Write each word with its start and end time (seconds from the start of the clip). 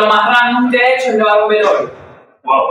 lo 0.00 0.06
más 0.06 0.38
random 0.40 0.70
que 0.70 0.76
he 0.76 0.94
hecho 0.94 1.10
es 1.10 1.16
llevar 1.16 1.42
un 1.42 1.48
velorio. 1.48 1.90
Wow. 2.44 2.70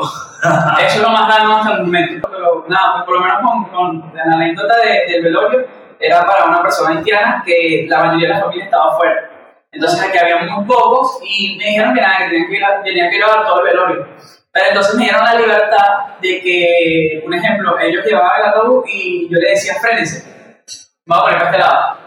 Eso 0.80 0.96
es 0.98 1.02
lo 1.02 1.10
más 1.10 1.28
random 1.36 1.56
hasta 1.58 1.74
el 1.76 1.84
momento. 1.84 2.30
Pero 2.32 2.66
nada, 2.70 2.94
pues 2.94 3.06
por 3.06 3.16
lo 3.16 3.22
menos 3.22 3.42
con, 3.42 3.66
con 4.02 4.12
la 4.16 4.24
anécdota 4.36 4.76
de- 4.78 5.12
del 5.12 5.24
velorio, 5.24 5.66
era 6.00 6.26
para 6.26 6.46
una 6.46 6.62
persona 6.62 6.98
haitiana 6.98 7.42
que 7.46 7.86
la 7.90 8.00
mayoría 8.04 8.28
de 8.30 8.34
la 8.36 8.42
familia 8.42 8.66
estaba 8.66 8.94
afuera. 8.94 9.30
Entonces 9.72 10.02
aquí 10.08 10.18
había 10.18 10.38
muy 10.38 10.66
pocos 10.66 11.20
y 11.24 11.58
me 11.58 11.66
dijeron 11.66 11.94
que 11.94 12.02
nada, 12.02 12.18
que 12.20 12.30
tenía 12.30 12.48
que, 12.48 12.56
ir 12.56 12.64
a- 12.66 12.84
tenía 12.84 13.10
que 13.10 13.20
todo 13.20 13.60
el 13.60 13.66
velorio. 13.66 14.08
Pero 14.52 14.68
entonces 14.70 14.96
me 14.96 15.04
dieron 15.04 15.24
la 15.26 15.36
libertad 15.36 15.88
de 16.22 16.40
que, 16.42 17.24
un 17.26 17.34
ejemplo, 17.34 17.78
ellos 17.80 18.06
llevaban 18.06 18.40
el 18.42 18.48
ataúd 18.48 18.86
y 18.88 19.28
yo 19.30 19.38
le 19.38 19.50
decía, 19.50 19.74
frénense, 19.82 20.64
vamos 21.06 21.24
a 21.24 21.26
poner 21.26 21.40
para 21.40 21.52
este 21.52 21.60
lado, 21.62 21.98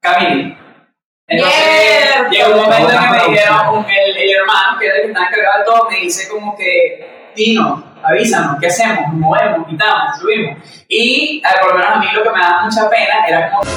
caminen. 0.00 0.65
Entonces 1.28 2.30
llegó 2.30 2.54
un 2.54 2.62
momento 2.62 2.92
en 2.92 2.98
que 2.98 3.08
me 3.08 3.34
dijeron, 3.34 3.86
el, 3.88 4.16
el 4.16 4.30
hermano, 4.30 4.78
que 4.78 4.86
era 4.86 4.96
el 4.96 5.02
que 5.02 5.08
estaba 5.08 5.26
encargado 5.26 5.58
de 5.58 5.64
todo, 5.64 5.90
me 5.90 5.96
dice 5.98 6.28
como 6.28 6.56
que, 6.56 7.32
Tino, 7.34 7.84
avísanos, 8.02 8.58
¿qué 8.60 8.68
hacemos? 8.68 9.12
Movemos, 9.12 9.66
quitamos, 9.66 10.18
subimos. 10.20 10.58
Y 10.88 11.42
eh, 11.44 11.48
por 11.60 11.72
lo 11.72 11.78
menos 11.78 11.96
a 11.96 11.98
mí 11.98 12.06
lo 12.12 12.22
que 12.22 12.30
me 12.30 12.38
daba 12.38 12.62
mucha 12.62 12.88
pena 12.88 13.26
era 13.26 13.50
como 13.50 13.68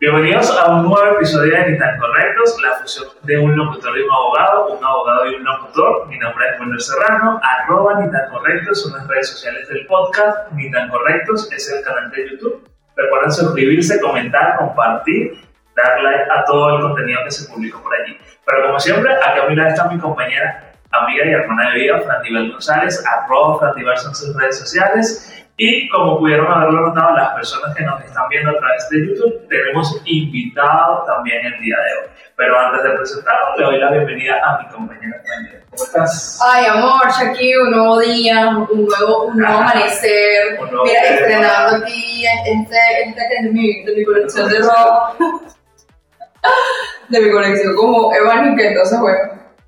Bienvenidos 0.00 0.50
a 0.56 0.76
un 0.76 0.88
nuevo 0.88 1.16
episodio 1.16 1.52
de 1.52 1.72
Ni 1.72 1.78
tan 1.78 1.98
Correctos, 1.98 2.56
la 2.62 2.72
fusión 2.76 3.08
de 3.22 3.38
un 3.38 3.54
locutor 3.54 3.98
y 3.98 4.00
un 4.00 4.10
abogado, 4.10 4.68
un 4.74 4.82
abogado 4.82 5.26
y 5.26 5.34
un 5.34 5.44
locutor. 5.44 6.08
Mi 6.08 6.18
nombre 6.18 6.46
es 6.48 6.58
Manuel 6.58 6.80
Serrano, 6.80 7.38
arroba 7.42 8.00
Ni 8.00 8.10
tan 8.10 8.30
Correctos 8.30 8.80
son 8.82 8.94
las 8.94 9.06
redes 9.06 9.28
sociales 9.28 9.68
del 9.68 9.84
podcast, 9.84 10.50
Ni 10.52 10.70
tan 10.70 10.88
Correctos 10.88 11.52
es 11.52 11.70
el 11.70 11.84
canal 11.84 12.10
de 12.12 12.30
YouTube. 12.30 12.66
Recuerden 12.96 13.30
suscribirse, 13.30 14.00
comentar, 14.00 14.56
compartir, 14.56 15.34
dar 15.76 16.00
like 16.00 16.30
a 16.30 16.46
todo 16.46 16.76
el 16.76 16.80
contenido 16.80 17.20
que 17.22 17.30
se 17.32 17.52
publicó 17.52 17.82
por 17.82 17.94
allí. 17.94 18.16
Pero 18.46 18.68
como 18.68 18.80
siempre, 18.80 19.12
acá 19.12 19.44
a 19.44 19.48
mi 19.50 19.54
lado 19.54 19.68
está 19.68 19.84
mi 19.84 19.98
compañera, 19.98 20.72
amiga 20.92 21.26
y 21.26 21.30
hermana 21.30 21.72
de 21.72 21.78
vida, 21.78 22.00
Frantibel 22.00 22.52
González, 22.52 23.04
arroba 23.06 23.58
Frantibel 23.58 23.98
son 23.98 24.14
sus 24.14 24.34
redes 24.34 24.60
sociales. 24.60 25.39
Y 25.62 25.86
como 25.90 26.18
pudieron 26.18 26.50
haberlo 26.50 26.88
notado 26.88 27.14
las 27.14 27.34
personas 27.34 27.76
que 27.76 27.84
nos 27.84 28.02
están 28.02 28.26
viendo 28.30 28.50
a 28.50 28.54
través 28.54 28.88
de 28.88 29.06
YouTube, 29.06 29.46
tenemos 29.46 30.00
invitado 30.06 31.04
también 31.04 31.44
el 31.44 31.60
día 31.60 31.76
de 31.76 31.98
hoy. 31.98 32.14
Pero 32.34 32.58
antes 32.58 32.82
de 32.82 32.90
presentarlo, 32.96 33.58
le 33.58 33.64
doy 33.66 33.78
la 33.78 33.90
bienvenida 33.90 34.36
a 34.42 34.62
mi 34.62 34.68
compañera 34.70 35.20
Frantibel. 35.22 35.62
¿Cómo 35.68 35.84
estás? 35.84 36.40
Ay, 36.50 36.64
amor, 36.64 37.02
aquí 37.04 37.54
un 37.56 37.72
nuevo 37.72 38.00
día, 38.00 38.48
un 38.48 38.86
nuevo, 38.86 39.24
un 39.24 39.36
nuevo 39.36 39.52
Ajá. 39.52 39.72
amanecer. 39.72 40.60
Un 40.62 40.70
nuevo 40.70 40.84
Mira, 40.84 41.00
estrenando 41.02 41.76
aquí 41.84 42.24
este, 42.24 43.02
este 43.08 43.20
que 43.28 43.46
es 43.46 43.52
mi, 43.52 43.84
de 43.84 43.96
mi 43.96 44.04
colección 44.06 44.48
de 44.48 44.58
ropa. 44.60 45.16
de 47.10 47.20
mi 47.20 47.30
colección 47.30 47.76
como 47.76 48.14
Evan 48.14 48.58
entonces 48.58 48.98
bueno, 48.98 49.18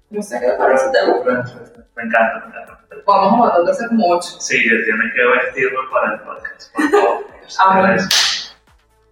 no 0.09 0.23
sé 0.23 0.41
qué 0.41 0.47
te 0.47 0.53
parece, 0.55 0.87
¿te 0.91 1.05
gusta? 1.05 1.82
Me 1.97 2.03
encanta, 2.05 2.41
me 2.41 2.47
encanta. 2.47 2.79
Vamos 3.07 3.33
a 3.35 3.37
matar 3.37 3.63
de 3.63 3.71
hacer 3.71 3.89
como 3.89 4.11
ocho. 4.11 4.29
Sí, 4.39 4.57
que 4.63 4.69
tiene 4.69 5.13
que 5.15 5.23
vestirme 5.45 5.79
para 5.91 6.15
el 6.15 6.21
podcast. 6.21 6.75
Por 6.75 6.91
favor. 6.91 7.25
Amor. 7.59 7.99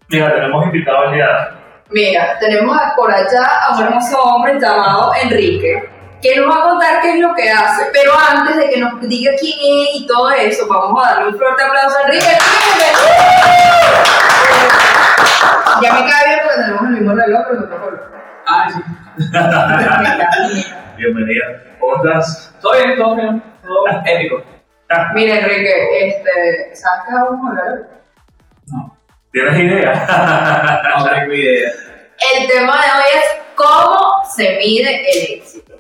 Mira, 0.09 0.34
tenemos 0.34 0.64
invitado 0.67 1.05
el 1.05 1.14
día. 1.14 1.51
Mira, 1.91 2.39
tenemos 2.39 2.78
por 2.97 3.12
allá 3.12 3.45
a 3.62 3.77
un 3.77 3.83
hermoso 3.83 4.23
hombre 4.23 4.58
llamado 4.61 5.12
Enrique, 5.23 5.89
que 6.23 6.36
nos 6.36 6.48
va 6.48 6.61
a 6.61 6.62
contar 6.62 7.03
qué 7.03 7.14
es 7.14 7.20
lo 7.20 7.34
que 7.34 7.51
hace. 7.51 7.86
Pero 7.92 8.12
antes 8.17 8.56
de 8.56 8.70
que 8.70 8.81
nos 8.81 9.01
diga 9.03 9.33
quién 9.39 9.58
es 9.58 10.01
y 10.01 10.06
todo 10.06 10.31
eso, 10.31 10.67
vamos 10.69 11.05
a 11.05 11.11
darle 11.14 11.28
un 11.33 11.39
fuerte 11.39 11.62
aplauso 11.62 11.98
a 11.98 12.03
Enrique. 12.03 12.27
¡Enrique! 12.27 13.20
Ya 15.83 15.92
me 15.95 16.11
cae 16.11 16.28
bien 16.28 16.41
porque 16.45 16.61
tenemos 16.61 16.83
el 16.83 16.89
mismo 16.90 17.14
reloj, 17.14 17.42
pero 17.48 17.64
otro 17.64 17.80
color. 17.80 18.20
Sí. 18.72 18.80
Bienvenida. 20.96 21.77
¿Cómo 21.78 21.96
estás? 21.96 22.55
Todo 22.61 22.72
bien, 22.72 22.96
todo 22.96 23.14
bien, 23.14 23.42
todo 23.62 23.84
épico. 24.06 24.42
Mira, 25.14 25.38
Enrique, 25.38 26.08
este, 26.08 26.74
¿sabes 26.74 27.02
qué 27.06 27.14
vamos 27.14 27.46
a 27.46 27.50
hablar? 27.50 27.72
hoy? 27.72 27.84
No, 28.66 28.96
¿Tienes 29.33 29.58
idea? 29.58 30.83
no 30.98 31.05
tengo 31.10 31.33
idea. 31.33 31.70
El 32.36 32.48
tema 32.48 32.74
de 32.74 32.89
hoy 32.92 33.10
es 33.14 33.40
cómo 33.55 34.24
se 34.34 34.56
mide 34.56 35.10
el 35.10 35.39
éxito. 35.39 35.74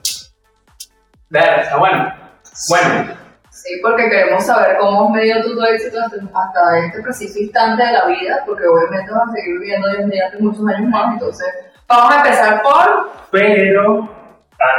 Ver, 1.28 1.60
está 1.60 1.76
bueno. 1.76 2.14
Bueno, 2.68 3.16
Sí, 3.50 3.78
porque 3.82 4.08
queremos 4.08 4.46
saber 4.46 4.78
cómo 4.78 5.04
has 5.04 5.10
medido 5.10 5.42
tú 5.42 5.54
tu 5.54 5.64
éxito 5.64 5.98
hasta, 6.00 6.78
este 6.78 7.02
preciso 7.02 7.38
instante 7.40 7.84
de 7.84 7.92
la 7.92 8.06
vida, 8.06 8.42
porque 8.46 8.64
obviamente 8.66 9.12
vas 9.12 9.28
a 9.28 9.32
seguir 9.32 9.58
viviendo 9.58 9.88
Dios 9.90 10.06
mediante 10.06 10.38
muchos 10.38 10.66
años 10.66 10.88
más, 10.88 11.12
entonces 11.12 11.46
vamos 11.90 12.12
a 12.14 12.16
empezar 12.18 12.62
por... 12.62 13.10
Pero 13.30 14.08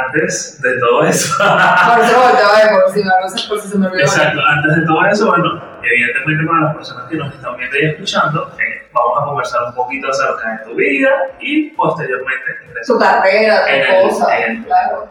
antes 0.06 0.60
de 0.62 0.78
todo 0.78 1.04
eso, 1.04 1.34
Por 1.38 2.04
eso 2.04 2.20
volteo 2.20 2.46
a 2.46 2.56
ver, 2.56 2.82
por 2.82 2.92
si, 2.92 3.02
me, 3.02 3.10
por 3.48 3.60
si 3.60 3.68
se 3.68 3.78
me 3.78 3.86
olvidó. 3.86 4.02
exacto, 4.02 4.40
antes 4.46 4.76
de 4.76 4.86
todo 4.86 5.06
eso, 5.06 5.26
bueno, 5.28 5.62
evidentemente 5.82 6.46
para 6.46 6.60
las 6.66 6.74
personas 6.76 7.08
que 7.08 7.16
nos 7.16 7.34
están 7.34 7.56
viendo 7.56 7.76
y 7.78 7.86
escuchando, 7.86 8.48
eh, 8.58 8.88
vamos 8.92 9.18
a 9.20 9.24
conversar 9.24 9.62
un 9.64 9.74
poquito 9.74 10.08
acerca 10.08 10.50
de 10.58 10.64
tu 10.70 10.74
vida 10.76 11.10
y 11.40 11.70
posteriormente 11.70 12.44
Su 12.84 12.98
carrera, 12.98 13.62
tu 14.02 14.08
cosa, 14.08 14.38
el- 14.38 14.64
claro. 14.64 15.08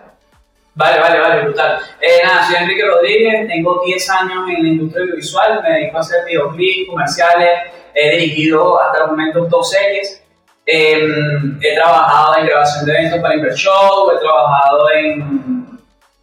Vale, 0.74 1.00
vale, 1.02 1.20
vale, 1.20 1.42
brutal. 1.44 1.80
Eh, 2.00 2.22
nada, 2.24 2.46
soy 2.46 2.56
Enrique 2.56 2.86
Rodríguez, 2.86 3.48
tengo 3.50 3.82
10 3.86 4.10
años 4.10 4.48
en 4.48 4.64
la 4.64 4.70
industria 4.70 5.04
audiovisual, 5.04 5.62
me 5.64 5.70
dedico 5.70 5.98
a 5.98 6.00
hacer 6.00 6.24
videoclips, 6.26 6.90
comerciales, 6.90 7.60
he 7.94 8.12
dirigido 8.18 8.80
hasta 8.82 9.04
el 9.04 9.08
momento 9.10 9.46
dos 9.50 9.70
series, 9.70 10.21
Eh, 10.74 11.06
he 11.60 11.76
trabajado 11.76 12.38
en 12.38 12.46
grabación 12.46 12.86
de 12.86 12.94
eventos 12.94 13.20
para 13.20 13.36
Invershow, 13.36 14.10
he 14.16 14.20
trabajado 14.20 14.90
en, 14.92 15.68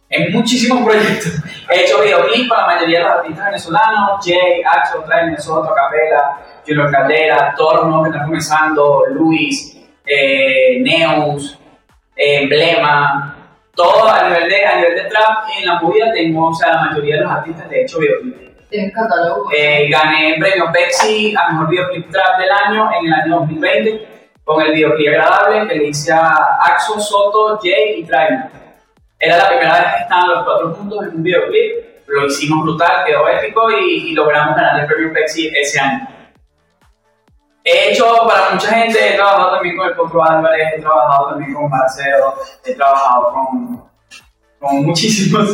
en 0.09 0.33
muchísimos 0.33 0.83
proyectos. 0.83 1.33
He 1.69 1.81
hecho 1.81 2.01
videoclips 2.01 2.49
para 2.49 2.61
la 2.61 2.73
mayoría 2.73 2.97
de 2.97 3.03
los 3.05 3.13
artistas 3.13 3.45
venezolanos, 3.45 4.25
Jay, 4.25 4.63
Axel, 4.67 5.03
Train, 5.05 5.37
Soto, 5.37 5.71
Capela, 5.71 6.39
Junior 6.65 6.91
Caldera, 6.91 7.53
Torno, 7.55 8.01
que 8.01 8.09
está 8.09 8.23
comenzando, 8.23 9.03
Luis, 9.11 9.77
eh, 10.03 10.79
Neus, 10.81 11.59
eh, 12.15 12.41
Emblema, 12.41 13.35
todo 13.75 14.09
a 14.09 14.29
nivel 14.29 14.49
de, 14.49 14.65
a 14.65 14.77
nivel 14.77 14.95
de 14.95 15.03
trap 15.09 15.43
en 15.59 15.67
la 15.67 15.79
movida 15.79 16.11
tengo, 16.11 16.47
o 16.47 16.53
sea, 16.55 16.73
la 16.73 16.85
mayoría 16.85 17.17
de 17.17 17.21
los 17.21 17.31
artistas 17.31 17.69
de 17.69 17.83
hecho 17.83 17.99
videoclip. 17.99 18.67
Tienes 18.67 18.93
catálogo. 18.95 19.47
Eh, 19.55 19.87
gané 19.91 20.33
el 20.33 20.39
premio 20.39 20.71
Pepsi 20.71 21.35
a 21.35 21.51
mejor 21.51 21.69
videoclip 21.69 22.09
trap 22.09 22.39
del 22.39 22.49
año 22.49 22.89
en 22.99 23.05
el 23.05 23.13
año 23.13 23.35
2020 23.41 24.18
con 24.49 24.63
el 24.63 24.71
videoclip 24.71 25.09
agradable 25.09 25.67
que 25.67 25.75
le 25.75 25.87
hice 25.89 26.11
a 26.11 26.57
Axo, 26.65 26.99
Soto, 26.99 27.59
Jay 27.61 27.99
y 27.99 28.03
Trainer. 28.03 28.49
Era 29.19 29.37
la 29.37 29.47
primera 29.47 29.73
vez 29.73 29.93
que 29.93 30.01
estaban 30.01 30.27
los 30.27 30.43
cuatro 30.43 30.73
juntos 30.73 31.03
en 31.03 31.17
un 31.17 31.21
videoclip, 31.21 31.85
lo 32.07 32.25
hicimos 32.25 32.63
brutal, 32.63 33.05
quedó 33.05 33.29
épico 33.29 33.69
y, 33.69 34.09
y 34.09 34.13
logramos 34.13 34.55
ganar 34.55 34.79
el 34.79 34.87
premio 34.87 35.13
Pepsi 35.13 35.51
ese 35.55 35.79
año. 35.79 36.07
He 37.63 37.91
hecho 37.91 38.25
para 38.27 38.49
mucha 38.49 38.69
gente, 38.69 39.13
he 39.13 39.17
trabajado 39.17 39.51
también 39.51 39.77
con 39.77 39.87
el 39.87 39.93
Potro 39.93 40.23
Álvarez, 40.23 40.67
he 40.75 40.81
trabajado 40.81 41.29
también 41.29 41.53
con 41.53 41.69
Marcelo, 41.69 42.33
he 42.65 42.73
trabajado 42.73 43.31
con, 43.31 43.83
con 44.57 44.83
muchísimos, 44.83 45.47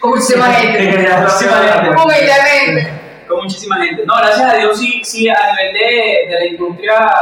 Con 0.00 0.10
muchísima 0.10 0.46
¿Qué 0.54 0.68
gente. 0.68 0.78
querías 0.90 1.22
Muchísima 1.22 1.56
gente. 1.56 3.05
Con 3.28 3.42
muchísima 3.42 3.76
gente. 3.84 4.04
No, 4.06 4.16
gracias 4.16 4.52
a 4.52 4.56
Dios 4.56 4.78
sí, 4.78 5.02
sí 5.04 5.28
a 5.28 5.52
nivel 5.52 5.74
de, 5.74 6.26
de 6.28 6.34
la 6.38 6.46
industria 6.46 7.14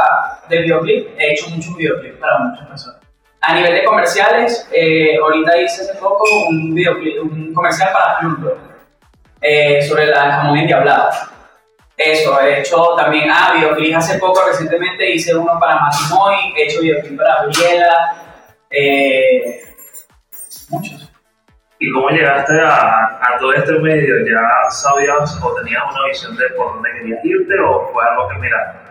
del 0.49 0.63
videoclip 0.63 1.07
he 1.17 1.33
hecho 1.33 1.49
muchos 1.49 1.75
videoclips 1.75 2.17
para 2.19 2.39
muchas 2.39 2.67
personas. 2.67 3.01
A 3.41 3.53
nivel 3.53 3.73
de 3.73 3.83
comerciales, 3.83 4.67
eh, 4.71 5.17
ahorita 5.17 5.57
hice 5.61 5.83
hace 5.83 5.93
poco 5.95 6.23
un 6.49 6.73
videoclip, 6.73 7.21
un 7.21 7.53
comercial 7.53 7.91
para 7.93 8.19
Plurdo 8.19 8.57
eh, 9.39 9.81
sobre 9.87 10.07
la 10.07 10.31
jamón 10.31 10.57
endiablado. 10.57 11.09
Eso, 11.95 12.41
he 12.41 12.59
hecho 12.59 12.95
también, 12.97 13.29
ah, 13.29 13.53
videoclip 13.55 13.95
hace 13.95 14.17
poco, 14.17 14.41
recientemente 14.47 15.11
hice 15.11 15.35
uno 15.35 15.59
para 15.59 15.79
Matimoy, 15.79 16.53
he 16.57 16.63
hecho 16.63 16.81
videoclip 16.81 17.17
para 17.17 17.45
Briela, 17.45 18.15
eh, 18.71 19.61
muchos. 20.69 21.04
¿Y 21.79 21.91
cómo 21.91 22.09
llegaste 22.09 22.59
a, 22.61 23.05
a 23.21 23.37
todo 23.39 23.51
este 23.53 23.73
medio? 23.79 24.15
¿Ya 24.25 24.69
sabías 24.71 25.37
o 25.43 25.53
tenías 25.55 25.83
una 25.91 26.07
visión 26.07 26.35
de 26.37 26.47
por 26.57 26.73
dónde 26.73 26.89
querías 26.93 27.19
irte 27.23 27.53
o 27.67 27.89
fue 27.91 28.03
algo 28.09 28.29
que, 28.29 28.35
mira, 28.37 28.81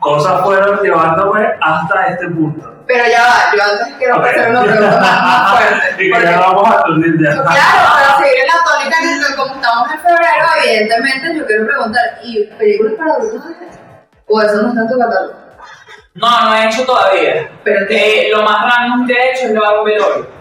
cosas 0.00 0.42
fueron 0.42 0.80
llevándome 0.80 1.46
hasta 1.60 2.06
este 2.08 2.28
punto? 2.28 2.70
Pero 2.86 3.04
ya 3.06 3.22
va, 3.22 3.56
yo 3.56 3.62
antes 3.62 3.94
quiero 3.98 4.16
Ok. 4.18 4.24
hacer 4.26 4.50
una 4.50 4.62
pregunta 4.62 5.00
más, 5.00 5.52
fuerte. 5.58 6.02
y 6.04 6.06
que 6.06 6.10
porque- 6.12 6.26
ya 6.26 6.38
vamos 6.40 6.70
a 6.74 6.82
tunir 6.84 7.14
ya. 7.22 7.30
Claro, 7.30 7.44
para 7.92 8.18
seguir 8.18 8.40
en 8.40 8.46
la 8.46 8.60
tónica 8.64 8.96
que 9.28 9.36
como 9.36 9.54
estamos 9.54 9.92
en 9.92 10.00
febrero, 10.00 10.46
evidentemente 10.64 11.38
yo 11.38 11.46
quiero 11.46 11.66
preguntar, 11.66 12.04
¿y 12.22 12.44
películas 12.58 12.92
para 12.98 13.12
adultos? 13.14 13.42
¿O 14.28 14.40
eso 14.42 14.62
no 14.62 14.68
está 14.68 14.80
en 14.80 14.88
tu 14.88 14.98
catálogo? 14.98 15.34
No, 16.14 16.40
no 16.42 16.54
he 16.54 16.66
hecho 16.66 16.86
todavía. 16.86 17.50
Pero 17.64 17.86
Eh, 17.90 18.28
lo 18.32 18.42
más 18.42 18.62
random 18.74 19.06
que 19.06 19.12
he 19.12 19.30
hecho 19.32 19.46
es 19.46 19.50
llevar 19.52 19.78
un 19.78 19.84
velorio. 19.84 20.33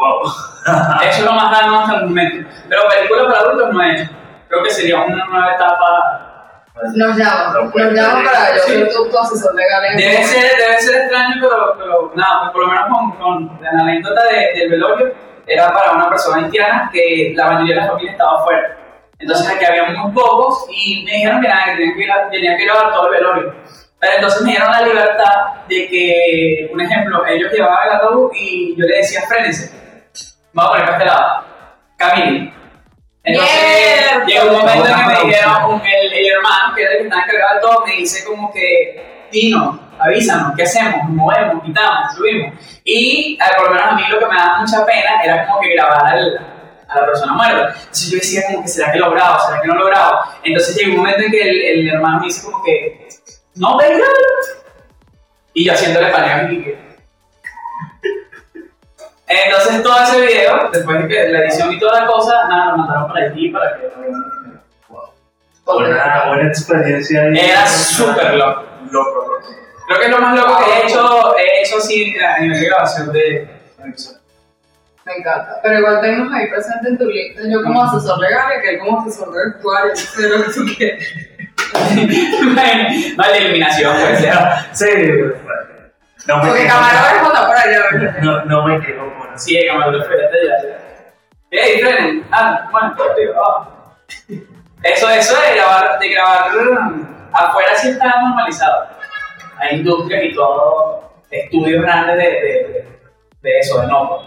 Wow. 0.00 0.22
Eso 1.02 1.18
es 1.18 1.24
lo 1.24 1.32
más 1.32 1.50
grande 1.50 1.76
hasta 1.76 1.96
el 1.98 2.06
momento. 2.06 2.48
Pero 2.68 2.82
película 2.88 3.26
para 3.28 3.38
adultos 3.40 3.72
no 3.74 3.82
he 3.82 3.92
hecho. 4.02 4.10
Creo 4.48 4.62
que 4.64 4.70
sería 4.70 5.00
una 5.00 5.24
nueva 5.26 5.52
etapa. 5.54 6.16
Nos 6.94 7.16
llama, 7.16 7.52
No 7.52 7.62
nos 7.64 7.72
puede 7.72 7.94
llama 7.94 8.22
ser. 8.22 8.32
para 8.32 8.56
yo 8.56 8.62
ser 8.62 8.88
tu, 9.10 9.18
asesor 9.18 9.54
legal 9.54 9.82
Debe 9.96 10.24
ser, 10.24 10.56
debe 10.56 10.80
ser 10.80 11.00
extraño, 11.02 11.34
pero, 11.40 11.74
pero 11.78 12.12
nada, 12.14 12.40
pues 12.40 12.52
por 12.52 12.62
lo 12.62 12.68
menos 12.68 12.84
con, 12.88 13.10
con 13.18 13.58
la 13.62 13.70
anécdota 13.82 14.22
de- 14.24 14.58
del 14.58 14.70
velorio, 14.70 15.12
era 15.46 15.70
para 15.74 15.92
una 15.92 16.08
persona 16.08 16.38
haitiana 16.44 16.88
que 16.92 17.32
la 17.36 17.46
mayoría 17.50 17.74
de 17.74 17.80
la 17.82 17.86
familia 17.88 18.12
estaba 18.12 18.38
afuera. 18.40 18.76
Entonces 19.18 19.48
aquí 19.54 19.64
había 19.66 19.84
muy 19.90 20.10
pocos 20.12 20.66
y 20.70 21.04
me 21.04 21.12
dijeron 21.12 21.42
que 21.42 21.48
nada, 21.48 21.64
que 21.66 21.72
tenía 21.76 21.94
que, 21.94 22.02
ir 22.02 22.12
a- 22.12 22.30
tenía 22.30 22.56
que 22.56 22.64
grabar 22.64 22.92
todo 22.94 23.06
el 23.08 23.12
velorio. 23.12 23.54
Pero 23.98 24.12
entonces 24.14 24.40
me 24.42 24.50
dieron 24.52 24.70
la 24.70 24.80
libertad 24.80 25.34
de 25.68 25.86
que, 25.88 26.70
un 26.72 26.80
ejemplo, 26.80 27.26
ellos 27.26 27.52
llevaban 27.52 27.88
el 27.88 27.94
ataúd 27.96 28.30
y 28.34 28.74
yo 28.74 28.86
le 28.86 28.96
decía, 28.96 29.20
frénense, 29.28 29.78
vamos 30.52 30.70
a 30.70 30.72
poner 30.72 30.84
para 30.86 30.98
este 30.98 31.04
lado, 31.06 31.44
caminen. 31.96 32.54
Entonces 33.22 33.54
Mierda. 33.60 34.26
llegó 34.26 34.44
un 34.56 34.58
momento 34.60 34.86
en 34.88 34.94
que 34.94 35.04
me 35.06 35.24
dijeron, 35.28 35.82
el, 35.84 36.12
el 36.12 36.26
hermano, 36.32 36.74
que 36.74 36.82
era 36.82 36.92
el 36.92 36.98
que 36.98 37.04
estaba 37.04 37.22
encargado 37.22 37.54
de 37.54 37.60
todo, 37.60 37.86
me 37.86 37.92
dice 37.96 38.24
como 38.24 38.52
que, 38.52 39.26
Tino, 39.30 39.78
avísanos, 39.98 40.54
¿qué 40.56 40.62
hacemos? 40.64 41.04
Movemos, 41.10 41.62
quitamos, 41.62 42.14
subimos. 42.16 42.54
Y 42.84 43.38
eh, 43.40 43.56
por 43.56 43.66
lo 43.68 43.74
menos 43.74 43.92
a 43.92 43.94
mí 43.94 44.02
lo 44.08 44.18
que 44.18 44.26
me 44.26 44.34
daba 44.36 44.58
mucha 44.58 44.84
pena 44.86 45.22
era 45.22 45.46
como 45.46 45.60
que 45.60 45.74
grabar 45.74 46.06
al- 46.06 46.46
a 46.88 46.98
la 47.00 47.06
persona 47.06 47.32
muerta. 47.34 47.74
Entonces 47.78 48.10
yo 48.10 48.16
decía 48.18 48.42
como 48.50 48.62
que, 48.62 48.68
¿será 48.68 48.90
que 48.90 48.98
lo 48.98 49.10
grabo? 49.12 49.38
¿Será 49.46 49.60
que 49.60 49.68
no 49.68 49.74
lo 49.74 49.86
grabo? 49.86 50.18
Entonces 50.42 50.74
llegó 50.76 50.92
un 50.92 50.96
momento 50.98 51.20
en 51.20 51.30
que 51.30 51.42
el, 51.42 51.60
el 51.62 51.88
hermano 51.94 52.18
me 52.20 52.26
dice 52.26 52.42
como 52.50 52.60
que, 52.64 53.08
no, 53.56 53.76
ven, 53.76 53.88
grábalo". 53.98 54.16
Y 55.54 55.64
yo 55.66 55.72
haciéndole 55.72 56.08
paneo 56.10 56.50
y 56.52 56.64
que... 56.64 56.89
Entonces 59.30 59.82
todo 59.84 60.02
ese 60.02 60.20
video, 60.20 60.68
después 60.72 61.02
de 61.02 61.08
que 61.08 61.28
la 61.28 61.44
edición 61.44 61.72
y 61.72 61.78
toda 61.78 62.00
la 62.00 62.06
cosa, 62.08 62.48
nada, 62.48 62.72
lo 62.72 62.78
mandaron 62.78 63.06
para 63.08 63.26
Haití 63.26 63.50
para 63.50 63.76
que... 63.76 63.88
Buena, 65.64 66.24
buena 66.26 66.48
experiencia. 66.48 67.26
Era 67.28 67.64
súper 67.64 68.34
loco. 68.34 68.64
Loco, 68.90 69.10
loco. 69.14 69.40
Creo 69.86 70.00
que 70.00 70.06
es 70.06 70.10
lo 70.10 70.18
más 70.18 70.36
loco 70.36 70.58
que 70.64 70.70
he 70.72 70.86
hecho, 70.86 71.36
he 71.38 71.62
hecho 71.62 71.78
así 71.78 72.16
a 72.18 72.40
nivel 72.40 72.60
de 72.60 72.66
grabación 72.66 73.12
de. 73.12 73.48
Me 75.04 75.16
encanta. 75.16 75.60
Pero 75.62 75.78
igual 75.78 76.00
tenemos 76.00 76.32
ahí 76.32 76.48
presente 76.48 76.88
en 76.88 76.98
tu 76.98 77.06
lista, 77.06 77.42
yo 77.48 77.62
como 77.62 77.84
asesor 77.84 78.18
legal 78.18 78.52
y 78.58 78.62
que 78.62 78.70
él 78.70 78.78
como 78.80 79.00
asesor 79.00 79.32
de 79.32 79.44
vestuario, 79.46 79.90
yo 79.90 79.96
sé 79.96 80.28
lo 80.28 80.44
que 80.44 80.52
tú 80.52 80.64
quieres. 80.76 81.14
Vale, 83.16 83.38
eliminación, 83.38 83.96
pues 84.00 84.22
ya. 84.22 84.68
Sí, 84.72 84.86
bueno. 84.86 85.79
No 86.26 86.36
me 86.38 86.48
Porque 86.48 86.66
camarógrafo 86.66 87.26
está 87.26 87.46
por 87.46 87.56
allá. 87.56 88.18
No, 88.22 88.44
no 88.44 88.66
me 88.66 88.80
quejo 88.80 89.06
eso. 89.06 89.38
Sí, 89.38 89.66
cámara, 89.66 89.98
espérate 89.98 90.38
ya. 90.46 90.68
ya. 90.68 91.62
¡Ey, 91.62 91.80
frenen! 91.80 92.26
Ah, 92.30 92.68
bueno, 92.70 92.94
ah. 93.44 93.68
Eso, 94.82 95.10
eso 95.10 95.40
de 95.40 95.54
grabar, 95.56 95.98
de 95.98 96.08
grabar 96.08 96.50
mm, 96.52 97.28
afuera 97.32 97.74
sí 97.76 97.88
está 97.90 98.20
normalizado. 98.20 98.88
Hay 99.58 99.76
industrias 99.76 100.24
y 100.24 100.34
todo, 100.34 101.10
estudios 101.30 101.82
grandes 101.82 102.16
de, 102.16 102.22
de, 102.22 102.88
de 103.42 103.58
eso, 103.58 103.80
de 103.80 103.86
no. 103.88 104.20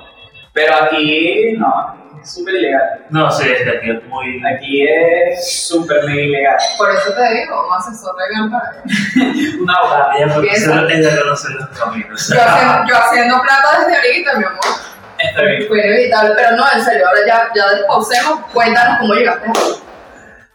Pero 0.53 0.75
aquí 0.75 1.55
no, 1.57 2.02
súper 2.25 2.55
ilegal. 2.55 3.05
No, 3.09 3.31
sí, 3.31 3.49
es 3.49 3.63
que 3.63 3.77
aquí 3.77 3.89
es 3.91 4.03
muy. 4.05 4.41
Aquí 4.55 4.87
es 4.87 5.65
súper 5.67 6.03
mega 6.05 6.21
ilegal. 6.21 6.57
Por 6.77 6.89
eso 6.91 7.13
te 7.13 7.33
digo, 7.33 7.67
un 7.67 7.73
asesor 7.73 8.15
legal 8.17 8.51
para. 8.51 8.83
Una 9.61 9.73
abogada. 9.75 10.13
Ella 10.17 10.41
Piensa. 10.41 10.69
conoce, 10.71 10.97
ella 10.97 11.21
conoce 11.21 11.49
los 11.53 11.69
caminos. 11.77 12.29
Yo 12.29 12.41
haciendo, 12.41 12.85
yo 12.87 12.97
haciendo 12.97 13.41
plata 13.41 13.79
desde 13.79 13.95
ahorita, 13.95 14.37
mi 14.37 14.43
amor. 14.45 14.59
Está 15.19 15.41
bien. 15.43 15.67
Fue 15.67 15.79
inevitable, 15.79 16.31
pero 16.35 16.51
no, 16.57 16.63
en 16.73 16.83
serio, 16.83 17.07
ahora 17.07 17.19
ya, 17.25 17.49
ya 17.55 17.69
despausemos, 17.69 18.39
cuéntanos 18.53 18.99
cómo 18.99 19.13
llegaste 19.13 19.49
aquí. 19.49 19.59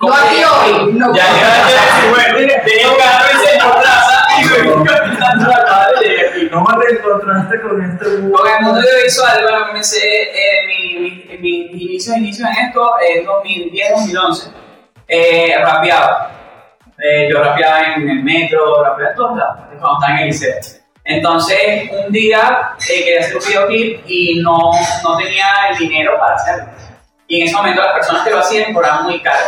No 0.01 0.15
aquí 0.15 0.37
hoy, 0.45 0.93
no. 0.93 1.13
Ya, 1.15 1.25
ya, 1.25 1.33
ya, 1.33 1.69
ya, 1.69 2.11
bueno, 2.11 2.39
tenía 2.65 2.89
un 2.91 2.97
carro 2.99 3.31
en 3.33 3.39
centro 3.49 3.81
plaza 3.81 4.27
y 4.39 4.45
me 4.45 5.49
la 5.49 5.67
madre 5.67 6.18
y 6.49 6.55
llegué 6.55 6.57
aquí. 6.57 6.65
¿Cómo 6.65 6.81
te 6.81 6.95
encontraste 6.95 7.61
con 7.61 7.83
este 7.83 8.05
Con 8.05 8.49
el 8.49 8.65
mundo 8.65 8.81
audiovisual, 8.81 9.43
bueno, 9.43 9.67
comencé 9.69 10.23
eh, 10.23 10.67
mi, 10.67 11.01
mi, 11.01 11.39
mi, 11.39 11.69
mis 11.71 11.83
inicios, 11.83 12.17
inicios 12.17 12.49
en 12.49 12.67
esto 12.67 12.91
en 13.01 13.27
2010-2011. 13.27 14.53
Eh, 15.09 15.55
rapeaba. 15.59 16.31
Eh, 16.99 17.29
yo 17.31 17.43
rapeaba 17.43 17.95
en 17.95 18.09
el 18.09 18.23
metro, 18.23 18.83
rapeaba 18.83 19.11
en 19.11 19.17
todos 19.17 19.39
lados, 19.39 19.57
cuando 19.79 19.95
estaba 19.95 20.13
en 20.15 20.19
el 20.19 20.27
liceo. 20.27 20.55
Entonces, 21.05 21.91
un 21.91 22.13
día 22.13 22.73
eh, 22.87 23.05
quería 23.05 23.21
hacer 23.21 23.37
un 23.37 23.43
videoclip 23.47 24.01
y 24.07 24.41
no, 24.41 24.73
no 25.03 25.17
tenía 25.17 25.47
el 25.71 25.79
dinero 25.79 26.19
para 26.19 26.35
hacerlo. 26.35 26.65
Y 27.27 27.41
en 27.41 27.47
ese 27.47 27.57
momento 27.57 27.81
las 27.81 27.95
personas 27.95 28.25
que 28.25 28.31
lo 28.31 28.39
hacían 28.41 28.75
cobraban 28.75 29.05
muy 29.05 29.21
caro. 29.21 29.47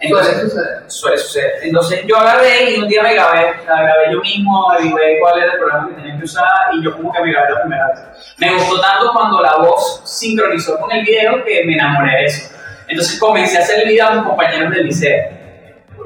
Entonces, 0.00 0.32
Suele 0.32 0.48
suceder. 0.50 0.82
suele 0.86 1.18
suceder. 1.18 1.52
Entonces 1.62 2.04
yo 2.06 2.16
agarré 2.16 2.70
y 2.70 2.78
un 2.78 2.88
día 2.88 3.02
me 3.02 3.14
grabé, 3.14 3.52
la 3.66 3.82
grabé 3.82 4.12
yo 4.12 4.20
mismo, 4.20 4.70
averigué 4.70 5.18
cuál 5.20 5.42
era 5.42 5.52
el 5.52 5.58
programa 5.58 5.88
que 5.88 5.94
tenía 5.94 6.18
que 6.18 6.24
usar 6.24 6.44
y 6.72 6.84
yo 6.84 6.96
como 6.96 7.12
que 7.12 7.20
me 7.20 7.32
grabé 7.32 7.50
la 7.50 7.60
primera 7.62 7.88
vez. 7.88 8.00
Me 8.38 8.54
gustó 8.54 8.80
tanto 8.80 9.12
cuando 9.12 9.42
la 9.42 9.56
voz 9.56 10.02
sincronizó 10.04 10.78
con 10.78 10.92
el 10.92 11.04
video 11.04 11.44
que 11.44 11.64
me 11.64 11.74
enamoré 11.74 12.12
de 12.12 12.24
eso. 12.26 12.54
Entonces 12.86 13.18
comencé 13.18 13.58
a 13.58 13.62
hacer 13.62 13.82
el 13.82 13.88
video 13.88 14.06
a 14.06 14.14
mis 14.14 14.24
compañeros 14.24 14.70
del 14.70 14.86
liceo. 14.86 15.38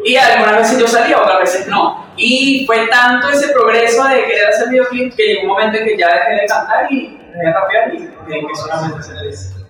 Y 0.05 0.17
algunas 0.17 0.57
veces 0.57 0.79
yo 0.79 0.89
salía, 0.89 1.21
otras 1.21 1.41
veces 1.41 1.69
no. 1.69 2.13
Y 2.17 2.65
fue 2.67 2.89
tanto 2.89 3.29
ese 3.29 3.53
progreso 3.53 4.05
de 4.09 4.25
querer 4.25 4.49
hacer 4.49 4.69
videoclip 4.69 5.15
que 5.15 5.23
llegó 5.23 5.43
un 5.43 5.49
momento 5.49 5.79
en 5.79 5.85
que 5.85 5.99
ya 5.99 6.09
dejé 6.15 6.41
de 6.41 6.47
cantar 6.47 6.91
y 6.91 7.19
dejé 7.19 7.39
de 7.39 7.53
rapear 7.53 7.95
y 7.95 7.99
dejé 7.99 8.47
que 8.47 8.55
solamente 8.55 8.99
hacer 8.99 9.17
el 9.19 9.63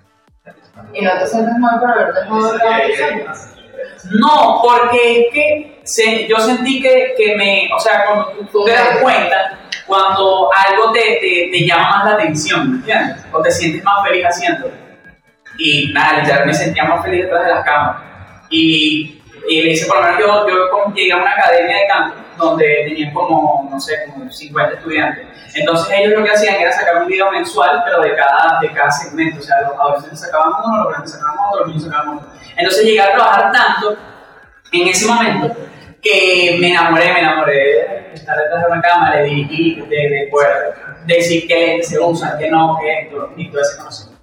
¿Y 0.94 1.02
no 1.02 1.18
te 1.18 1.26
sientes 1.26 1.54
mal 1.58 1.80
por 1.80 1.90
haber 1.90 2.14
dejado 2.14 2.52
de 2.52 3.04
años? 3.04 3.51
No, 4.18 4.60
porque 4.62 5.20
es 5.20 5.26
que 5.32 5.80
se- 5.84 6.26
yo 6.28 6.38
sentí 6.38 6.80
que, 6.82 7.14
que 7.16 7.36
me, 7.36 7.70
o 7.74 7.78
sea, 7.80 8.04
cuando 8.04 8.28
tú, 8.30 8.44
tú 8.46 8.64
te 8.64 8.72
das 8.72 8.98
cuenta, 9.00 9.58
cuando 9.86 10.50
algo 10.68 10.92
te, 10.92 11.00
te, 11.20 11.48
te 11.52 11.66
llama 11.66 11.90
más 11.90 12.04
la 12.06 12.10
atención, 12.14 12.70
¿me 12.70 12.76
entiendes? 12.78 13.24
O 13.32 13.40
te 13.42 13.50
sientes 13.50 13.82
más 13.84 14.06
feliz 14.06 14.24
haciéndolo. 14.24 14.74
Y 15.58 15.92
nada, 15.92 16.20
literal 16.20 16.46
me 16.46 16.54
sentía 16.54 16.84
más 16.84 17.04
feliz 17.04 17.24
detrás 17.24 17.44
de 17.44 17.50
las 17.50 17.64
cámaras. 17.64 18.02
Y, 18.50 19.20
y 19.48 19.62
le 19.62 19.70
hice, 19.72 19.86
por 19.86 19.96
lo 19.96 20.02
menos 20.02 20.18
yo, 20.20 20.48
yo 20.48 20.92
llegué 20.94 21.12
a 21.12 21.16
una 21.16 21.32
academia 21.32 21.76
de 21.78 21.86
canto 21.86 22.16
donde 22.42 22.84
tenían 22.84 23.12
como, 23.12 23.68
no 23.70 23.80
sé, 23.80 24.04
como 24.06 24.30
50 24.30 24.74
estudiantes. 24.74 25.26
Entonces 25.54 25.94
ellos 25.98 26.18
lo 26.18 26.24
que 26.24 26.30
hacían 26.30 26.56
era 26.56 26.72
sacar 26.72 27.02
un 27.02 27.08
video 27.08 27.30
mensual, 27.30 27.82
pero 27.84 28.00
de 28.00 28.14
cada, 28.14 28.58
de 28.60 28.72
cada 28.72 28.90
segmento. 28.90 29.40
O 29.40 29.42
sea, 29.42 29.60
los 29.62 29.78
adolescentes 29.78 30.20
sacaban 30.20 30.52
uno, 30.64 30.84
los 30.84 30.88
grandes 30.88 31.12
sacaban 31.12 31.36
otro, 31.48 31.60
los 31.60 31.68
niños 31.68 31.84
sacaban 31.84 32.08
otro. 32.16 32.28
Entonces 32.56 32.84
llegué 32.84 33.00
a 33.00 33.12
trabajar 33.12 33.52
tanto 33.52 33.96
en 34.72 34.88
ese 34.88 35.06
momento 35.06 35.56
que 36.02 36.56
me 36.60 36.70
enamoré, 36.70 37.12
me 37.12 37.20
enamoré 37.20 37.54
de 37.54 38.14
estar 38.14 38.36
detrás 38.36 38.64
de 38.64 38.72
una 38.72 38.82
cámara, 38.82 39.18
de 39.18 39.24
dirigir, 39.24 39.86
de, 39.86 39.96
de 39.96 40.28
poder 40.30 40.74
decir 41.06 41.46
qué 41.46 41.80
se 41.82 41.98
usan, 41.98 42.38
qué 42.38 42.50
no, 42.50 42.76
qué 42.80 43.02
esto, 43.02 43.32
y 43.36 43.50
todo 43.50 43.60
ese 43.60 43.76
conocimiento. 43.78 44.22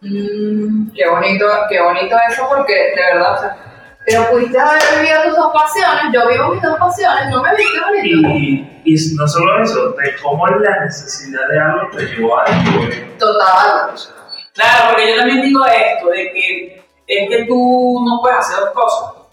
Mm, 0.00 0.92
qué 0.92 1.08
bonito, 1.08 1.46
qué 1.68 1.80
bonito 1.80 2.16
eso 2.28 2.46
porque 2.48 2.74
de 2.74 3.02
verdad, 3.12 3.32
o 3.32 3.40
sea, 3.40 3.56
pero 4.06 4.30
pudiste 4.30 4.58
haber 4.58 4.82
vivido 4.96 5.22
tus 5.24 5.36
dos 5.36 5.52
pasiones, 5.52 6.12
yo 6.12 6.28
vivo 6.28 6.48
mis 6.48 6.62
dos 6.62 6.78
pasiones, 6.78 7.30
no 7.30 7.42
me 7.42 7.56
viste 7.56 7.80
bonito. 7.80 8.28
Y, 8.28 8.82
y 8.84 9.14
no 9.16 9.26
solo 9.26 9.62
eso, 9.62 9.90
de 9.92 10.14
cómo 10.22 10.46
la 10.46 10.84
necesidad 10.84 11.48
de 11.48 11.58
algo 11.58 11.90
te 11.96 12.04
llevó 12.04 12.38
a 12.38 12.44
descubrir. 12.44 13.18
Total. 13.18 13.90
Claro, 14.52 14.90
porque 14.90 15.10
yo 15.10 15.16
también 15.16 15.42
digo 15.42 15.64
esto, 15.66 16.08
de 16.08 16.32
que 16.32 16.84
es 17.06 17.28
que 17.28 17.44
tú 17.44 18.04
no 18.06 18.20
puedes 18.20 18.38
hacer 18.38 18.60
dos 18.60 18.70
cosas. 18.70 19.24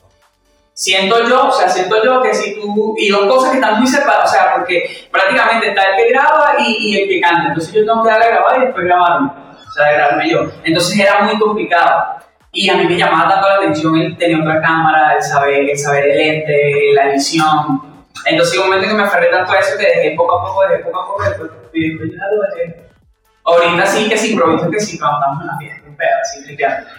Siento 0.73 1.27
yo, 1.27 1.47
o 1.47 1.51
sea, 1.51 1.69
siento 1.69 2.03
yo 2.03 2.21
que 2.21 2.33
si 2.33 2.55
tú, 2.55 2.95
y 2.97 3.09
dos 3.09 3.25
cosas 3.27 3.51
que 3.51 3.57
están 3.57 3.77
muy 3.77 3.87
separadas, 3.87 4.31
o 4.31 4.33
sea, 4.33 4.55
porque 4.55 5.07
prácticamente 5.11 5.69
está 5.69 5.83
el 5.83 5.95
que 5.97 6.09
graba 6.11 6.55
y, 6.59 6.75
y 6.79 7.01
el 7.01 7.09
que 7.09 7.21
canta, 7.21 7.49
entonces 7.49 7.73
yo 7.73 7.85
tengo 7.85 8.03
que 8.03 8.09
darle 8.09 8.25
a 8.25 8.29
grabar 8.29 8.57
y 8.57 8.65
después 8.65 8.85
grabarme, 8.85 9.29
o 9.29 9.71
sea, 9.73 9.91
grabarme 9.91 10.29
yo. 10.29 10.39
Entonces 10.63 10.97
era 10.97 11.19
muy 11.21 11.37
complicado. 11.37 12.20
Y 12.53 12.69
a 12.69 12.75
mí 12.75 12.85
me 12.85 12.97
llamaba 12.97 13.29
tanto 13.29 13.47
la 13.47 13.55
atención 13.55 13.95
el 13.97 14.17
tener 14.17 14.41
otra 14.41 14.61
cámara, 14.61 15.15
el 15.15 15.23
saber, 15.23 15.69
el 15.69 15.77
saber 15.77 16.09
el 16.09 16.17
lente, 16.17 16.93
la 16.93 17.11
edición. 17.11 18.05
Entonces 18.25 18.57
un 18.57 18.65
momento 18.65 18.85
en 18.85 18.91
que 18.91 18.97
me 18.97 19.03
aferré 19.03 19.27
tanto 19.27 19.53
a 19.53 19.59
eso 19.59 19.77
que 19.77 19.85
dejé 19.85 20.15
poco 20.17 20.37
a 20.39 20.45
poco, 20.45 20.67
dejé 20.67 20.83
poco 20.83 20.99
a 20.99 21.07
poco, 21.07 21.23
después, 21.23 21.49
ya 21.73 22.25
lo 22.35 22.41
dejé. 22.55 22.89
Ahorita 23.45 23.85
sí 23.87 24.09
que 24.09 24.17
se 24.17 24.27
improviso 24.27 24.69
que 24.69 24.79
sí, 24.79 24.99
cuando 24.99 25.19
estamos 25.19 25.41
en 25.41 25.47
la 25.47 25.57
fiesta, 25.57 25.89
un 25.89 25.95
pedo, 25.95 26.09
así, 26.21 26.43
tripeando. 26.43 26.89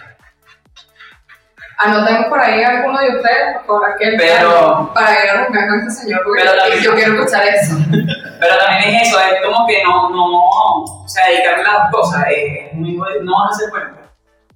Anotemos 1.77 2.25
por 2.27 2.39
ahí 2.39 2.63
a 2.63 2.69
alguno 2.69 2.99
de 2.99 3.17
ustedes, 3.17 3.57
por 3.65 3.85
aquel 3.89 4.15
Pero- 4.17 4.91
para 4.93 5.23
ir 5.23 5.29
a 5.29 5.43
romper 5.43 5.67
con 5.67 5.79
este 5.79 5.91
señor, 5.91 6.21
porque 6.23 6.43
Pero 6.43 6.81
yo 6.81 6.95
quiero 6.95 7.13
escuchar 7.13 7.43
eso. 7.47 7.75
Pero 8.39 8.57
también 8.57 8.95
es 8.95 9.07
eso, 9.07 9.19
es 9.19 9.41
como 9.45 9.67
que 9.67 9.83
no, 9.83 10.09
no, 10.09 10.83
o 10.83 11.07
sea, 11.07 11.27
dedicarme 11.29 11.63
a 11.63 11.73
las 11.79 11.91
cosas, 11.91 12.25
es, 12.29 12.73
muy, 12.73 12.95
no 12.95 13.33
vas 13.33 13.51
a 13.51 13.55
hacer 13.55 13.69
bueno. 13.69 14.03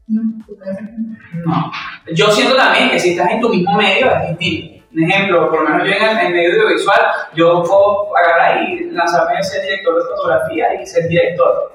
No. 0.07 1.71
Yo 2.13 2.31
siento 2.31 2.55
también 2.55 2.89
que 2.89 2.99
si 2.99 3.11
estás 3.11 3.31
en 3.31 3.41
tu 3.41 3.49
mismo 3.49 3.75
medio 3.75 4.09
es 4.09 4.37
distinto. 4.37 4.85
Un 4.93 5.03
ejemplo, 5.03 5.49
por 5.49 5.63
lo 5.63 5.69
menos 5.69 5.87
yo 5.87 5.93
en 5.93 6.17
el, 6.17 6.33
medio 6.33 6.53
audiovisual, 6.53 7.01
yo 7.35 7.61
puedo 7.63 8.15
agarrar 8.17 8.63
y 8.63 8.89
lanzarme 8.91 9.37
a 9.37 9.43
ser 9.43 9.63
director 9.63 9.95
de 9.95 10.09
fotografía 10.09 10.81
y 10.81 10.85
ser 10.85 11.07
director. 11.09 11.73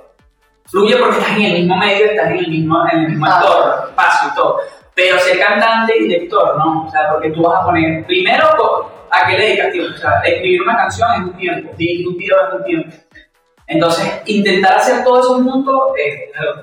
fluye 0.64 0.96
porque 0.96 1.18
estás 1.18 1.36
en 1.36 1.42
el 1.42 1.52
mismo 1.52 1.76
medio, 1.76 2.06
estás 2.06 2.30
en 2.30 2.38
el 2.38 2.48
mismo, 2.48 2.82
en 2.90 3.00
el 3.00 3.08
mismo 3.10 3.26
Ah. 3.26 3.40
entorno, 3.42 3.88
espacio 3.88 4.30
y 4.30 4.34
todo. 4.34 4.58
Pero 4.94 5.18
ser 5.18 5.38
cantante 5.38 5.96
y 5.98 6.02
director, 6.04 6.56
¿no? 6.56 6.86
O 6.86 6.90
sea, 6.90 7.12
porque 7.12 7.30
tú 7.30 7.42
vas 7.42 7.60
a 7.60 7.66
poner, 7.66 8.06
primero, 8.06 8.46
¿a 9.10 9.26
qué 9.26 9.36
le 9.36 9.44
dedicas 9.48 9.72
tiempo? 9.72 9.92
O 9.94 9.98
sea, 9.98 10.20
escribir 10.24 10.62
una 10.62 10.76
canción 10.76 11.12
es 11.12 11.20
un 11.20 11.36
tiempo, 11.36 11.72
dirigir 11.76 12.08
un 12.08 12.16
video 12.16 12.36
es 12.48 12.54
un 12.54 12.64
tiempo. 12.64 12.96
Entonces, 13.66 14.22
intentar 14.26 14.74
hacer 14.76 15.04
todo 15.04 15.20
eso 15.20 15.34
juntos 15.42 15.80
es 15.96 16.36
algo 16.38 16.62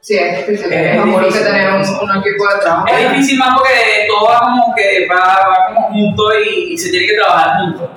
Sí, 0.00 0.16
es 0.16 0.46
difícil. 0.46 0.72
Es 0.72 0.96
Es 0.96 1.04
mejor 1.04 1.32
que 1.32 1.38
tener 1.38 1.68
un, 1.72 1.80
un 1.80 2.16
equipo 2.16 2.48
de 2.48 2.60
trabajo. 2.60 2.86
Es 2.88 3.10
difícil 3.10 3.38
más 3.38 3.54
porque 3.54 4.06
todo 4.08 4.28
va 4.28 4.40
como 4.40 4.74
que 4.74 5.06
va, 5.06 5.48
va 5.48 5.66
como 5.66 5.88
junto 5.88 6.40
y, 6.40 6.72
y 6.72 6.78
se 6.78 6.90
tiene 6.90 7.06
que 7.06 7.16
trabajar 7.16 7.60
juntos. 7.60 7.90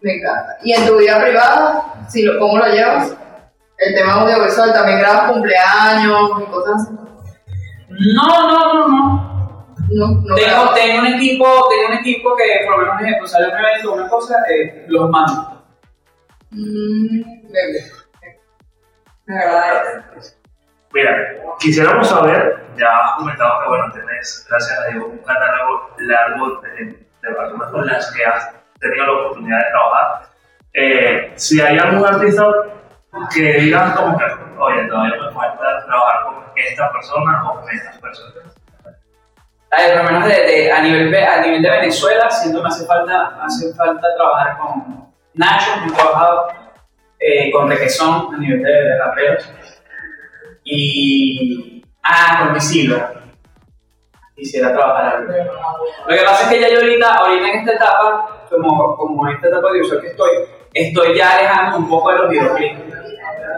Me 0.00 0.14
encanta. 0.14 0.56
¿Y 0.62 0.72
en 0.72 0.86
tu 0.86 0.96
vida 0.96 1.20
privada, 1.20 2.06
si 2.08 2.22
lo, 2.22 2.38
cómo 2.38 2.58
lo 2.58 2.66
llevas? 2.66 3.14
El 3.76 3.94
tema 3.94 4.14
audiovisual, 4.14 4.72
también 4.72 4.98
grabas 4.98 5.32
cumpleaños 5.32 6.30
y 6.40 6.50
cosas 6.50 6.74
así. 6.82 6.94
No, 8.14 8.26
no, 8.26 8.74
no, 8.74 8.88
no. 8.88 9.30
No, 9.92 10.06
no 10.06 10.34
Tengo, 10.36 11.00
un 11.00 11.06
equipo, 11.06 11.68
tengo 11.68 11.88
un 11.88 11.98
equipo 11.98 12.36
que 12.36 12.64
por 12.64 12.74
lo 12.74 12.78
menos 12.78 13.00
un 13.00 13.06
ejemplo, 13.06 13.26
sale 13.26 13.48
un 13.48 13.58
evento 13.58 13.90
o 13.90 13.94
una 13.94 14.08
cosa, 14.08 14.36
eh, 14.48 14.84
los 14.88 15.10
mando. 15.10 15.64
Mm, 16.50 17.22
bebé. 17.50 17.84
Me 19.26 19.38
agrada 19.38 20.12
eso. 20.16 20.39
Mira, 20.92 21.12
quisiéramos 21.60 22.08
saber, 22.08 22.66
ya 22.76 22.86
has 22.88 23.12
comentado 23.16 23.60
que 23.62 23.68
bueno, 23.68 23.92
tenés, 23.92 24.46
gracias 24.50 24.78
a 24.80 24.86
Dios, 24.88 25.04
un 25.06 25.18
catálogo 25.18 25.90
largo 25.98 26.60
de, 26.62 26.84
de 26.86 27.34
personas 27.34 27.70
con 27.70 27.86
las 27.86 28.12
que 28.12 28.24
has 28.24 28.50
tenido 28.80 29.06
la 29.06 29.12
oportunidad 29.12 29.58
de 29.58 29.70
trabajar. 29.70 30.22
Eh, 30.72 31.32
si 31.36 31.60
hay 31.60 31.78
algún 31.78 32.04
artista 32.06 32.44
que 33.32 33.42
digas 33.60 33.96
como 33.96 34.16
que, 34.18 34.24
oye, 34.58 34.84
todavía 34.88 35.16
me 35.22 35.32
falta 35.32 35.84
trabajar 35.86 36.24
con 36.24 36.34
esta 36.56 36.92
persona 36.92 37.50
o 37.50 37.60
con 37.60 37.70
estas 37.70 37.98
personas. 37.98 38.34
Ay, 39.72 39.92
por 39.92 39.98
lo 39.98 40.10
menos 40.10 40.24
de, 40.28 40.34
de- 40.34 40.72
a, 40.72 40.82
nivel, 40.82 41.10
ve- 41.12 41.24
a 41.26 41.40
nivel 41.42 41.62
de 41.62 41.70
Venezuela, 41.70 42.28
siento 42.30 42.60
que 42.62 42.66
hace 42.68 42.84
falta, 42.86 43.30
me 43.38 43.44
hace 43.44 43.72
falta 43.74 44.08
trabajar 44.16 44.58
con 44.58 45.08
Nacho, 45.34 45.70
he 45.86 45.92
trabajado 45.92 46.48
eh, 47.20 47.52
con 47.52 47.70
Requesón 47.70 48.34
a 48.34 48.38
nivel 48.38 48.62
de, 48.64 48.70
de 48.72 48.98
raperos. 48.98 49.52
Y. 50.64 51.84
Ah, 52.02 52.40
con 52.40 52.52
Misilva. 52.54 53.12
Quisiera 54.34 54.72
trabajar 54.72 55.16
algo. 55.16 55.32
Lo 56.06 56.16
que 56.16 56.22
pasa 56.22 56.44
es 56.44 56.48
que 56.48 56.60
ya 56.60 56.68
yo 56.70 56.80
ahorita, 56.80 57.14
ahorita 57.14 57.48
en 57.48 57.58
esta 57.58 57.72
etapa, 57.72 58.46
como, 58.48 58.96
como 58.96 59.28
en 59.28 59.36
esta 59.36 59.48
etapa 59.48 59.72
de 59.72 59.80
usuario 59.80 60.02
que 60.02 60.08
estoy, 60.08 60.30
estoy 60.72 61.16
ya 61.16 61.36
alejando 61.36 61.76
un 61.78 61.88
poco 61.88 62.10
de 62.10 62.18
los 62.18 62.30
videoclips. 62.30 62.80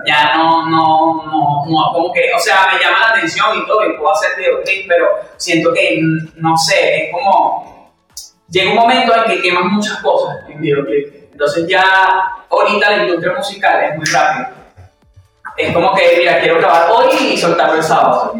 Ya 0.04 0.36
no, 0.36 0.68
no, 0.68 1.22
no, 1.24 1.64
no, 1.68 1.92
como 1.92 2.12
que, 2.12 2.32
o 2.34 2.38
sea, 2.38 2.68
me 2.72 2.80
llama 2.82 2.98
la 2.98 3.10
atención 3.10 3.56
y 3.56 3.66
todo, 3.66 3.86
y 3.86 3.96
puedo 3.96 4.10
hacer 4.10 4.36
videoclips, 4.36 4.86
pero 4.88 5.06
siento 5.36 5.72
que, 5.72 6.00
mm, 6.02 6.40
no 6.42 6.56
sé, 6.56 7.04
es 7.04 7.12
como, 7.12 7.92
llega 8.48 8.70
un 8.70 8.76
momento 8.76 9.14
en 9.14 9.24
que 9.24 9.42
queman 9.42 9.72
muchas 9.72 9.98
cosas 10.02 10.38
en 10.48 10.60
videoclips. 10.60 11.22
Entonces 11.32 11.66
ya, 11.68 11.84
ahorita 12.50 12.90
la 12.90 13.04
industria 13.04 13.34
musical 13.34 13.84
es 13.84 13.96
muy 13.96 14.06
rápida. 14.06 14.61
Es 15.56 15.72
como 15.72 15.94
que, 15.94 16.16
mira, 16.18 16.40
quiero 16.40 16.58
grabar 16.58 16.90
hoy 16.90 17.32
y 17.32 17.36
soltarlo 17.36 17.74
el 17.74 17.82
sábado. 17.82 18.34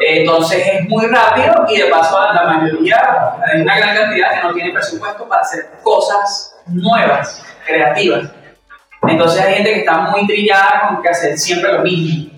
Entonces 0.00 0.66
es 0.66 0.88
muy 0.88 1.06
rápido 1.06 1.66
y 1.68 1.78
de 1.78 1.86
paso 1.86 2.18
la 2.32 2.44
mayoría, 2.44 3.36
hay 3.46 3.60
una 3.60 3.76
gran 3.76 3.96
cantidad 3.96 4.34
que 4.34 4.46
no 4.46 4.54
tiene 4.54 4.72
presupuesto 4.72 5.28
para 5.28 5.42
hacer 5.42 5.70
cosas 5.82 6.56
nuevas, 6.66 7.44
creativas. 7.66 8.30
Entonces 9.02 9.42
hay 9.42 9.54
gente 9.54 9.72
que 9.74 9.78
está 9.80 9.98
muy 9.98 10.26
trillada 10.26 10.88
con 10.88 11.02
que 11.02 11.08
hacer 11.08 11.38
siempre 11.38 11.72
lo 11.72 11.80
mismo. 11.80 12.30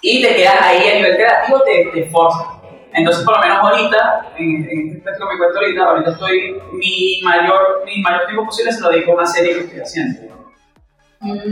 Y 0.00 0.22
te 0.22 0.34
quedas 0.34 0.60
ahí 0.60 0.88
a 0.88 0.94
nivel 0.94 1.16
creativo, 1.16 1.60
te, 1.62 1.90
te 1.92 2.10
forza. 2.10 2.46
Entonces 2.92 3.24
por 3.24 3.36
lo 3.36 3.42
menos 3.42 3.58
ahorita, 3.58 4.32
en, 4.38 4.68
en 4.70 4.96
este 4.96 5.10
que 5.10 5.24
me 5.24 5.38
cuento 5.38 5.58
ahorita, 5.58 5.84
ahorita 5.84 6.10
estoy, 6.12 6.62
mi 6.72 7.20
mayor, 7.22 7.82
mi 7.84 8.00
mayor 8.00 8.26
tiempo 8.26 8.46
posible 8.46 8.72
se 8.72 8.80
lo 8.80 8.90
dedico 8.90 9.12
a 9.12 9.16
una 9.16 9.26
serie 9.26 9.54
que 9.54 9.60
estoy 9.60 9.80
haciendo 9.80 10.25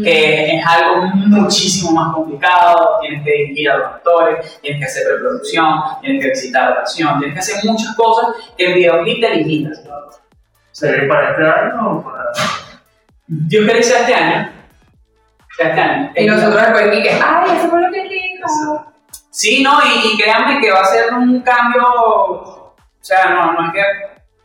que 0.02 0.56
es 0.56 0.66
algo 0.66 1.06
muchísimo 1.14 1.92
más 1.92 2.14
complicado, 2.14 2.98
tienes 3.00 3.24
que 3.24 3.32
dirigir 3.32 3.70
a 3.70 3.78
los 3.78 3.86
actores, 3.86 4.60
tienes 4.60 4.80
que 4.80 4.86
hacer 4.86 5.04
preproducción, 5.06 5.80
tienes 6.00 6.22
que 6.22 6.30
visitar 6.30 6.70
la 6.70 6.76
oración, 6.76 7.18
tienes 7.18 7.34
que 7.34 7.40
hacer 7.40 7.70
muchas 7.70 7.94
cosas 7.96 8.34
que 8.56 8.66
en 8.66 8.74
videoclip 8.74 9.20
te 9.20 9.34
limitas. 9.36 9.82
¿Sería 10.72 11.08
para 11.08 11.30
este 11.30 11.42
año 11.42 11.90
o 11.90 12.04
para.? 12.04 12.24
Yo 13.26 13.66
quería 13.66 13.82
sea 13.82 14.00
este 14.00 14.14
año. 14.14 14.50
Sea 15.56 15.68
este 15.68 15.80
año. 15.80 16.12
Y 16.16 16.26
nosotros 16.26 16.62
después 16.62 17.02
que, 17.02 17.10
ay, 17.10 17.58
eso 17.58 17.68
fue 17.68 17.80
lo 17.80 17.92
que 17.92 18.02
dijo. 18.02 18.86
Sí, 19.30 19.62
no, 19.62 19.80
y, 19.84 20.14
y 20.14 20.16
créanme 20.16 20.60
que 20.60 20.70
va 20.70 20.80
a 20.80 20.86
ser 20.86 21.12
un 21.12 21.40
cambio, 21.40 21.82
o 21.84 22.74
sea, 23.00 23.30
no, 23.30 23.52
no 23.52 23.66
es 23.66 23.72
que 23.72 23.82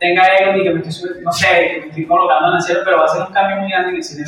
tenga 0.00 0.26
ego 0.38 0.52
ni 0.54 0.64
que 0.64 0.70
me 0.70 0.78
estoy 0.78 0.92
subiendo, 0.92 1.22
no 1.22 1.32
sé, 1.32 1.46
que 1.46 1.80
me 1.80 1.86
estoy 1.88 2.06
colocando 2.06 2.48
en 2.48 2.56
el 2.56 2.62
cielo, 2.62 2.80
pero 2.84 2.98
va 2.98 3.04
a 3.04 3.08
ser 3.08 3.22
un 3.22 3.32
cambio 3.32 3.56
muy 3.58 3.70
grande 3.70 3.90
en 3.90 3.96
el 3.96 4.04
cine. 4.04 4.24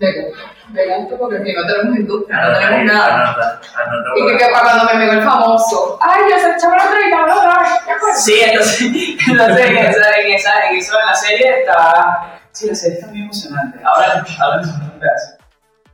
De 0.00 0.96
gusto, 0.96 1.18
porque 1.18 1.44
si 1.44 1.52
no 1.52 1.66
tenemos 1.66 1.98
industria, 1.98 2.40
no 2.40 2.58
tenemos 2.58 2.84
nada. 2.94 3.28
Anota, 3.28 3.60
anota, 3.76 4.10
Y 4.16 4.26
que, 4.26 4.36
que 4.38 4.50
cuando 4.50 4.84
me 4.84 4.98
pegó 4.98 5.12
el 5.12 5.22
famoso, 5.22 5.98
ay, 6.00 6.22
yo 6.30 6.38
soy 6.40 6.52
chaval 6.58 6.80
entrevistado 6.86 7.38
otra. 7.38 8.14
Sí, 8.16 8.40
entonces, 8.40 8.80
entonces 9.28 9.66
en, 9.66 9.76
esa, 9.76 10.20
en, 10.20 10.32
esa, 10.32 10.68
en 10.70 10.76
eso 10.76 10.98
en 10.98 11.06
la 11.06 11.14
serie 11.14 11.60
está. 11.60 12.40
Sí, 12.50 12.68
la 12.68 12.74
serie 12.74 12.96
está 12.96 13.08
muy 13.08 13.20
emocionante. 13.20 13.78
Ahora, 13.84 14.24
ahora 14.40 14.62
un 14.62 14.98
pedazo. 14.98 15.36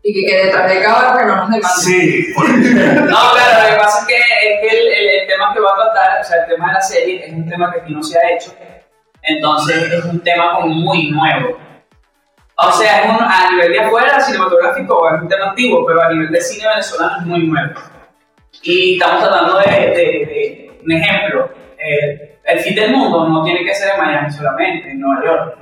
Y 0.05 0.15
que, 0.15 0.31
que 0.31 0.45
detrás 0.45 0.71
de 0.71 0.83
cámara 0.83 1.19
que 1.19 1.25
no 1.25 1.37
nos 1.37 1.51
demanden. 1.51 1.81
Sí, 1.81 2.33
porque 2.37 2.53
No, 2.53 3.33
claro, 3.33 3.63
lo 3.63 3.71
que 3.71 3.83
pasa 3.83 4.01
es 4.03 4.07
que, 4.07 4.15
es 4.15 4.61
que 4.61 4.69
el, 4.69 4.87
el, 4.87 5.21
el 5.21 5.27
tema 5.27 5.53
que 5.53 5.61
va 5.61 5.73
a 5.73 5.93
tratar, 5.93 6.21
o 6.21 6.25
sea, 6.25 6.43
el 6.43 6.47
tema 6.47 6.69
de 6.69 6.75
la 6.75 6.81
serie, 6.81 7.27
es 7.27 7.33
un 7.33 7.49
tema 7.49 7.73
que 7.73 7.81
aquí 7.81 7.93
no 7.93 8.03
se 8.05 8.17
ha 8.17 8.31
hecho. 8.31 8.55
Entonces, 9.23 9.93
es 9.93 10.05
un 10.05 10.21
tema 10.21 10.55
como 10.55 10.69
muy 10.69 11.11
nuevo. 11.11 11.66
O 12.59 12.73
sea, 12.73 13.01
es 13.03 13.11
un, 13.11 13.19
a 13.21 13.51
nivel 13.51 13.73
de 13.73 13.81
afuera 13.81 14.19
cinematográfico 14.21 15.09
es 15.15 15.23
un 15.23 15.29
tema 15.29 15.51
antiguo, 15.51 15.85
pero 15.87 16.03
a 16.03 16.09
nivel 16.11 16.31
de 16.31 16.41
cine 16.41 16.67
venezolano 16.69 17.17
es 17.19 17.27
muy 17.27 17.47
nuevo. 17.47 17.75
Y 18.63 18.95
estamos 18.95 19.23
tratando 19.23 19.59
de, 19.59 19.65
de, 19.71 19.95
de 19.95 20.81
un 20.85 20.93
ejemplo. 20.93 21.51
eh, 21.79 22.39
el 22.45 22.61
fin 22.61 22.75
del 22.77 22.93
mundo 22.93 23.29
no 23.29 23.43
tiene 23.45 23.65
que 23.65 23.75
ser 23.75 23.93
en 23.95 24.01
Miami 24.01 24.31
solamente, 24.31 24.91
en 24.91 25.01
Nueva 25.01 25.25
York. 25.25 25.59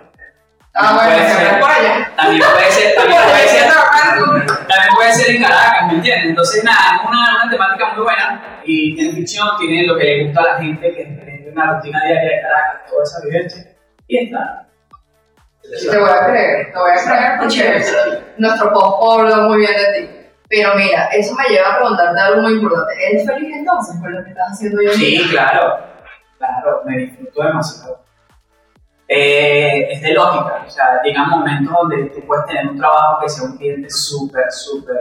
Ah, 0.75 0.93
bueno, 0.95 1.29
ser- 1.29 1.61
por 1.61 1.71
allá. 1.71 2.11
También 2.17 2.43
puede 2.53 2.71
ser, 2.71 2.95
también 2.95 3.23
puede 3.23 3.49
ser, 3.49 3.73
también 4.69 4.95
puede 4.95 5.13
ser 5.13 5.37
en 5.37 5.43
Caracas, 5.43 5.87
¿me 5.89 5.93
entiendes? 5.95 6.27
Entonces, 6.31 6.65
nada, 6.65 6.97
es 6.97 7.09
una, 7.09 7.43
una 7.43 7.51
temática 7.51 7.93
muy 7.95 8.05
buena 8.05 8.61
y 8.65 8.95
tiene 8.95 9.13
ficción, 9.15 9.49
tiene 9.59 9.87
lo 9.87 9.97
que 9.97 10.05
le 10.05 10.25
gusta 10.25 10.41
a 10.41 10.45
la 10.45 10.59
gente, 10.59 10.95
que 10.95 11.03
es 11.03 11.53
una 11.53 11.73
rutina 11.75 12.05
diaria 12.05 12.31
de 12.37 12.43
Caracas, 12.43 12.91
toda 12.91 13.03
esa 13.05 13.21
vivencia. 13.25 13.65
Y 14.09 14.25
está. 14.27 14.64
Te 15.71 15.99
voy 15.99 16.11
a 16.11 16.27
creer, 16.27 16.73
te 16.73 16.79
voy 16.79 16.91
a 16.91 17.05
creer 17.05 17.39
porque 17.41 17.85
nuestro 18.37 18.73
post 18.73 19.21
habló 19.21 19.49
muy 19.49 19.59
bien 19.59 19.73
de 19.73 20.01
ti. 20.01 20.11
Pero 20.49 20.75
mira, 20.77 21.07
eso 21.07 21.35
me 21.35 21.49
lleva 21.49 21.73
a 21.73 21.79
preguntarte 21.79 22.21
algo 22.21 22.43
muy 22.43 22.53
importante. 22.55 22.95
¿Eres 23.11 23.27
feliz 23.27 23.57
entonces 23.57 24.01
con 24.01 24.13
lo 24.13 24.23
que 24.23 24.31
estás 24.31 24.53
haciendo 24.53 24.79
hoy 24.79 24.87
en 24.87 24.99
día? 24.99 25.21
Sí, 25.21 25.29
claro, 25.31 25.79
claro, 26.39 26.83
me 26.85 26.99
disfruto 26.99 27.43
demasiado. 27.43 28.05
Eh, 29.09 29.93
es 29.93 30.03
de 30.03 30.13
lógica, 30.13 30.65
o 30.67 30.71
sea, 30.71 31.03
llegan 31.03 31.29
momentos 31.29 31.73
donde 31.73 32.11
tú 32.11 32.27
puedes 32.27 32.47
tener 32.47 32.67
un 32.69 32.79
trabajo 32.79 33.21
que 33.23 33.29
sea 33.29 33.45
un 33.45 33.57
cliente 33.57 33.89
súper, 33.91 34.51
súper 34.51 34.97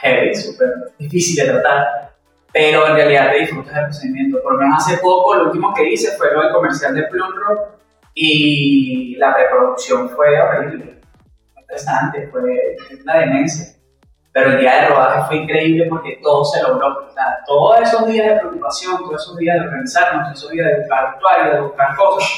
heavy, 0.00 0.34
súper 0.34 0.68
difícil 0.98 1.44
de 1.44 1.52
tratar, 1.52 2.12
pero 2.52 2.86
en 2.86 2.94
realidad 2.94 3.30
te 3.32 3.40
disfrutas 3.40 3.74
del 3.74 3.84
procedimiento. 3.84 4.42
Por 4.42 4.54
lo 4.54 4.58
menos 4.60 4.84
hace 4.84 4.98
poco, 4.98 5.34
lo 5.34 5.44
último 5.44 5.72
que 5.74 5.90
hice 5.90 6.16
fue 6.16 6.32
lo 6.32 6.42
del 6.42 6.52
comercial 6.52 6.94
de 6.94 7.02
Plum 7.04 7.34
Rock 7.34 7.77
y 8.20 9.14
la 9.14 9.32
preproducción 9.32 10.10
fue 10.10 10.40
horrible, 10.40 10.98
fue 11.54 11.62
estresante, 11.62 12.26
fue 12.32 12.42
una 13.00 13.18
demencia. 13.18 13.76
Pero 14.32 14.50
el 14.50 14.58
día 14.58 14.74
de 14.74 14.88
rodaje 14.88 15.26
fue 15.28 15.36
increíble 15.36 15.86
porque 15.88 16.18
todo 16.20 16.44
se 16.44 16.60
logró. 16.62 17.06
O 17.08 17.12
sea, 17.12 17.38
todos 17.46 17.80
esos 17.80 18.08
días 18.08 18.26
de 18.26 18.40
preocupación, 18.40 18.98
todos 18.98 19.22
esos 19.22 19.36
días 19.36 19.60
de 19.60 19.66
organizarnos, 19.68 20.24
todos 20.24 20.38
esos 20.38 20.50
días 20.50 20.66
de 20.66 20.80
buscar 20.80 21.12
vestuario, 21.12 21.54
de 21.54 21.60
buscar 21.60 21.96
cosas, 21.96 22.28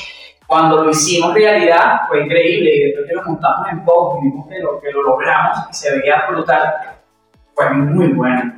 cuando 0.46 0.84
lo 0.84 0.90
hicimos 0.90 1.32
realidad 1.32 2.00
fue 2.08 2.25
increíble 2.25 2.70
y 2.75 2.84
después 2.84 3.06
que 3.08 3.14
lo 3.14 3.22
montamos 3.25 3.68
en 3.70 3.82
post 3.82 4.18
y 4.18 4.26
vimos 4.26 4.49
que 4.49 4.58
lo, 4.58 4.80
que 4.80 4.92
lo 4.92 5.02
logramos 5.02 5.58
y 5.70 5.75
se 5.75 5.99
veía 5.99 6.26
brutal, 6.28 6.75
fue 7.54 7.70
muy 7.70 8.08
bueno. 8.12 8.52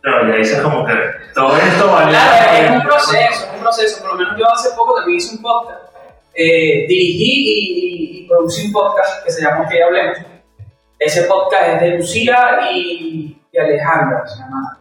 Claro, 0.00 0.28
ya 0.28 0.36
dices 0.36 0.62
como 0.62 0.86
que 0.86 0.94
todo 1.34 1.54
esto 1.54 1.92
vale. 1.92 2.10
Claro, 2.10 2.52
es 2.54 2.70
un 2.70 2.82
proceso, 2.82 3.44
es 3.44 3.50
un 3.54 3.60
proceso. 3.60 4.02
Por 4.02 4.12
lo 4.12 4.18
menos 4.18 4.38
yo 4.38 4.50
hace 4.50 4.74
poco 4.74 4.94
también 4.94 5.18
hice 5.18 5.36
un 5.36 5.42
podcast. 5.42 5.93
Eh, 6.34 6.86
dirigí 6.88 7.32
y, 7.46 8.24
y- 8.24 8.26
producí 8.26 8.66
un 8.66 8.72
podcast 8.72 9.24
que 9.24 9.30
se 9.30 9.42
llama 9.42 9.68
Que 9.68 9.82
Hablemos. 9.82 10.18
Ese 10.98 11.22
podcast 11.24 11.68
es 11.74 11.80
de 11.82 11.88
Lucía 11.98 12.58
y, 12.72 13.36
y 13.52 13.58
Alejandra, 13.58 14.26
se 14.26 14.38
llama. 14.38 14.78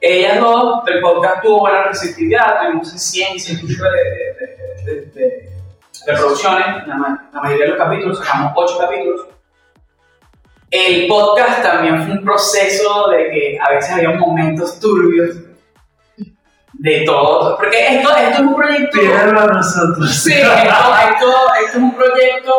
Ellas 0.00 0.38
dos, 0.40 0.82
el 0.88 1.00
podcast 1.00 1.42
tuvo 1.42 1.60
buena 1.60 1.84
receptividad, 1.84 2.60
tuvimos 2.60 2.90
100 2.90 3.36
y 3.36 3.38
100 3.38 3.58
y 3.62 3.66
pico 3.66 3.84
de, 3.84 4.84
de, 4.84 4.94
de, 4.94 5.06
de- 5.12 5.50
reproducciones, 6.06 6.66
la, 6.86 7.28
la 7.32 7.40
mayoría 7.40 7.64
de 7.66 7.70
los 7.70 7.78
capítulos, 7.78 8.18
sacamos 8.18 8.52
8 8.56 8.78
capítulos. 8.78 9.26
El 10.70 11.06
podcast 11.06 11.62
también 11.62 12.02
fue 12.04 12.14
un 12.18 12.24
proceso 12.24 13.08
de 13.10 13.30
que 13.30 13.58
a 13.64 13.70
veces 13.70 13.92
había 13.92 14.10
momentos 14.10 14.78
turbios 14.80 15.36
de 16.84 17.02
todo. 17.06 17.56
Porque 17.56 17.96
esto, 17.96 18.14
esto 18.14 18.30
es 18.34 18.40
un 18.40 18.54
proyecto. 18.54 19.00
Tíralo 19.00 19.40
a 19.40 19.46
nosotros. 19.46 20.14
Sí, 20.14 20.34
esto, 20.34 20.52
esto, 20.52 21.26
esto 21.64 21.68
es 21.68 21.74
un 21.76 21.94
proyecto. 21.94 22.52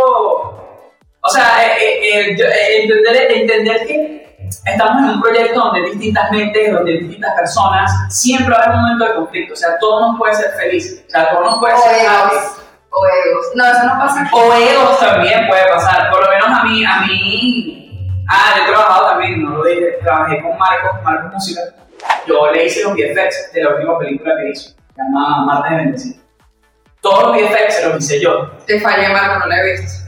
O 1.22 1.29
sea, 1.29 1.63
eh, 1.63 1.77
eh, 1.79 2.36
eh, 2.36 2.82
entender, 2.82 3.32
entender 3.32 3.86
que 3.86 4.50
estamos 4.65 5.03
en 5.03 5.10
un 5.10 5.22
proyecto 5.22 5.60
donde 5.60 5.79
hay 5.82 5.91
distintas 5.91 6.32
mentes, 6.32 6.74
donde 6.74 6.91
hay 6.94 7.00
distintas 7.01 7.36
personas, 7.36 7.91
siempre 8.10 8.53
va 8.55 8.62
a 8.62 8.63
haber 8.63 8.75
un 8.77 8.82
momento 8.82 9.05
de 9.05 9.15
conflicto. 9.15 9.53
O 9.53 9.58
sea, 9.58 9.77
todo 9.79 10.12
no 10.12 10.17
puede 10.17 10.34
ser 10.34 10.51
feliz. 10.53 11.03
O 11.08 11.10
sea, 11.12 11.29
todo 11.29 11.44
no 11.44 11.60
puede 11.60 11.75
O 11.75 11.77
ser 11.77 12.08
happy. 12.08 12.36
egos. 12.36 12.62
O 12.89 13.05
egos. 13.05 13.46
No, 13.53 13.65
eso 13.65 13.84
no 13.86 14.00
pasa. 14.00 14.27
O 14.34 14.53
egos 14.53 15.00
también 15.00 15.48
puede 15.48 15.67
pasar. 15.72 16.10
Por 16.10 16.24
lo 16.25 16.29
menos 16.32 16.48
a 16.48 16.63
mí, 16.63 16.84
a 16.84 17.01
mí. 17.01 18.25
Ah, 18.27 18.53
yo 18.58 18.63
he 18.63 18.67
trabajado 18.70 19.08
también, 19.10 19.44
no 19.44 19.50
lo 19.58 19.63
dije. 19.65 20.00
Trabajé 20.01 20.41
con 20.41 20.58
Marcos, 20.58 21.03
Marcos 21.03 21.34
Música. 21.34 21.62
Yo 22.28 22.52
le 22.52 22.66
hice 22.66 22.84
los 22.84 22.94
VFX 22.94 23.54
de 23.54 23.64
la 23.64 23.76
última 23.76 24.00
película 24.00 24.36
que 24.38 24.50
hizo. 24.50 24.70
Se 24.70 25.02
llama 25.02 25.46
Marta 25.46 25.70
de 25.70 25.76
Bendecida. 25.78 26.22
Todos 27.02 27.24
los 27.24 27.38
VFX 27.38 27.74
se 27.74 27.90
los 27.90 28.04
hice 28.04 28.22
yo. 28.22 28.52
Te 28.66 28.80
fallé, 28.80 29.10
Marco, 29.10 29.40
no 29.40 29.48
la 29.48 29.62
he 29.62 29.72
visto. 29.72 30.06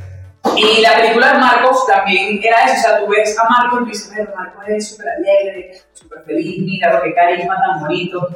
Y 0.55 0.81
la 0.81 0.95
película 0.95 1.33
de 1.33 1.39
Marcos 1.39 1.85
también 1.87 2.39
era 2.41 2.63
eso, 2.63 2.73
o 2.73 2.81
sea, 2.81 2.99
tú 2.99 3.07
ves 3.07 3.37
a 3.37 3.49
Marcos 3.49 3.81
y 3.81 3.83
tú 3.83 3.89
dices, 3.89 4.13
pero 4.15 4.35
Marcos 4.35 4.63
es 4.67 4.89
súper 4.89 5.09
alegre, 5.09 5.81
súper 5.93 6.23
feliz, 6.23 6.61
mira 6.63 6.93
lo 6.93 7.03
que 7.03 7.13
carisma 7.13 7.57
tan 7.57 7.81
bonito. 7.81 8.27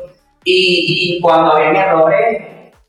Y, 0.44 1.16
y 1.18 1.22
cuando 1.22 1.54
había 1.54 1.86
errores 1.86 2.42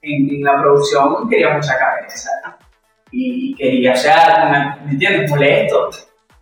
en, 0.02 0.29
en 0.29 0.43
la 0.43 0.61
producción, 0.61 1.29
quería 1.29 1.50
mucha 1.50 1.79
cabeza. 1.79 2.31
Y 3.11 3.55
quería, 3.55 3.93
o 3.93 3.97
sea, 3.97 4.76
me, 4.81 4.87
¿me 4.87 4.93
entiendes? 4.93 5.31
Molesto. 5.31 5.91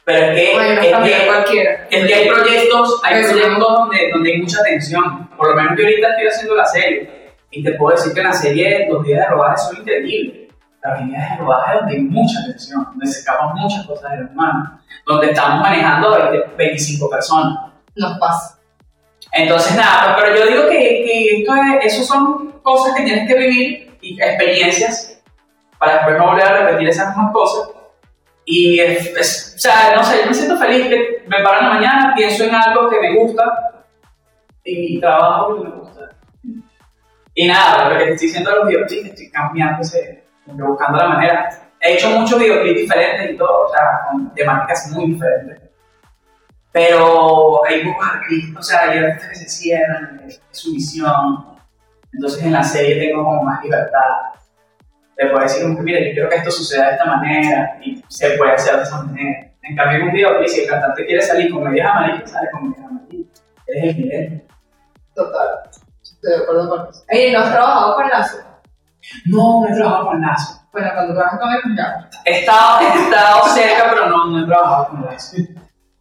Pero 0.05 0.27
es 0.33 0.41
que, 0.41 0.55
Bueno, 0.55 0.71
es 0.71 0.79
que, 0.81 1.87
es 1.91 2.07
que 2.07 2.15
hay 2.15 2.29
proyectos, 2.29 3.01
hay 3.05 3.21
Eso. 3.21 3.33
proyectos 3.33 3.69
donde, 3.69 4.11
donde 4.13 4.33
hay 4.33 4.39
mucha 4.41 4.63
tensión. 4.63 5.29
Por 5.37 5.51
lo 5.51 5.55
menos 5.55 5.79
yo 5.79 5.85
ahorita 5.85 6.09
estoy 6.11 6.27
haciendo 6.27 6.55
la 6.57 6.67
serie. 6.67 7.11
Y 7.51 7.63
te 7.65 7.73
puedo 7.73 7.97
decir 7.97 8.13
que 8.15 8.21
en 8.21 8.27
la 8.27 8.33
serie 8.33 8.87
los 8.89 9.05
días 9.05 9.21
de 9.21 9.27
rodaje 9.27 9.57
son 9.59 9.77
increíbles. 9.79 10.53
Las 10.83 11.07
días 11.07 11.31
de 11.31 11.37
rodaje 11.37 11.79
donde 11.79 11.95
hay 11.95 12.01
mucha 12.03 12.45
tensión, 12.47 12.85
donde 12.91 13.07
se 13.07 13.19
escapan 13.21 13.55
muchas 13.55 13.87
cosas 13.87 14.11
de 14.13 14.23
las 14.23 14.35
manos, 14.35 14.69
donde 15.07 15.27
estamos 15.31 15.61
manejando 15.61 16.11
20, 16.31 16.51
25 16.57 17.11
personas. 17.11 17.73
Nos 17.97 18.19
pasa. 18.19 18.59
Entonces, 19.33 19.77
nada, 19.77 20.17
pues, 20.17 20.25
pero 20.25 20.39
yo 20.39 20.51
digo 20.51 20.69
que, 20.69 20.79
que 20.79 21.41
esto 21.41 21.55
es, 21.55 21.93
eso 21.95 22.05
son 22.05 22.53
cosas 22.63 22.95
que 22.97 23.03
tienes 23.03 23.29
que 23.29 23.39
vivir 23.39 23.99
y 24.01 24.21
experiencias 24.21 25.23
para 25.79 25.95
después 25.95 26.19
no 26.19 26.27
volver 26.27 26.47
a 26.47 26.67
repetir 26.67 26.89
esas 26.89 27.09
mismas 27.09 27.33
cosas. 27.33 27.71
Y, 28.53 28.81
es, 28.81 29.07
es- 29.17 29.53
o 29.57 29.59
sea, 29.61 29.95
no 29.95 30.03
sé, 30.03 30.21
yo 30.23 30.27
me 30.27 30.35
siento 30.35 30.57
feliz 30.59 30.89
que 30.89 31.23
me 31.29 31.43
paro 31.43 31.61
en 31.61 31.65
la 31.69 31.75
mañana, 31.75 32.13
pienso 32.17 32.45
en 32.45 32.55
algo 32.55 32.89
que 32.91 32.99
me 33.01 33.15
gusta 33.17 33.45
y 34.65 34.99
trabajo 35.01 35.55
que 35.63 35.69
me 35.69 35.77
gusta. 35.77 36.01
Y 37.35 37.47
nada, 37.47 37.91
lo 37.91 37.99
que 37.99 38.11
estoy 38.13 38.27
diciendo 38.27 38.51
de 38.51 38.57
los 38.57 38.69
videoclips, 38.69 39.09
estoy 39.11 39.31
cambiando, 39.31 39.83
ese- 39.83 40.25
buscando 40.47 40.99
la 40.99 41.09
manera. 41.09 41.49
He 41.81 41.95
hecho 41.95 42.11
muchos 42.11 42.39
videoclips 42.39 42.81
diferentes 42.81 43.31
y 43.31 43.37
todo, 43.37 43.67
o 43.67 43.69
sea, 43.73 43.83
con 44.11 44.35
temáticas 44.35 44.91
muy 44.91 45.13
diferentes. 45.13 45.71
Pero 46.73 47.65
hay 47.67 47.85
pocos 47.85 48.07
artistas, 48.09 48.59
o 48.59 48.63
sea, 48.63 48.81
hay 48.91 48.99
artistas 48.99 49.29
que 49.31 49.35
se 49.37 49.49
cierran, 49.49 50.23
es 50.27 50.41
su 50.51 50.73
visión. 50.73 51.47
Entonces 52.13 52.43
en 52.43 52.53
la 52.53 52.63
serie 52.65 52.99
tengo 53.09 53.25
como 53.25 53.43
más 53.45 53.63
libertad. 53.63 54.09
Te 55.17 55.27
puedo 55.27 55.43
decir 55.43 55.67
mira, 55.67 56.01
yo 56.01 56.13
quiero 56.13 56.29
que 56.29 56.37
esto 56.37 56.51
suceda 56.51 56.87
de 56.87 56.93
esta 56.93 57.05
manera 57.05 57.79
y 57.83 58.03
se 58.09 58.31
puede 58.39 58.53
hacer 58.53 58.77
de 58.77 58.83
esa 58.83 59.03
manera. 59.03 59.51
En 59.63 59.77
cambio, 59.77 59.99
en 59.99 60.09
un 60.09 60.13
videoclip, 60.13 60.49
si 60.49 60.61
el 60.63 60.69
cantante 60.69 61.07
quiere 61.07 61.23
salir 61.23 61.53
con 61.53 61.65
medias 61.65 61.91
amarillas, 61.91 62.31
sale 62.31 62.51
con 62.51 62.71
medias 62.71 62.87
amarillas. 62.87 63.43
Es 63.67 63.85
el 63.85 63.97
nivel. 63.97 64.43
Total. 65.15 65.49
Estoy 66.03 66.33
de 66.33 66.43
acuerdo 66.43 66.69
con 66.71 66.89
eso. 66.89 67.05
Ey, 67.09 67.33
¿no 67.33 67.41
has 67.41 67.53
trabajado 67.53 67.95
con 67.95 68.09
Lazo? 68.09 68.39
No, 69.27 69.61
no 69.61 69.69
he 69.69 69.75
trabajado 69.75 70.07
con 70.07 70.21
Lazo. 70.21 70.61
Bueno, 70.73 70.91
cuando 70.95 71.15
trabajas 71.15 71.41
con 71.41 71.53
él, 71.53 71.77
ya. 71.77 72.11
He 72.25 72.41
estado, 72.41 72.81
he 72.81 73.03
estado 73.03 73.47
cerca, 73.49 73.91
pero 73.91 74.07
no, 74.07 74.27
no 74.27 74.43
he 74.43 74.47
trabajado 74.47 74.89
con 74.89 75.07
Lazo. 75.07 75.37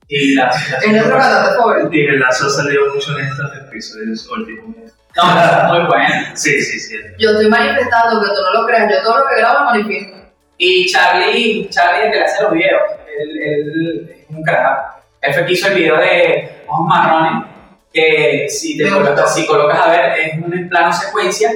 Y 0.08 0.36
Lazo. 0.36 0.72
Lazo. 0.72 0.86
Es 0.86 0.92
nuestro 0.92 1.18
cantante 1.18 1.58
favorito. 1.58 1.90
Y 1.92 2.06
el 2.06 2.20
lazo 2.20 2.48
ha 2.48 2.50
salido 2.50 2.94
mucho 2.94 3.18
en 3.18 3.26
estos 3.26 3.58
episodios 3.58 4.30
últimos. 4.30 4.76
No, 5.16 5.24
es 5.74 5.80
muy 5.80 5.88
bueno. 5.88 6.16
Sí, 6.34 6.62
sí, 6.62 6.80
sí. 6.80 6.96
Yo 7.18 7.32
estoy 7.32 7.50
manifestando, 7.50 8.22
que 8.22 8.28
tú 8.28 8.42
no 8.42 8.62
lo 8.62 8.68
creas. 8.68 8.92
Yo 8.92 9.02
todo 9.02 9.20
lo 9.20 9.28
que 9.28 9.36
grabo 9.38 9.60
lo 9.60 9.66
manifiesto. 9.66 10.18
Y 10.58 10.92
Charlie, 10.92 11.70
Charlie 11.70 12.06
el 12.06 12.12
que 12.12 12.18
le 12.18 12.24
hace 12.24 12.44
los 12.44 12.52
videos. 12.52 12.82
Él, 13.18 14.16
es 14.30 14.30
un 14.30 14.44
carajo. 14.44 15.00
Él 15.22 15.34
fue 15.34 15.46
que 15.46 15.54
hizo 15.54 15.68
el 15.68 15.76
video 15.76 15.98
de 15.98 16.64
Ojos 16.68 16.88
Marrones, 16.88 17.46
que 17.94 18.48
si, 18.50 18.78
te 18.78 18.90
colocas, 18.90 19.36
si 19.36 19.46
colocas 19.46 19.80
a 19.80 19.90
ver, 19.90 20.20
es 20.20 20.38
un 20.38 20.70
plano 20.70 20.94
secuencia 20.94 21.52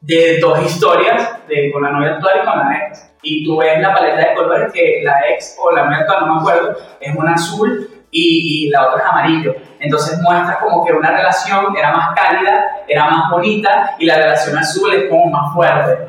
de 0.00 0.38
dos 0.38 0.64
historias, 0.64 1.46
de, 1.48 1.70
con 1.72 1.82
la 1.82 1.90
novia 1.90 2.14
actual 2.14 2.40
y 2.42 2.46
con 2.46 2.58
la 2.58 2.86
ex. 2.88 3.10
Y 3.22 3.44
tú 3.44 3.58
ves 3.58 3.80
la 3.80 3.94
paleta 3.94 4.28
de 4.28 4.34
colores 4.34 4.72
que 4.72 5.00
la 5.04 5.20
ex 5.30 5.56
o 5.60 5.70
la 5.72 5.84
novia 5.84 5.98
actual, 5.98 6.26
no 6.26 6.34
me 6.34 6.40
acuerdo, 6.40 6.76
es 7.00 7.14
una 7.14 7.34
azul 7.34 7.97
y, 8.10 8.66
y 8.66 8.70
la 8.70 8.88
otra 8.88 9.02
es 9.04 9.10
amarillo. 9.10 9.54
Entonces 9.80 10.18
muestras 10.20 10.58
como 10.58 10.84
que 10.84 10.92
una 10.92 11.10
relación 11.10 11.76
era 11.76 11.92
más 11.92 12.14
cálida, 12.14 12.82
era 12.86 13.06
más 13.10 13.30
bonita 13.30 13.94
y 13.98 14.06
la 14.06 14.16
relación 14.16 14.56
azul 14.58 14.92
es 14.94 15.08
como 15.08 15.26
más 15.26 15.54
fuerte. 15.54 16.06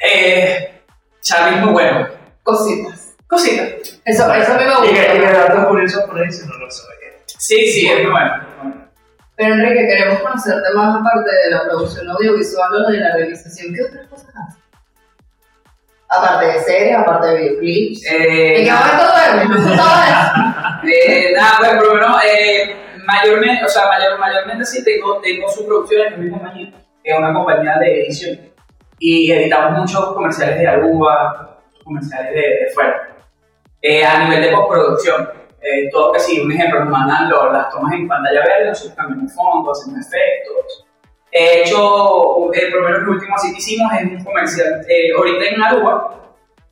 Eh, 0.00 0.82
Charlie 1.20 1.56
es 1.58 1.62
muy 1.62 1.72
bueno. 1.72 2.06
Cositas. 2.42 3.14
Cosita. 3.26 3.62
Eso, 4.04 4.32
eso 4.34 4.52
a 4.52 4.58
mí 4.58 4.64
me 4.64 4.90
Y 4.90 4.94
que, 4.94 5.00
y 5.00 5.06
que 5.06 5.18
gusta. 5.20 5.32
datos 5.48 5.64
curiosos 5.66 6.02
por 6.04 6.20
ahí 6.20 6.30
si 6.30 6.46
no 6.46 6.54
lo 6.58 6.70
sabía. 6.70 6.94
Sí, 7.26 7.66
sí, 7.68 7.88
es 7.88 8.02
muy 8.02 8.10
bueno. 8.10 8.44
Pero 9.36 9.54
Enrique, 9.54 9.86
queremos 9.88 10.20
conocerte 10.20 10.70
más 10.74 10.94
aparte 10.94 11.30
de 11.30 11.50
la 11.50 11.62
producción 11.64 12.08
audiovisual 12.08 12.74
o 12.74 12.90
de 12.90 12.98
la 12.98 13.16
realización. 13.16 13.74
¿Qué 13.74 13.82
otras 13.82 14.06
cosas 14.08 14.28
haces? 14.28 14.62
Aparte 16.08 16.46
de 16.46 16.60
series, 16.60 16.96
aparte 16.96 17.26
de 17.28 17.36
videoclips. 17.38 18.06
Eh, 18.12 18.58
¿En 18.60 18.64
qué 18.66 18.70
momento 18.72 19.04
duermes? 19.04 19.80
Eh, 20.84 21.32
nada, 21.36 21.56
pues 21.58 21.74
por 21.76 21.86
lo 21.86 21.94
menos, 21.94 22.24
eh, 22.24 22.76
mayormente, 23.04 23.64
o 23.64 23.68
sea, 23.68 23.88
mayor, 23.88 24.18
mayormente 24.18 24.64
sí 24.64 24.84
tengo, 24.84 25.20
tengo 25.20 25.48
su 25.48 25.66
producción 25.66 26.12
en 26.12 26.24
mi 26.24 26.30
compañía, 26.30 26.72
que 27.02 27.10
es 27.10 27.18
una 27.18 27.32
compañía 27.32 27.76
de 27.80 28.02
edición. 28.04 28.38
Y 28.98 29.32
editamos 29.32 29.78
muchos 29.80 30.12
comerciales 30.14 30.58
de 30.58 30.66
Aruba, 30.68 31.58
comerciales 31.82 32.32
de, 32.34 32.40
de 32.40 32.70
fuera. 32.74 33.08
Eh, 33.82 34.04
a 34.04 34.24
nivel 34.24 34.42
de 34.42 34.50
postproducción, 34.52 35.28
eh, 35.60 35.88
todo 35.90 36.12
que 36.12 36.20
sí, 36.20 36.40
un 36.40 36.52
ejemplo, 36.52 36.80
nos 36.80 36.90
mandan 36.90 37.28
lo- 37.28 37.52
las 37.52 37.68
tomas 37.70 37.92
en 37.94 38.06
pantalla 38.06 38.40
verde, 38.40 38.68
nosotros 38.68 38.94
cambiamos 38.96 39.34
fondos, 39.34 39.80
hacemos 39.82 40.06
efectos. 40.06 40.86
He 41.36 41.62
hecho, 41.62 42.48
lo 42.48 42.82
menos 42.84 43.02
lo 43.02 43.10
último 43.10 43.34
así 43.34 43.50
que 43.50 43.58
hicimos 43.58 43.92
es 43.92 44.04
un 44.04 44.24
comercial, 44.24 44.86
eh, 44.88 45.10
ahorita 45.16 45.44
en 45.46 45.62
Aruba, 45.64 46.14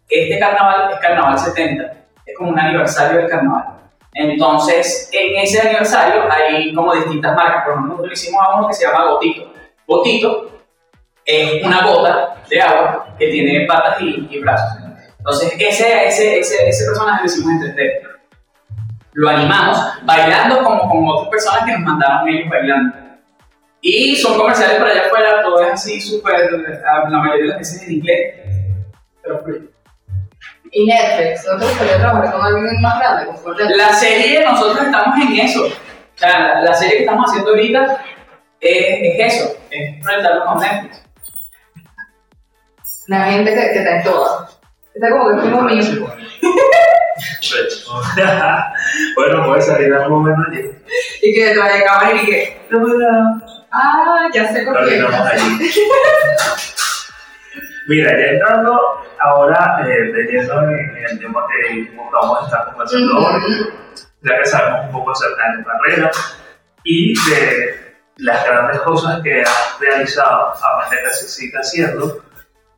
este 0.08 0.38
carnaval 0.38 0.92
es 0.92 1.00
Carnaval 1.00 1.36
70, 1.36 1.92
es 2.24 2.38
como 2.38 2.50
un 2.50 2.60
aniversario 2.60 3.18
del 3.18 3.28
carnaval. 3.28 3.64
Entonces, 4.14 5.10
en 5.12 5.42
ese 5.42 5.60
aniversario 5.60 6.30
hay 6.30 6.72
como 6.74 6.94
distintas 6.94 7.34
marcas, 7.34 7.64
por 7.64 7.72
ejemplo, 7.72 7.94
nosotros 7.94 8.22
hicimos 8.22 8.40
a 8.40 8.56
uno 8.56 8.68
que 8.68 8.74
se 8.74 8.86
llama 8.86 9.10
Gotito. 9.10 9.52
Gotito 9.88 10.50
es 11.24 11.64
una 11.64 11.84
gota 11.84 12.36
de 12.48 12.62
agua 12.62 13.16
que 13.18 13.28
tiene 13.28 13.66
patas 13.66 14.00
y, 14.00 14.28
y 14.30 14.38
brazos. 14.38 14.78
Entonces, 15.18 15.54
ese, 15.58 16.06
ese, 16.06 16.38
ese, 16.38 16.68
ese 16.68 16.84
personaje 16.84 17.22
lo 17.22 17.26
hicimos 17.26 17.50
en 17.64 17.74
3D. 17.74 18.08
Lo 19.14 19.28
animamos 19.28 19.78
bailando 20.04 20.62
como 20.62 20.88
con 20.88 21.08
otras 21.08 21.30
personas 21.30 21.64
que 21.64 21.72
nos 21.72 21.80
mandaron 21.80 22.28
ellos 22.28 22.48
bailando. 22.48 23.01
Y 23.84 24.14
son 24.14 24.38
comerciales 24.38 24.78
por 24.78 24.86
allá 24.86 25.06
afuera, 25.06 25.42
todo 25.42 25.60
es 25.60 25.72
así 25.72 26.00
súper, 26.00 26.52
la 26.52 27.18
mayoría 27.18 27.42
de 27.42 27.48
las 27.48 27.58
veces 27.58 27.82
en 27.82 27.94
inglés. 27.94 28.36
Pero 29.20 29.42
free. 29.42 29.68
Y 30.70 30.86
Netflix, 30.86 31.44
¿no 31.46 31.58
te 31.58 31.64
gustaría 31.66 31.98
trabajar 31.98 32.32
con 32.32 32.42
alguien 32.42 32.80
más 32.80 33.00
grande? 33.00 33.32
La 33.76 33.92
serie, 33.92 34.44
nosotros 34.44 34.86
estamos 34.86 35.18
en 35.20 35.40
eso. 35.40 35.66
O 35.66 35.70
sea, 36.14 36.62
la, 36.62 36.72
serie 36.74 36.98
que 36.98 37.00
estamos 37.00 37.28
haciendo 37.28 37.50
ahorita 37.50 38.04
es, 38.60 39.18
es 39.18 39.34
eso, 39.34 39.56
es 39.70 39.96
enfrentarnos 39.96 40.46
con 40.46 40.60
Netflix. 40.60 41.02
La 43.08 43.24
gente 43.24 43.52
que, 43.52 43.60
que 43.60 43.78
está 43.78 43.96
en 43.96 44.04
todas. 44.04 44.60
Está 44.94 45.10
como 45.10 45.30
que 45.30 45.42
primo 45.42 45.62
mío. 45.62 45.82
bueno, 49.16 49.46
puede 49.46 49.62
salir 49.62 49.92
algo 49.92 50.20
menos 50.20 50.46
allí. 50.48 50.70
Y 51.22 51.34
que 51.34 51.46
detrás 51.46 51.72
de 51.72 51.84
cámara 51.84 52.14
y 52.14 52.26
que. 52.26 52.60
Ah, 53.70 54.28
ya 54.34 54.52
sé 54.52 54.64
por 54.64 54.86
qué. 54.86 55.02
Mira, 57.88 58.10
ya 58.10 58.26
entrando 58.32 58.80
ahora 59.18 59.82
eh, 59.84 60.12
de 60.12 60.20
en, 60.22 60.50
en 60.96 61.04
el 61.10 61.18
tema 61.18 61.46
que 61.48 61.90
vamos 62.12 62.42
a 62.42 62.44
estar 62.44 62.66
conversando 62.66 63.18
hoy, 63.18 63.72
ya 64.22 64.38
que 64.38 64.46
sabemos 64.46 64.86
un 64.86 64.92
poco 64.92 65.10
acerca 65.12 65.50
de 65.50 65.58
tu 65.58 65.68
carrera 65.68 66.10
y 66.84 67.14
de 67.30 67.96
las 68.18 68.44
grandes 68.44 68.80
cosas 68.80 69.22
que 69.22 69.42
has 69.42 69.78
realizado, 69.80 70.48
aparte 70.48 70.96
que 71.02 71.10
se 71.10 71.28
sigue 71.28 71.58
haciendo, 71.58 72.24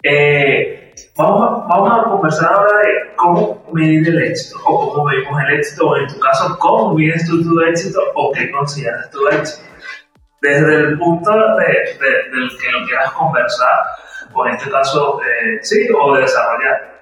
eh, 0.03 0.84
vamos, 1.17 1.43
a, 1.43 1.67
vamos 1.69 1.93
a 1.93 2.11
conversar 2.11 2.53
ahora 2.53 2.79
de 2.79 3.15
cómo 3.17 3.65
medir 3.73 4.09
el 4.09 4.23
éxito, 4.23 4.57
o 4.65 4.93
cómo 4.93 5.05
medimos 5.05 5.43
el 5.43 5.59
éxito, 5.59 5.89
o 5.89 5.97
en 5.97 6.07
tu 6.09 6.19
caso, 6.19 6.57
cómo 6.59 6.95
mides 6.95 7.27
tú 7.27 7.43
tu 7.43 7.61
éxito, 7.63 8.01
o 8.15 8.33
qué 8.33 8.51
consideras 8.51 9.11
tu 9.11 9.27
éxito. 9.29 9.65
Desde 10.43 10.75
el 10.75 10.99
punto 10.99 11.31
de, 11.31 11.67
de, 11.67 12.37
del 12.37 12.51
que 12.59 12.71
lo 12.73 12.87
quieras 12.87 13.13
conversar, 13.13 13.79
o 14.33 14.47
en 14.47 14.55
este 14.55 14.71
caso, 14.71 15.21
eh, 15.23 15.59
sí, 15.63 15.89
o 15.99 16.15
de 16.15 16.23
desarrollar. 16.23 16.95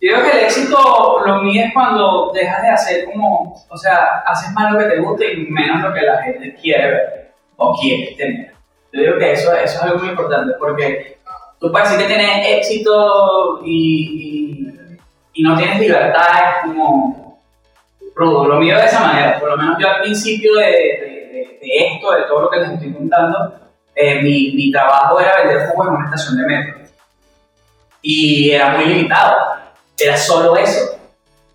Yo 0.00 0.12
creo 0.12 0.24
que 0.24 0.38
el 0.38 0.44
éxito 0.44 1.22
lo 1.24 1.42
mides 1.42 1.72
cuando 1.72 2.30
dejas 2.32 2.62
de 2.62 2.68
hacer 2.68 3.04
como, 3.06 3.54
o 3.68 3.76
sea, 3.76 4.22
haces 4.26 4.52
más 4.52 4.72
lo 4.72 4.78
que 4.78 4.84
te 4.84 5.00
gusta 5.00 5.24
y 5.24 5.46
menos 5.46 5.82
lo 5.82 5.94
que 5.94 6.02
la 6.02 6.22
gente 6.22 6.54
quiere 6.60 6.90
ver 6.90 7.32
o 7.56 7.74
quiere 7.80 8.14
tener. 8.16 8.52
Yo 8.92 9.00
digo 9.00 9.18
que 9.18 9.32
eso, 9.32 9.54
eso 9.54 9.64
es 9.64 9.82
algo 9.82 9.98
muy 9.98 10.08
importante 10.10 10.54
porque 10.58 11.15
tú 11.60 11.70
puedes 11.70 11.90
decir 11.90 12.06
que 12.06 12.14
tienes 12.14 12.46
éxito 12.58 13.60
y, 13.64 14.66
no 15.38 15.56
tienes 15.56 15.78
libertad, 15.78 16.22
es 16.40 16.64
como 16.64 17.40
rudo. 18.14 18.46
Lo 18.46 18.58
mío 18.58 18.76
de 18.76 18.86
esa 18.86 19.00
manera, 19.00 19.38
por 19.38 19.50
lo 19.50 19.56
menos 19.56 19.76
yo 19.78 19.88
al 19.88 20.00
principio 20.00 20.54
de, 20.54 21.58
esto, 21.60 22.12
de 22.12 22.22
todo 22.22 22.42
lo 22.42 22.50
que 22.50 22.60
les 22.60 22.70
estoy 22.70 22.92
contando, 22.92 23.54
eh, 23.94 24.22
mi, 24.22 24.52
mi 24.52 24.72
trabajo 24.72 25.20
era 25.20 25.42
vender 25.42 25.68
jugo 25.68 25.84
en 25.84 25.94
una 25.94 26.04
estación 26.06 26.38
de 26.38 26.46
metro. 26.46 26.74
Y 28.02 28.50
era 28.50 28.70
muy 28.70 28.86
limitado 28.86 29.56
era 29.98 30.16
solo 30.16 30.56
eso. 30.56 30.95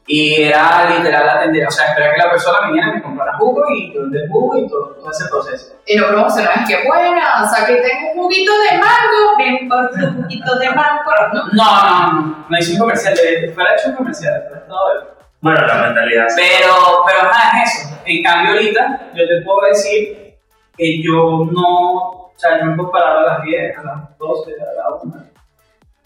Y 0.08 0.44
era 0.44 0.90
literal 0.90 1.30
atender, 1.30 1.68
o 1.68 1.72
sea, 1.72 1.90
esperar 1.90 2.16
que 2.16 2.22
la 2.22 2.30
persona 2.32 2.68
viniera 2.68 2.90
y 2.90 2.94
me 2.96 3.04
comprara 3.04 3.38
jugo 3.38 3.64
y 3.70 3.94
yo 3.94 4.02
el 4.02 4.30
jugo 4.30 4.58
y 4.58 4.68
todo, 4.68 4.96
todo 4.96 5.12
ese 5.12 5.30
proceso. 5.30 5.76
Y 5.86 5.96
no 5.96 6.08
promocionabas, 6.08 6.68
qué 6.68 6.88
buena, 6.88 7.44
o 7.44 7.48
sea, 7.48 7.66
que 7.66 7.76
tengo 7.76 8.12
un 8.14 8.24
juguito 8.24 8.52
de 8.52 8.78
mango, 8.80 9.38
ven 9.38 9.70
por 9.70 9.90
tu 9.92 10.22
juguito 10.24 10.56
de 10.58 10.70
mango. 10.72 11.12
No, 11.34 11.44
no, 11.54 12.12
no, 12.12 12.46
no, 12.50 12.58
hice 12.58 12.74
un 12.74 12.80
comercial, 12.80 13.16
de, 13.16 13.52
fuera 13.54 13.76
hecho 13.76 13.90
un 13.90 13.96
comercial, 13.96 14.44
pero 14.50 14.62
todo 14.64 15.16
Bueno, 15.40 15.68
la 15.68 15.76
mentalidad. 15.76 16.28
Pero, 16.36 17.04
pero 17.06 17.24
nada, 17.24 17.64
es 17.64 17.76
eso. 17.76 17.98
En 18.04 18.24
cambio, 18.24 18.54
ahorita, 18.54 19.12
yo 19.14 19.28
te 19.28 19.42
puedo 19.46 19.68
decir 19.68 20.36
que 20.76 21.04
yo 21.04 21.48
no, 21.52 21.98
o 22.10 22.34
sea, 22.36 22.60
yo 22.60 22.66
me 22.66 22.84
parar 22.92 23.18
a 23.18 23.22
las 23.22 23.44
10, 23.44 23.78
a 23.78 23.84
las 23.84 24.18
12, 24.18 24.52
a 24.52 24.90
las 24.90 25.04
1 25.04 25.21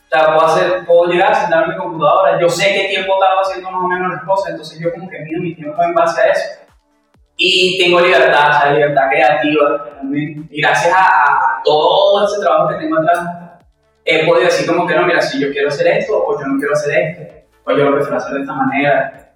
puedo, 0.10 0.41
hacer, 0.46 0.86
puedo 0.86 1.12
llegar 1.12 1.32
a 1.32 1.36
sentarme 1.36 1.65
en 1.65 1.72
mi 1.72 1.78
computadora, 1.78 2.39
yo 2.39 2.50
sé 2.50 2.74
qué 2.74 2.88
tiempo 2.89 3.13
estaba 3.13 3.41
haciendo 3.41 3.72
más 3.72 3.84
o 3.84 3.88
menos 3.88 4.13
las 4.13 4.24
cosas, 4.24 4.52
entonces 4.52 4.80
yo 4.80 4.91
como 4.94 5.10
que 5.10 5.20
mido 5.20 5.41
mi 5.41 5.56
tiempo 5.56 5.82
en 5.82 5.94
base 5.94 6.22
a 6.22 6.32
eso. 6.32 6.65
Y 7.38 7.78
tengo 7.78 8.00
libertad, 8.00 8.50
o 8.50 8.54
sea, 8.54 8.72
libertad 8.72 9.10
creativa 9.10 9.96
también. 9.98 10.48
Y 10.50 10.62
gracias 10.62 10.94
a, 10.96 11.62
todo 11.65 12.26
ese 12.26 12.39
trabajo 12.39 12.70
que 12.70 12.76
tengo 12.76 12.98
atrás, 12.98 13.20
he 14.06 14.26
podido 14.26 14.46
decir 14.46 14.68
como 14.68 14.88
que 14.88 14.96
no, 14.96 15.06
mira, 15.06 15.22
si 15.22 15.39
yo 15.39 15.52
quiero 15.52 15.68
hacer 15.68 15.88
esto, 15.88 16.24
o 16.26 16.39
yo 16.39 16.48
no 16.48 16.58
quiero 16.58 16.74
hacer 16.74 16.98
esto, 16.98 17.48
o 17.65 17.72
yo 17.72 17.89
lo 17.89 17.96
prefiero 17.96 18.18
hacer 18.18 18.36
de 18.36 18.41
esta 18.41 18.54
manera. 18.54 19.34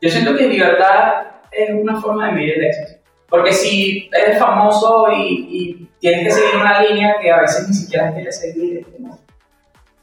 Yo 0.00 0.10
siento 0.10 0.36
que 0.36 0.46
libertad 0.46 1.24
es 1.50 1.70
una 1.70 2.00
forma 2.00 2.26
de 2.26 2.32
medir 2.32 2.58
el 2.58 2.64
éxito. 2.66 3.00
Porque 3.28 3.52
si 3.52 4.08
eres 4.12 4.38
famoso 4.38 5.06
y, 5.10 5.48
y, 5.50 5.90
tienes 5.98 6.24
que 6.24 6.30
seguir 6.32 6.60
una 6.60 6.82
línea 6.82 7.16
que 7.20 7.32
a 7.32 7.40
veces 7.40 7.66
ni 7.66 7.74
siquiera 7.74 8.12
quieres 8.12 8.38
seguir, 8.38 8.86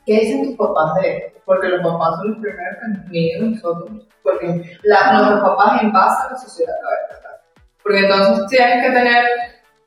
¿Qué 0.06 0.20
dicen 0.20 0.46
tus 0.46 0.56
papás 0.56 1.02
de 1.02 1.18
esto? 1.18 1.40
Porque 1.46 1.70
los 1.70 1.82
papás 1.82 2.18
son 2.18 2.32
los 2.32 2.40
primeros 2.40 2.78
que 2.82 2.88
nos 2.88 3.08
miden 3.10 3.52
nosotros. 3.52 4.08
Porque 4.24 4.78
la, 4.84 5.14
nuestros 5.14 5.42
papás 5.42 5.82
en 5.82 5.92
base 5.92 6.28
a 6.28 6.32
la 6.32 6.38
sociedad 6.38 6.74
¿verdad? 7.10 7.42
Porque 7.84 8.00
entonces 8.00 8.46
tienes 8.48 8.86
que 8.86 8.92
tener 8.92 9.26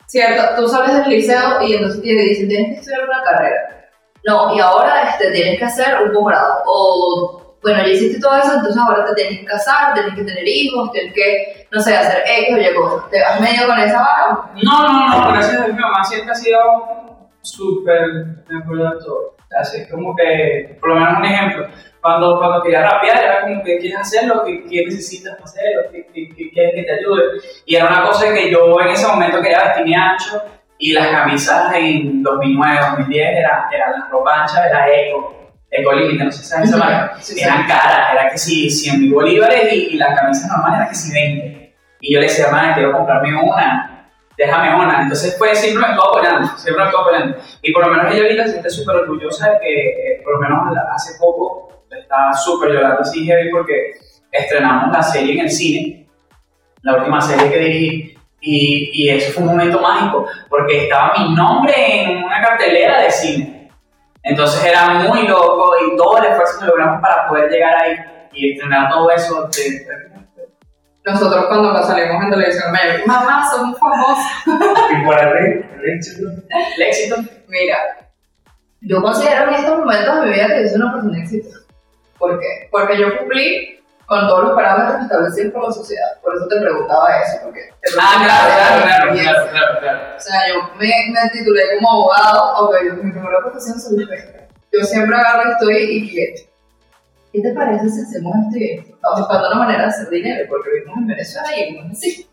cierto, 0.06 0.42
tú 0.56 0.68
sales 0.68 0.96
del 0.96 1.10
liceo 1.10 1.62
y 1.62 1.74
entonces 1.74 2.02
te 2.02 2.08
dicen 2.08 2.48
tienes 2.48 2.68
que 2.68 2.80
estudiar 2.80 3.04
una 3.04 3.22
carrera. 3.22 3.90
No, 4.26 4.54
y 4.54 4.60
ahora 4.60 5.10
este, 5.10 5.30
tienes 5.32 5.58
que 5.58 5.64
hacer 5.64 6.02
un 6.02 6.12
posgrado. 6.12 6.62
O, 6.66 7.58
bueno, 7.62 7.82
ya 7.82 7.88
hiciste 7.88 8.20
todo 8.20 8.36
eso, 8.36 8.54
entonces 8.54 8.76
ahora 8.76 9.04
te 9.06 9.14
tienes 9.14 9.40
que 9.40 9.46
casar, 9.46 9.94
tienes 9.94 10.14
que 10.14 10.24
tener 10.24 10.46
hijos, 10.46 10.92
tienes 10.92 11.14
que, 11.14 11.66
no 11.70 11.80
sé, 11.80 11.96
hacer 11.96 12.22
X 12.26 12.54
o 12.54 12.58
Y 12.58 12.74
cosas. 12.74 13.10
¿Te 13.10 13.22
has 13.22 13.40
medio 13.40 13.66
con 13.66 13.78
esa 13.78 13.98
vara? 13.98 14.50
No, 14.62 14.82
no, 14.82 15.08
no, 15.08 15.32
gracias 15.32 15.60
a 15.60 15.66
mi 15.68 15.74
mamá 15.74 16.04
siempre 16.04 16.32
ha 16.32 16.34
sido 16.34 16.58
súper 17.42 18.24
de 18.48 18.58
acuerdo 18.62 18.88
a 18.88 18.98
todo. 18.98 19.33
Así 19.58 19.86
como 19.88 20.14
que, 20.16 20.76
por 20.80 20.90
lo 20.90 20.94
menos 20.96 21.18
un 21.18 21.24
ejemplo, 21.24 21.68
cuando, 22.00 22.38
cuando 22.38 22.62
quería 22.62 22.82
rapear, 22.82 23.24
era 23.24 23.40
como 23.42 23.62
que 23.62 23.78
quieres 23.78 23.98
hacerlo, 23.98 24.44
que, 24.44 24.64
que 24.64 24.84
necesitas 24.84 25.40
hacerlo, 25.42 25.90
que, 25.90 26.06
que, 26.06 26.50
quieres 26.50 26.74
que 26.74 26.82
te 26.82 26.92
ayude. 26.92 27.22
Y 27.64 27.76
era 27.76 27.86
una 27.86 28.02
cosa 28.02 28.32
que 28.32 28.50
yo 28.50 28.80
en 28.80 28.88
ese 28.88 29.06
momento 29.06 29.40
quería 29.40 29.64
vestirme 29.64 29.96
ancho 29.96 30.42
y 30.78 30.92
las 30.92 31.08
camisas 31.08 31.74
en 31.74 32.22
2009, 32.22 32.78
2010 32.90 33.38
eran, 33.38 33.60
eran 33.72 33.92
las 33.92 34.10
ropa 34.10 34.42
ancha 34.42 34.62
de 34.64 34.70
la 34.70 34.88
Eco. 34.88 35.52
Eco 35.70 35.92
Límite, 35.92 36.24
no 36.24 36.30
sé 36.30 36.42
si 36.42 36.48
sabes 36.48 36.68
esa 36.68 36.78
marca, 36.78 37.16
eran 37.36 37.66
caras, 37.66 38.12
era 38.12 38.30
que 38.30 38.38
si 38.38 38.70
100 38.70 39.00
mil 39.00 39.12
bolívares 39.12 39.72
y, 39.72 39.94
y, 39.94 39.96
las 39.96 40.18
camisas 40.20 40.48
normales 40.48 40.76
eran 40.78 40.88
que 40.88 40.94
si 40.94 41.12
20. 41.12 41.74
Y 42.00 42.14
yo 42.14 42.20
le 42.20 42.26
decía, 42.26 42.44
hermana, 42.44 42.74
quiero 42.74 42.92
comprarme 42.92 43.34
una 43.34 43.93
déjame 44.36 44.74
una. 44.74 45.02
Entonces, 45.02 45.36
pues 45.38 45.58
siempre 45.58 45.86
me 45.86 45.92
estuvo 45.92 46.08
apoyando, 46.08 46.48
siempre 46.56 46.84
me 46.84 46.90
estuvo 46.90 47.02
apoyando. 47.02 47.36
Y 47.62 47.72
por 47.72 47.86
lo 47.86 47.92
menos 47.92 48.12
ella 48.12 48.22
ahorita 48.22 48.44
se 48.44 48.50
siente 48.50 48.70
súper 48.70 48.96
orgullosa 48.96 49.50
de 49.50 49.58
que, 49.60 49.88
eh, 49.88 50.20
por 50.24 50.34
lo 50.34 50.40
menos 50.40 50.76
hace 50.94 51.18
poco, 51.18 51.84
está 51.90 52.32
súper 52.32 52.70
llorando 52.72 53.00
así 53.00 53.24
heavy 53.24 53.50
porque 53.50 53.92
estrenamos 54.30 54.92
la 54.92 55.02
serie 55.02 55.34
en 55.34 55.40
el 55.40 55.50
cine, 55.50 56.08
la 56.82 56.96
última 56.96 57.20
serie 57.20 57.50
que 57.50 57.58
dirigí. 57.58 58.18
Y, 58.46 58.90
y 58.92 59.08
eso 59.08 59.32
fue 59.32 59.42
un 59.42 59.50
momento 59.50 59.80
mágico, 59.80 60.26
porque 60.50 60.84
estaba 60.84 61.14
mi 61.16 61.34
nombre 61.34 61.72
en 61.76 62.24
una 62.24 62.42
cartelera 62.42 63.00
de 63.00 63.10
cine. 63.10 63.70
Entonces 64.22 64.64
era 64.64 64.88
muy 64.90 65.26
loco 65.26 65.74
y 65.80 65.96
todo 65.96 66.18
el 66.18 66.24
esfuerzo 66.24 66.60
que 66.60 66.66
logramos 66.66 67.00
para 67.00 67.28
poder 67.28 67.50
llegar 67.50 67.74
ahí 67.76 67.96
y 68.32 68.52
estrenar 68.52 68.90
todo 68.90 69.10
eso. 69.10 69.48
De, 69.48 69.86
nosotros 71.04 71.46
cuando 71.46 71.72
nos 71.72 71.86
salimos 71.86 72.22
en 72.22 72.30
televisión, 72.30 72.72
me 72.72 73.06
mamá, 73.06 73.46
somos 73.50 73.78
famosos. 73.78 74.24
¿Y 74.46 75.06
para 75.06 75.32
ti, 75.32 75.60
el 75.82 75.94
éxito? 75.96 76.28
El 76.76 76.82
éxito. 76.82 77.16
Mira, 77.48 77.78
yo 78.80 79.02
considero 79.02 79.48
en 79.48 79.54
estos 79.54 79.78
momentos 79.78 80.14
de 80.16 80.26
mi 80.26 80.32
vida 80.32 80.46
que 80.46 80.62
yo 80.62 80.68
soy 80.68 80.80
una 80.80 80.92
persona 80.94 81.18
exitosa. 81.18 81.58
¿Por 82.18 82.40
qué? 82.40 82.68
Porque 82.70 82.98
yo 82.98 83.18
cumplí 83.18 83.80
con 84.06 84.26
todos 84.28 84.44
los 84.44 84.52
parámetros 84.54 85.02
establecidos 85.02 85.52
por 85.52 85.68
la 85.68 85.74
sociedad. 85.74 86.08
Por 86.22 86.36
eso 86.36 86.48
te 86.48 86.60
preguntaba 86.60 87.08
eso. 87.18 87.38
Porque 87.44 87.70
ah, 88.00 88.22
claro, 88.24 88.82
claro, 88.82 89.12
claro, 89.12 89.50
claro, 89.50 89.80
claro, 89.80 90.16
O 90.16 90.20
sea, 90.20 90.40
yo 90.48 90.70
me, 90.78 90.86
me 90.86 91.30
titulé 91.30 91.62
como 91.76 91.90
abogado, 91.90 92.40
aunque 92.56 92.86
yo, 92.86 92.94
mi 92.94 93.12
primera 93.12 93.40
profesión 93.40 93.78
soy 93.78 94.06
juez. 94.06 94.24
Yo 94.72 94.84
siempre 94.84 95.16
agarro, 95.16 95.52
estoy 95.52 95.76
y 95.76 96.08
cliente 96.08 96.53
¿qué 97.34 97.40
te 97.42 97.52
parece 97.52 97.90
si 97.90 98.00
hacemos 98.00 98.32
esto 98.46 98.58
y 98.58 98.70
esto? 98.70 98.94
Estamos 98.94 99.20
buscando 99.20 99.48
una 99.48 99.58
manera 99.58 99.82
de 99.82 99.88
hacer 99.88 100.08
dinero, 100.08 100.46
porque 100.48 100.70
vivimos 100.70 100.98
en 100.98 101.06
Venezuela 101.08 101.48
y 101.56 101.64
vivimos 101.64 101.98
así. 101.98 102.28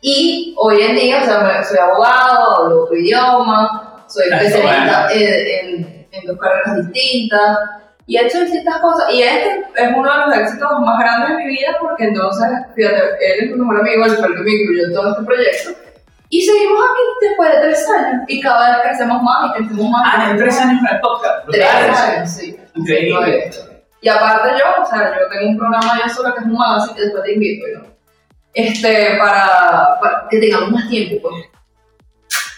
Y 0.00 0.54
hoy 0.58 0.82
en 0.82 0.96
día, 0.96 1.20
o 1.22 1.24
sea, 1.24 1.62
soy 1.62 1.78
abogado, 1.78 2.62
hablo 2.62 2.84
otro 2.84 2.96
idioma, 2.96 4.04
soy 4.08 4.24
especialista 4.32 5.12
en, 5.12 6.06
en, 6.10 6.26
dos 6.26 6.38
carreras 6.38 6.86
distintas, 6.86 7.58
y 8.06 8.16
he 8.16 8.26
hecho 8.26 8.40
distintas 8.40 8.78
cosas. 8.78 9.12
Y 9.12 9.22
este 9.22 9.62
es 9.76 9.90
uno 9.94 10.10
de 10.10 10.26
los 10.26 10.36
éxitos 10.38 10.70
más 10.80 10.98
grandes 11.00 11.28
de 11.28 11.44
mi 11.44 11.46
vida, 11.50 11.76
porque 11.80 12.04
entonces, 12.04 12.46
fíjate, 12.74 12.96
él 12.96 13.44
es 13.44 13.50
mi 13.50 13.56
mejor 13.58 13.80
amigo, 13.80 14.04
él 14.06 14.10
fue 14.12 14.28
el 14.28 14.34
que 14.36 14.40
me 14.40 14.50
incluyó 14.50 14.86
en 14.86 14.94
todo 14.94 15.10
este 15.10 15.22
proyecto. 15.24 15.70
Y 16.30 16.40
seguimos 16.40 16.80
aquí 16.80 17.28
después 17.28 17.52
de 17.52 17.60
tres 17.60 17.90
años, 17.90 18.22
y 18.28 18.40
cada 18.40 18.76
vez 18.76 18.86
crecemos 18.86 19.22
más 19.22 19.50
y 19.50 19.52
crecemos 19.58 19.90
más. 19.90 20.02
Ah, 20.06 20.30
en 20.30 20.38
tres 20.38 20.60
años 20.60 20.80
en 20.80 20.94
el 20.94 21.00
podcast. 21.00 21.46
Tres 21.50 21.66
años, 21.66 22.30
sí. 22.30 22.56
Increíble. 22.74 23.73
Y 24.04 24.08
aparte 24.10 24.50
yo, 24.50 24.82
o 24.82 24.86
sea, 24.86 25.18
yo 25.18 25.26
tengo 25.30 25.48
un 25.48 25.56
programa 25.56 25.98
ya 25.98 26.06
solo 26.10 26.34
que 26.34 26.40
es 26.40 26.46
un 26.46 26.62
así 26.62 26.92
que 26.92 27.00
después 27.00 27.24
te 27.24 27.32
invito, 27.32 27.66
¿no? 27.72 27.86
Este, 28.52 29.16
para, 29.18 29.98
para, 29.98 30.28
que 30.28 30.40
tengamos 30.40 30.72
más 30.72 30.86
tiempo, 30.90 31.30
pues. 31.30 31.46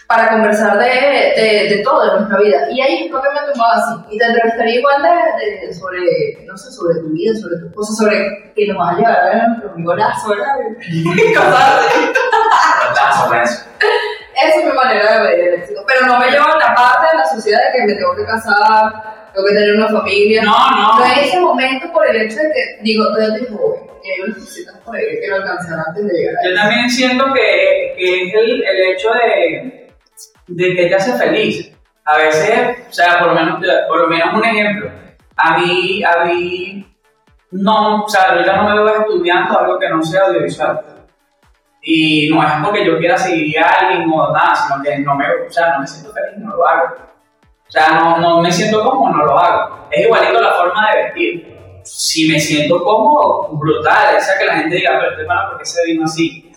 Para 0.09 0.29
conversar 0.29 0.77
de, 0.77 1.33
de, 1.37 1.69
de 1.69 1.77
todo, 1.85 2.03
de 2.03 2.11
nuestra 2.17 2.39
vida. 2.39 2.69
Y 2.69 2.81
ahí 2.81 3.05
es 3.05 3.11
me 3.11 3.19
tomaba 3.53 3.75
así. 3.75 3.93
Y 4.09 4.17
te 4.17 4.25
entrevistaría 4.25 4.75
igual 4.75 5.01
de, 5.01 5.67
de, 5.67 5.73
sobre, 5.73 6.37
no 6.45 6.57
sé, 6.57 6.69
sobre 6.69 6.99
tu 6.99 7.11
vida, 7.11 7.33
sobre 7.39 7.59
tus 7.59 7.73
cosas, 7.73 7.95
sobre 7.97 8.51
que 8.53 8.67
nos 8.67 8.77
vas 8.77 8.95
a 8.95 8.97
llevar 8.97 9.15
a 9.15 9.29
ver 9.29 9.39
a 9.39 9.47
nuestro 9.47 9.71
amigo 9.71 9.95
Lazo, 9.95 10.27
¿verdad? 10.27 10.53
Eso. 13.41 13.63
Esa 14.35 14.59
es 14.59 14.65
mi 14.65 14.73
manera 14.73 15.13
de 15.13 15.19
ver 15.23 15.39
el 15.39 15.53
éxito. 15.61 15.81
Pero 15.87 16.07
no 16.07 16.19
me 16.19 16.29
llevo 16.29 16.45
a 16.45 16.57
la 16.57 16.75
parte 16.75 17.07
de 17.09 17.17
la 17.19 17.25
sociedad 17.25 17.61
de 17.67 17.71
que 17.71 17.85
me 17.85 17.93
tengo 17.93 18.13
que 18.17 18.25
casar 18.25 19.16
tengo 19.37 19.47
que 19.47 19.53
tener 19.53 19.75
una 19.75 19.87
familia. 19.87 20.43
No, 20.43 20.71
no. 20.71 20.99
No 20.99 21.05
en 21.05 21.19
ese 21.19 21.39
momento 21.39 21.91
por 21.93 22.07
el 22.07 22.21
hecho 22.23 22.37
de 22.37 22.51
que, 22.51 22.77
digo, 22.81 23.05
todavía 23.05 23.35
estoy 23.35 23.55
joven, 23.55 23.81
y 24.03 24.11
hay 24.11 24.21
unas 24.21 24.37
cositas 24.37 24.77
por 24.79 24.95
ahí 24.95 25.05
que 25.05 25.19
quiero 25.19 25.35
alcanzar 25.35 25.79
antes 25.87 26.07
de 26.07 26.13
llegar 26.13 26.35
Yo 26.43 26.55
también 26.55 26.89
siento 26.89 27.25
que, 27.33 27.93
que 27.97 28.23
es 28.23 28.33
el, 28.33 28.63
el 28.63 28.93
hecho 28.93 29.09
de, 29.13 29.89
de 30.47 30.75
que 30.75 30.85
te 30.87 30.95
hace 30.95 31.13
feliz. 31.13 31.71
A 32.05 32.17
veces, 32.17 32.77
o 32.89 32.93
sea, 32.93 33.19
por 33.19 33.27
lo 33.27 33.35
menos, 33.35 33.59
por 33.87 33.99
lo 33.99 34.07
menos 34.07 34.33
un 34.33 34.45
ejemplo. 34.45 34.89
A 35.35 35.57
mí, 35.57 36.01
a 36.03 36.23
mí, 36.23 36.95
no, 37.51 38.05
o 38.05 38.09
sea, 38.09 38.31
ahorita 38.31 38.55
no 38.55 38.63
me 38.69 38.83
veo 38.83 39.01
estudiando 39.01 39.59
algo 39.59 39.77
que 39.77 39.89
no 39.89 40.01
sea 40.01 40.23
audiovisual. 40.23 40.81
Y 41.81 42.29
no 42.29 42.41
es 42.43 42.49
porque 42.63 42.85
yo 42.85 42.97
quiera 42.97 43.17
seguir 43.17 43.59
a 43.59 43.69
alguien 43.69 44.09
o 44.11 44.33
nada, 44.33 44.55
sino 44.55 44.81
que 44.81 44.97
no 44.99 45.15
me, 45.15 45.25
o 45.47 45.49
sea, 45.49 45.73
no 45.73 45.81
me 45.81 45.87
siento 45.87 46.11
feliz, 46.11 46.37
no 46.37 46.55
lo 46.55 46.67
hago. 46.67 46.95
O 47.67 47.71
sea, 47.71 47.89
no, 47.99 48.17
no 48.17 48.41
me 48.41 48.51
siento 48.51 48.83
cómodo, 48.83 49.17
no 49.17 49.25
lo 49.25 49.39
hago. 49.39 49.87
Es 49.91 50.05
igualito 50.05 50.41
la 50.41 50.53
forma 50.53 50.91
de 50.91 51.03
vestir. 51.03 51.57
Si 51.83 52.27
me 52.29 52.39
siento 52.39 52.83
cómodo, 52.83 53.49
brutal. 53.53 54.15
O 54.17 54.21
sea, 54.21 54.37
que 54.37 54.45
la 54.45 54.55
gente 54.55 54.75
diga, 54.75 54.91
pero 54.99 55.11
este 55.11 55.21
hermano, 55.21 55.49
¿por 55.49 55.59
qué 55.59 55.65
se 55.65 55.85
vino 55.85 56.05
así? 56.05 56.51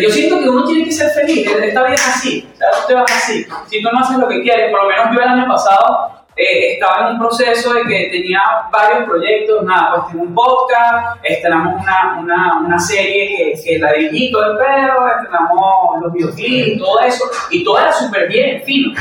Yo 0.00 0.10
siento 0.10 0.38
que 0.38 0.48
uno 0.48 0.64
tiene 0.64 0.84
que 0.84 0.92
ser 0.92 1.10
feliz. 1.10 1.46
Esta 1.46 1.82
vida 1.82 1.94
es 1.94 2.08
así. 2.08 2.48
O 2.54 2.56
sea, 2.56 2.68
tú 2.70 2.78
te 2.86 2.94
vas 2.94 3.10
así. 3.10 3.46
Si 3.66 3.82
tú 3.82 3.88
no 3.92 4.00
haces 4.00 4.16
lo 4.16 4.28
que 4.28 4.42
quieres, 4.42 4.70
por 4.70 4.82
lo 4.82 4.88
menos 4.88 5.14
yo 5.14 5.20
el 5.20 5.28
año 5.28 5.48
pasado 5.48 6.18
eh, 6.38 6.74
estaba 6.74 7.08
en 7.08 7.14
un 7.14 7.18
proceso 7.18 7.74
de 7.74 7.82
que 7.82 8.10
tenía 8.12 8.40
varios 8.70 9.08
proyectos, 9.08 9.64
nada, 9.64 9.96
pues 9.96 10.12
tengo 10.12 10.22
un 10.22 10.34
podcast, 10.34 11.18
estrenamos 11.24 11.82
una, 11.82 12.20
una, 12.20 12.60
una 12.60 12.78
serie 12.78 13.26
que, 13.36 13.60
que, 13.60 13.78
la 13.80 13.92
dirigí 13.92 14.30
todo 14.30 14.52
el 14.52 14.58
pedo, 14.58 15.08
estrenamos 15.16 16.00
los 16.00 16.12
videoclips, 16.12 16.78
todo 16.78 17.00
eso, 17.00 17.24
y 17.50 17.64
todo 17.64 17.80
era 17.80 17.92
súper 17.92 18.28
bien, 18.28 18.62
fino. 18.62 18.92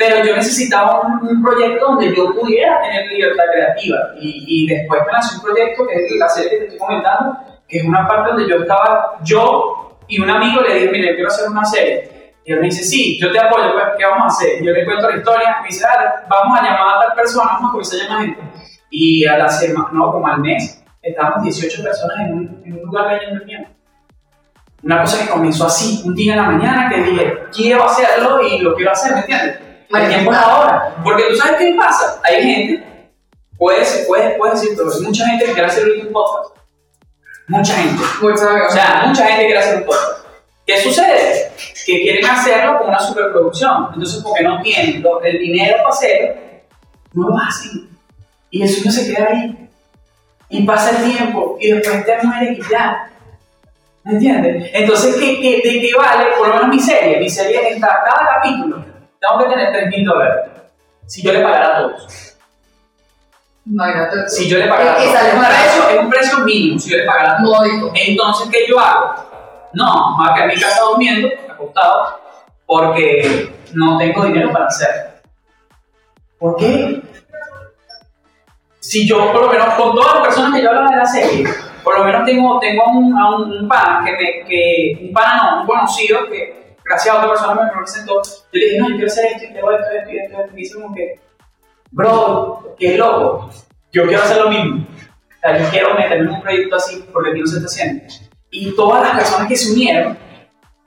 Pero 0.00 0.24
yo 0.24 0.34
necesitaba 0.34 1.02
un, 1.02 1.28
un, 1.28 1.42
proyecto 1.42 1.88
donde 1.88 2.16
yo 2.16 2.32
pudiera 2.32 2.80
tener 2.80 3.06
libertad 3.12 3.44
creativa. 3.52 3.98
Y, 4.18 4.44
y 4.46 4.66
después 4.66 5.02
me 5.04 5.12
nació 5.12 5.38
un 5.38 5.44
proyecto 5.44 5.86
que 5.86 6.06
es 6.06 6.12
la 6.18 6.28
serie 6.30 6.50
que 6.50 6.56
te 6.56 6.64
estoy 6.64 6.78
comentando, 6.78 7.36
que 7.68 7.78
es 7.80 7.84
una 7.84 8.08
parte 8.08 8.30
donde 8.30 8.48
yo 8.48 8.62
estaba, 8.62 9.18
yo 9.22 9.98
y 10.08 10.18
un 10.18 10.30
amigo 10.30 10.62
le 10.62 10.72
dije, 10.72 10.90
mire, 10.90 11.14
quiero 11.14 11.28
hacer 11.28 11.50
una 11.50 11.66
serie 11.66 12.20
y 12.44 12.52
él 12.52 12.60
me 12.60 12.66
dice, 12.66 12.82
sí, 12.82 13.18
yo 13.20 13.30
te 13.30 13.38
apoyo, 13.38 13.72
pues, 13.74 13.84
¿qué 13.98 14.06
vamos 14.06 14.24
a 14.24 14.28
hacer? 14.28 14.64
Yo 14.64 14.72
le 14.72 14.84
cuento 14.86 15.10
la 15.10 15.16
historia, 15.18 15.58
me 15.60 15.68
dice, 15.68 15.84
dale, 15.84 16.10
vamos 16.28 16.58
a 16.58 16.62
llamar 16.62 16.96
a 16.96 17.06
tal 17.06 17.14
persona, 17.14 17.52
vamos 17.52 17.68
a 17.68 17.72
comenzar 17.72 18.00
a 18.00 18.02
llamar 18.04 18.22
gente. 18.22 18.40
Y 18.90 19.26
a 19.26 19.38
la 19.38 19.48
semana, 19.48 19.90
no, 19.92 20.10
como 20.10 20.26
al 20.26 20.40
mes, 20.40 20.82
estábamos 21.02 21.42
18 21.44 21.82
personas 21.82 22.18
en 22.20 22.32
un, 22.32 22.62
en 22.64 22.72
un 22.72 22.82
lugar 22.86 23.12
leyendo 23.12 23.44
el. 23.44 23.66
Una 24.82 25.02
cosa 25.02 25.22
que 25.22 25.30
comenzó 25.30 25.66
así, 25.66 26.02
un 26.06 26.14
día 26.14 26.32
en 26.32 26.38
la 26.40 26.46
mañana 26.46 26.88
que 26.88 27.02
dije, 27.02 27.38
quiero 27.54 27.84
hacerlo 27.84 28.42
y 28.42 28.58
lo 28.60 28.74
quiero 28.74 28.92
hacer, 28.92 29.12
¿me 29.12 29.20
entiendes? 29.20 29.69
El 29.90 30.08
tiempo 30.08 30.32
es 30.32 30.38
ahora. 30.38 30.96
Porque 31.02 31.24
tú 31.30 31.36
sabes 31.36 31.56
qué 31.58 31.74
pasa, 31.76 32.20
hay 32.22 32.42
gente, 32.42 33.10
puedes, 33.58 34.04
puedes, 34.06 34.36
puedes 34.38 34.60
decir, 34.60 34.76
pero 34.76 34.92
hay 34.92 35.00
mucha 35.02 35.26
gente 35.26 35.44
que 35.44 35.52
quiere 35.52 35.68
hacer 35.68 35.84
un 36.06 36.12
podcast. 36.12 36.56
Mucha 37.48 37.74
gente. 37.74 38.02
Mucha, 38.22 38.66
o 38.66 38.70
sea, 38.70 39.02
mucha 39.06 39.26
gente 39.26 39.44
quiere 39.46 39.58
hacer 39.58 39.78
un 39.78 39.84
podcast. 39.84 40.20
¿Qué 40.66 40.80
sucede? 40.80 41.52
Que 41.84 42.02
quieren 42.02 42.24
hacerlo 42.24 42.78
con 42.78 42.88
una 42.88 43.00
superproducción. 43.00 43.88
Entonces, 43.92 44.22
porque 44.22 44.44
no 44.44 44.62
tienen 44.62 45.04
el 45.24 45.38
dinero 45.38 45.78
para 45.78 45.88
hacerlo, 45.88 46.40
no 47.12 47.28
lo 47.28 47.36
hacen. 47.36 47.88
Y 48.50 48.62
el 48.62 48.68
sueño 48.68 48.92
se 48.92 49.12
queda 49.12 49.28
ahí. 49.30 49.68
Y 50.48 50.62
pasa 50.64 50.90
el 50.90 51.12
tiempo 51.12 51.56
y 51.60 51.72
después 51.72 52.04
te 52.04 52.26
muere 52.26 52.52
y 52.52 52.70
ya. 52.70 53.10
¿Me 54.04 54.12
entiendes? 54.12 54.70
Entonces, 54.72 55.16
¿qué, 55.16 55.40
qué, 55.40 55.60
de 55.68 55.80
qué 55.80 55.92
vale? 55.96 56.26
Por 56.38 56.48
lo 56.48 56.54
menos 56.54 56.68
mi 56.68 56.80
serie. 56.80 57.18
Mi 57.18 57.28
serie 57.28 57.70
está, 57.70 58.02
cada 58.04 58.36
capítulo, 58.36 58.79
tengo 59.20 59.38
que 59.38 59.50
tener 59.50 59.72
3 59.72 59.88
mil 59.88 60.04
dólares. 60.04 60.50
Si 61.06 61.22
yo 61.22 61.32
le 61.32 61.40
pagara 61.40 61.76
a 61.76 61.80
todos. 61.80 62.36
Imagínate. 63.66 64.28
Si 64.28 64.48
yo 64.48 64.58
le 64.58 64.68
pagara 64.68 64.92
a 64.92 64.96
todos. 64.96 65.14
Es 65.14 65.34
un, 65.34 65.40
precio, 65.40 65.88
es 65.90 66.00
un 66.00 66.10
precio 66.10 66.38
mínimo 66.40 66.78
si 66.78 66.90
yo 66.90 66.96
le 66.96 67.04
pagara 67.04 67.32
a 67.32 67.42
todos. 67.42 67.68
Entonces, 67.94 68.48
¿qué 68.50 68.66
yo 68.68 68.80
hago? 68.80 69.14
No, 69.72 70.16
me 70.16 70.24
voy 70.24 70.30
a 70.30 70.34
quedar 70.34 70.50
en 70.50 70.56
mi 70.56 70.60
casa 70.60 70.80
durmiendo, 70.82 71.28
acostado, 71.48 72.20
porque 72.66 73.52
no 73.74 73.98
tengo 73.98 74.24
dinero 74.24 74.52
para 74.52 74.66
hacerlo. 74.66 75.10
¿Por 76.38 76.56
qué? 76.56 77.02
Si 78.80 79.06
yo, 79.06 79.30
por 79.32 79.42
lo 79.42 79.52
menos, 79.52 79.74
con 79.74 79.94
todas 79.94 80.14
las 80.14 80.24
personas 80.24 80.54
que 80.54 80.62
yo 80.62 80.70
hablaba 80.70 80.90
de 80.90 80.96
la 80.96 81.06
serie, 81.06 81.46
por 81.84 81.98
lo 81.98 82.04
menos 82.04 82.24
tengo, 82.24 82.58
tengo 82.58 82.84
un, 82.86 83.16
a 83.16 83.36
un, 83.36 83.52
un 83.52 83.68
pan, 83.68 84.04
que, 84.04 84.12
me, 84.12 84.48
que, 84.48 84.98
un 85.02 85.12
pan 85.12 85.36
no, 85.36 85.60
un 85.60 85.66
conocido 85.66 86.26
que, 86.28 86.69
gracias 86.90 87.14
a 87.14 87.18
otra 87.18 87.30
persona 87.30 87.54
me 87.54 87.78
presentó, 87.78 88.20
yo 88.22 88.30
le 88.52 88.64
dije, 88.64 88.78
no, 88.78 88.88
yo 88.88 88.94
quiero 88.96 89.06
hacer 89.06 89.26
esto, 89.26 89.44
y 89.44 89.54
tengo 89.54 89.70
esto, 89.70 89.86
esto, 89.96 90.10
esto, 90.10 90.40
esto, 90.40 90.52
y 90.52 90.56
dice 90.56 90.74
como 90.74 90.94
que, 90.94 91.20
bro, 91.92 92.74
qué 92.76 92.98
loco, 92.98 93.50
yo 93.92 94.06
quiero 94.06 94.22
hacer 94.22 94.38
lo 94.38 94.50
mismo. 94.50 94.86
O 94.88 95.40
sea, 95.40 95.56
yo 95.56 95.70
quiero 95.70 95.94
meterme 95.94 96.28
en 96.28 96.34
un 96.34 96.42
proyecto 96.42 96.76
así 96.76 97.04
porque 97.12 97.30
aquí 97.30 97.40
no 97.40 97.46
se 97.46 97.56
está 97.56 97.66
haciendo 97.66 98.04
y 98.50 98.74
todas 98.74 99.02
las 99.02 99.16
personas 99.16 99.48
que 99.48 99.56
se 99.56 99.72
unieron 99.72 100.18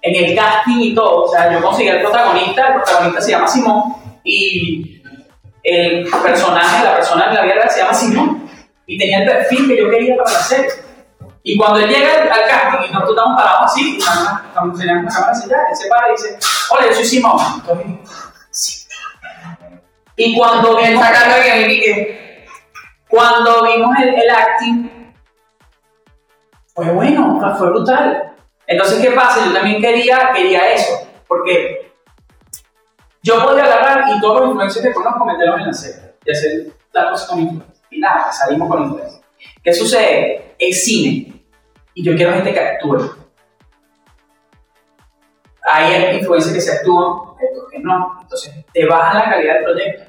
en 0.01 0.25
el 0.25 0.35
casting 0.35 0.81
y 0.81 0.93
todo, 0.93 1.23
o 1.23 1.27
sea, 1.29 1.51
yo 1.51 1.61
conseguí 1.61 1.87
el 1.87 2.01
protagonista, 2.01 2.67
el 2.67 2.73
protagonista 2.75 3.21
se 3.21 3.31
llama 3.31 3.47
Simón 3.47 3.95
y 4.25 5.01
el 5.63 6.09
personaje, 6.09 6.83
la 6.83 6.95
persona 6.97 7.29
en 7.29 7.35
la 7.35 7.43
vida 7.43 7.53
real 7.53 7.69
se 7.69 7.79
llama 7.79 7.93
Simón 7.93 8.49
y 8.85 8.97
tenía 8.97 9.19
el 9.19 9.29
perfil 9.29 9.67
que 9.69 9.77
yo 9.77 9.89
quería 9.89 10.17
para 10.17 10.31
la 10.31 10.39
serie. 10.39 10.82
Y 11.45 11.57
cuando 11.57 11.79
él 11.79 11.89
llega 11.89 12.23
al 12.23 12.47
casting 12.47 12.89
y 12.89 12.93
nosotros 12.93 13.17
estamos 13.17 13.41
parados 13.41 13.63
así, 13.65 13.97
estamos 13.97 14.79
teníamos 14.79 15.03
una 15.03 15.13
cámara 15.13 15.31
así 15.33 15.49
ya, 15.49 15.57
él 15.69 15.75
se 15.75 15.89
para 15.89 16.07
y 16.07 16.11
dice, 16.13 16.39
hola, 16.69 16.87
yo 16.87 16.93
soy 16.93 17.05
Simón. 17.05 17.37
Entonces, 17.55 17.85
sí. 18.49 18.87
Y 20.15 20.37
cuando 20.37 20.77
vimos, 20.77 21.05
cuando 23.09 23.63
vimos 23.63 23.97
el, 23.99 24.13
el 24.13 24.29
acting, 24.29 25.13
fue 26.73 26.89
bueno, 26.91 27.55
fue 27.57 27.69
brutal. 27.71 28.35
Entonces, 28.65 29.01
¿qué 29.01 29.11
pasa? 29.11 29.45
Yo 29.45 29.51
también 29.51 29.81
quería, 29.81 30.31
quería 30.33 30.73
eso, 30.73 31.09
porque 31.27 31.91
yo 33.21 33.43
podía 33.43 33.65
agarrar 33.65 34.05
y 34.15 34.21
todos 34.21 34.39
los 34.39 34.49
influencers 34.51 34.85
que 34.85 34.93
conozco 34.93 35.25
meterlos 35.25 35.59
en 35.59 35.67
la 35.67 35.73
serie 35.73 36.15
y 36.23 36.31
hacer 36.31 36.73
las 36.93 37.11
cosas 37.11 37.27
con 37.27 37.39
influencers. 37.39 37.81
Y 37.91 37.99
nada, 37.99 38.31
salimos 38.31 38.69
con 38.69 38.83
influencers. 38.83 39.21
¿Qué 39.61 39.73
sucede? 39.73 40.55
Es 40.57 40.85
cine 40.85 41.32
y 41.93 42.03
yo 42.03 42.15
quiero 42.15 42.33
gente 42.33 42.53
que 42.53 42.59
actúe. 42.59 43.15
Hay 45.71 46.17
influencers 46.17 46.53
que 46.53 46.61
se 46.61 46.77
actúan, 46.77 47.11
otros 47.11 47.69
que 47.71 47.79
no. 47.79 48.19
Entonces, 48.21 48.65
te 48.73 48.85
baja 48.85 49.13
la 49.13 49.29
calidad 49.29 49.55
del 49.55 49.63
proyecto. 49.63 50.03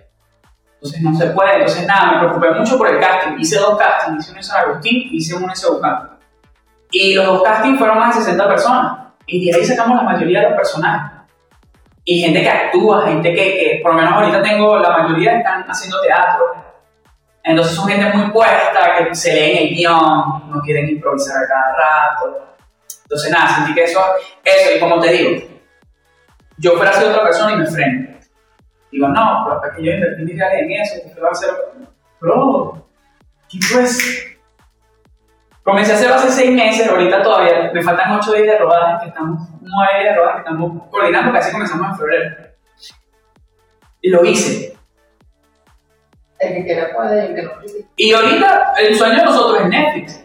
Entonces, 0.75 1.03
no 1.03 1.15
se 1.15 1.27
puede. 1.27 1.55
Entonces, 1.55 1.87
nada, 1.87 2.13
me 2.13 2.19
preocupé 2.19 2.51
mucho 2.53 2.77
por 2.77 2.89
el 2.89 2.99
casting. 2.99 3.39
Hice 3.39 3.59
dos 3.59 3.79
castings, 3.79 4.25
hice 4.25 4.31
uno 4.31 4.39
en 4.39 4.45
San 4.45 4.61
Agustín 4.63 5.09
hice 5.13 5.35
uno 5.35 5.49
en 5.49 5.57
Sebucán. 5.57 6.19
Y 6.91 7.15
los 7.15 7.27
dos 7.27 7.43
castings 7.43 7.79
fueron 7.79 7.99
más 7.99 8.17
de 8.17 8.23
60 8.23 8.49
personas. 8.49 8.99
Y 9.27 9.51
de 9.51 9.57
ahí 9.57 9.65
sacamos 9.65 9.97
la 9.97 10.03
mayoría 10.03 10.41
de 10.41 10.49
los 10.51 10.57
personajes. 10.57 11.13
Y 12.05 12.21
gente 12.21 12.43
que 12.43 12.51
actúa, 12.51 13.07
gente 13.07 13.33
que, 13.33 13.35
que, 13.35 13.81
por 13.83 13.95
lo 13.95 13.99
menos 13.99 14.13
ahorita 14.13 14.43
tengo, 14.43 14.79
la 14.79 14.99
mayoría 14.99 15.39
están 15.39 15.63
haciendo 15.63 16.01
teatro. 16.03 16.64
Entonces 17.45 17.77
son 17.77 17.89
gente 17.89 18.17
muy 18.17 18.31
puesta, 18.31 18.97
que 18.97 19.15
se 19.15 19.35
leen 19.35 19.69
el 19.69 19.75
guion, 19.75 20.51
no 20.51 20.61
quieren 20.65 20.89
improvisar 20.89 21.45
a 21.45 21.47
cada 21.47 21.77
rato. 21.77 22.57
Entonces 23.03 23.31
nada, 23.31 23.57
sentí 23.57 23.75
que 23.75 23.85
eso, 23.85 24.01
eso, 24.43 24.77
y 24.77 24.81
como 24.81 24.99
te 24.99 25.13
digo, 25.13 25.47
yo 26.57 26.73
fuera 26.73 26.91
a 26.91 26.95
ser 26.95 27.11
otra 27.11 27.23
persona 27.23 27.53
y 27.53 27.57
me 27.57 27.67
freno. 27.67 28.19
Digo, 28.91 29.09
no, 29.09 29.43
pero 29.45 29.57
hasta 29.57 29.77
que 29.77 29.85
yo 29.85 29.93
invertí 29.93 30.23
mis 30.23 30.39
reales 30.39 30.63
en 30.63 30.73
eso, 30.73 31.15
¿qué 31.15 31.21
va 31.21 31.29
a 31.29 31.33
hacer? 31.33 31.51
Bro, 32.21 32.89
¿qué 33.51 33.59
pues? 33.73 34.27
Comencé 35.63 35.93
a 35.93 35.95
hacerlo 35.97 36.15
hace 36.15 36.31
seis 36.31 36.51
meses, 36.51 36.89
ahorita 36.89 37.23
todavía 37.23 37.71
me 37.73 37.83
faltan 37.83 38.13
ocho 38.13 38.33
días 38.33 38.47
de 38.47 38.59
rodaje, 38.59 39.03
que 39.03 39.09
estamos, 39.09 39.49
nueve 39.61 40.01
días 40.01 40.15
de 40.15 40.21
rodaje 40.21 40.35
que 40.35 40.41
estamos 40.41 40.91
coordinando, 40.91 41.33
casi 41.33 41.53
comenzamos 41.53 41.89
en 41.89 41.97
febrero. 41.97 42.37
Y 44.01 44.11
lo 44.11 44.25
hice. 44.25 44.77
El 46.39 46.55
que 46.55 46.65
quiera 46.65 46.93
puede, 46.95 47.27
el 47.27 47.35
que 47.35 47.43
no 47.43 47.53
Y 47.97 48.13
ahorita 48.13 48.75
el 48.79 48.97
sueño 48.97 49.17
de 49.17 49.25
nosotros 49.25 49.63
es 49.63 49.69
Netflix. 49.69 50.25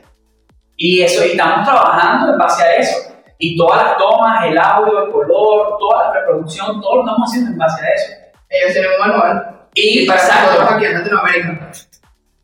Y 0.75 1.01
eso, 1.01 1.25
y 1.25 1.31
estamos 1.31 1.67
trabajando 1.67 2.33
en 2.33 2.39
base 2.39 2.63
a 2.63 2.75
eso. 2.75 3.13
Y 3.37 3.57
todas 3.57 3.83
las 3.83 3.97
tomas, 3.97 4.45
el 4.45 4.57
audio, 4.57 5.05
el 5.05 5.11
color, 5.11 5.77
toda 5.79 6.05
la 6.05 6.11
preproducción, 6.11 6.81
todo 6.81 6.97
lo 6.97 7.01
estamos 7.03 7.29
haciendo 7.29 7.51
en 7.51 7.57
base 7.57 7.85
a 7.85 7.89
eso. 7.89 8.13
Ellos 8.49 8.73
tienen 8.73 8.91
un 8.91 8.99
manual. 8.99 9.59
Y, 9.73 9.99
y 9.99 10.07
para 10.07 10.19
exacto. 10.19 10.75
aquí 10.75 10.85
en 10.85 10.93
Latinoamérica. 10.93 11.71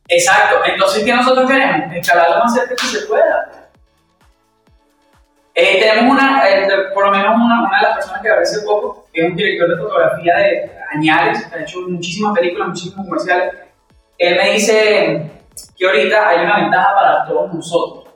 Exacto, 0.08 0.58
entonces 0.65 1.04
¿qué 1.04 1.13
nosotros 1.13 1.49
queremos? 1.49 1.95
Escalar 1.95 2.30
lo 2.30 2.39
más 2.43 2.54
cerca 2.54 2.75
que 2.75 2.86
se 2.86 3.06
pueda. 3.08 3.64
Eh, 5.57 5.79
tenemos 5.79 6.11
una, 6.11 6.49
eh, 6.49 6.67
por 6.93 7.05
lo 7.05 7.11
menos 7.11 7.33
una, 7.33 7.61
una, 7.61 7.77
de 7.77 7.83
las 7.83 7.95
personas 7.95 8.21
que 8.21 8.29
hace 8.29 8.65
poco, 8.65 9.07
que 9.13 9.21
es 9.21 9.31
un 9.31 9.37
director 9.37 9.69
de 9.69 9.77
fotografía 9.77 10.35
de 10.35 10.71
Añales, 10.93 11.45
que 11.45 11.55
ha 11.55 11.61
hecho 11.61 11.79
muchísimas 11.87 12.37
películas, 12.37 12.67
muchísimos 12.67 13.05
comerciales. 13.05 13.53
Él 14.17 14.35
me 14.35 14.51
dice 14.51 15.31
que 15.77 15.85
ahorita 15.85 16.27
hay 16.27 16.45
una 16.45 16.59
ventaja 16.59 16.93
para 16.93 17.25
todos 17.25 17.53
nosotros, 17.53 18.13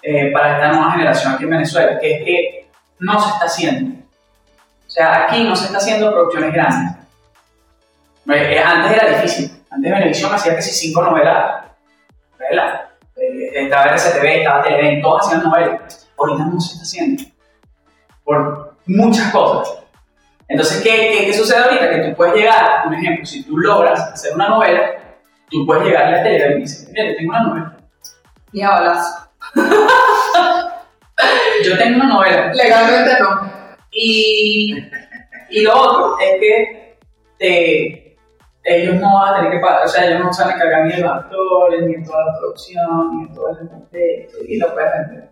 eh, 0.00 0.30
para 0.32 0.54
esta 0.54 0.72
nueva 0.72 0.92
generación 0.92 1.34
aquí 1.34 1.44
en 1.44 1.50
Venezuela, 1.50 1.98
que 1.98 2.14
es 2.14 2.24
que 2.24 2.70
no 3.00 3.20
se 3.20 3.30
está 3.30 3.46
haciendo. 3.46 4.00
O 4.86 4.90
sea, 4.90 5.24
aquí 5.24 5.42
no 5.42 5.56
se 5.56 5.66
está 5.66 5.78
haciendo 5.78 6.12
producciones 6.12 6.52
grandes. 6.52 6.96
Eh, 8.32 8.62
antes 8.64 8.92
era 8.92 9.16
difícil 9.16 9.54
antes 9.74 9.90
Venevisión 9.90 10.32
hacía 10.32 10.54
casi 10.54 10.70
cinco 10.70 11.02
novelas, 11.02 11.64
novelas. 12.38 12.80
Estaba 13.16 13.86
RCTV, 13.86 14.24
estaba 14.24 14.62
Televen, 14.62 15.02
todos 15.02 15.26
hacían 15.26 15.42
novelas. 15.42 16.03
Ahorita 16.18 16.46
no 16.46 16.60
se 16.60 16.72
está 16.72 16.82
haciendo. 16.82 17.22
Por 18.24 18.76
muchas 18.86 19.30
cosas. 19.32 19.84
Entonces, 20.48 20.82
¿qué, 20.82 21.10
qué, 21.10 21.26
qué 21.26 21.34
sucede 21.34 21.64
ahorita? 21.64 21.90
Que 21.90 22.08
tú 22.08 22.16
puedes 22.16 22.34
llegar, 22.34 22.84
por 22.84 22.94
ejemplo, 22.94 23.24
si 23.24 23.44
tú 23.44 23.58
logras 23.58 24.00
hacer 24.12 24.34
una 24.34 24.48
novela, 24.48 24.90
tú 25.50 25.66
puedes 25.66 25.84
llegar 25.84 26.06
a 26.06 26.10
la 26.10 26.22
Televen 26.22 26.58
y 26.58 26.62
decir, 26.62 26.88
mira, 26.92 27.10
yo 27.10 27.16
tengo 27.16 27.30
una 27.30 27.42
novela. 27.42 27.76
Y 28.52 28.62
hablas. 28.62 29.28
yo 31.64 31.78
tengo 31.78 31.96
una 31.96 32.08
novela. 32.08 32.52
Legalmente 32.52 33.12
no. 33.20 33.50
Y, 33.90 34.76
y 35.50 35.62
lo 35.62 35.76
otro 35.76 36.16
es 36.20 36.40
que 36.40 36.98
te 37.38 38.04
ellos 38.64 38.96
no 38.96 39.14
van 39.14 39.34
a 39.34 39.36
tener 39.36 39.52
que 39.52 39.58
pagar, 39.58 39.84
o 39.84 39.88
sea, 39.88 40.06
ellos 40.06 40.20
no 40.20 40.32
se 40.32 40.42
van 40.42 40.52
a 40.52 40.54
encargar 40.54 40.86
ni 40.86 40.94
de 40.94 41.02
los 41.02 41.12
actores, 41.12 41.82
ni 41.82 41.96
de 41.96 42.04
toda 42.04 42.24
la 42.24 42.38
producción, 42.38 43.18
ni 43.18 43.28
de 43.28 43.34
todo 43.34 43.50
el 43.50 43.68
contexto, 43.68 44.38
y 44.48 44.56
lo 44.56 44.72
puedes 44.72 44.90
vender. 44.92 45.30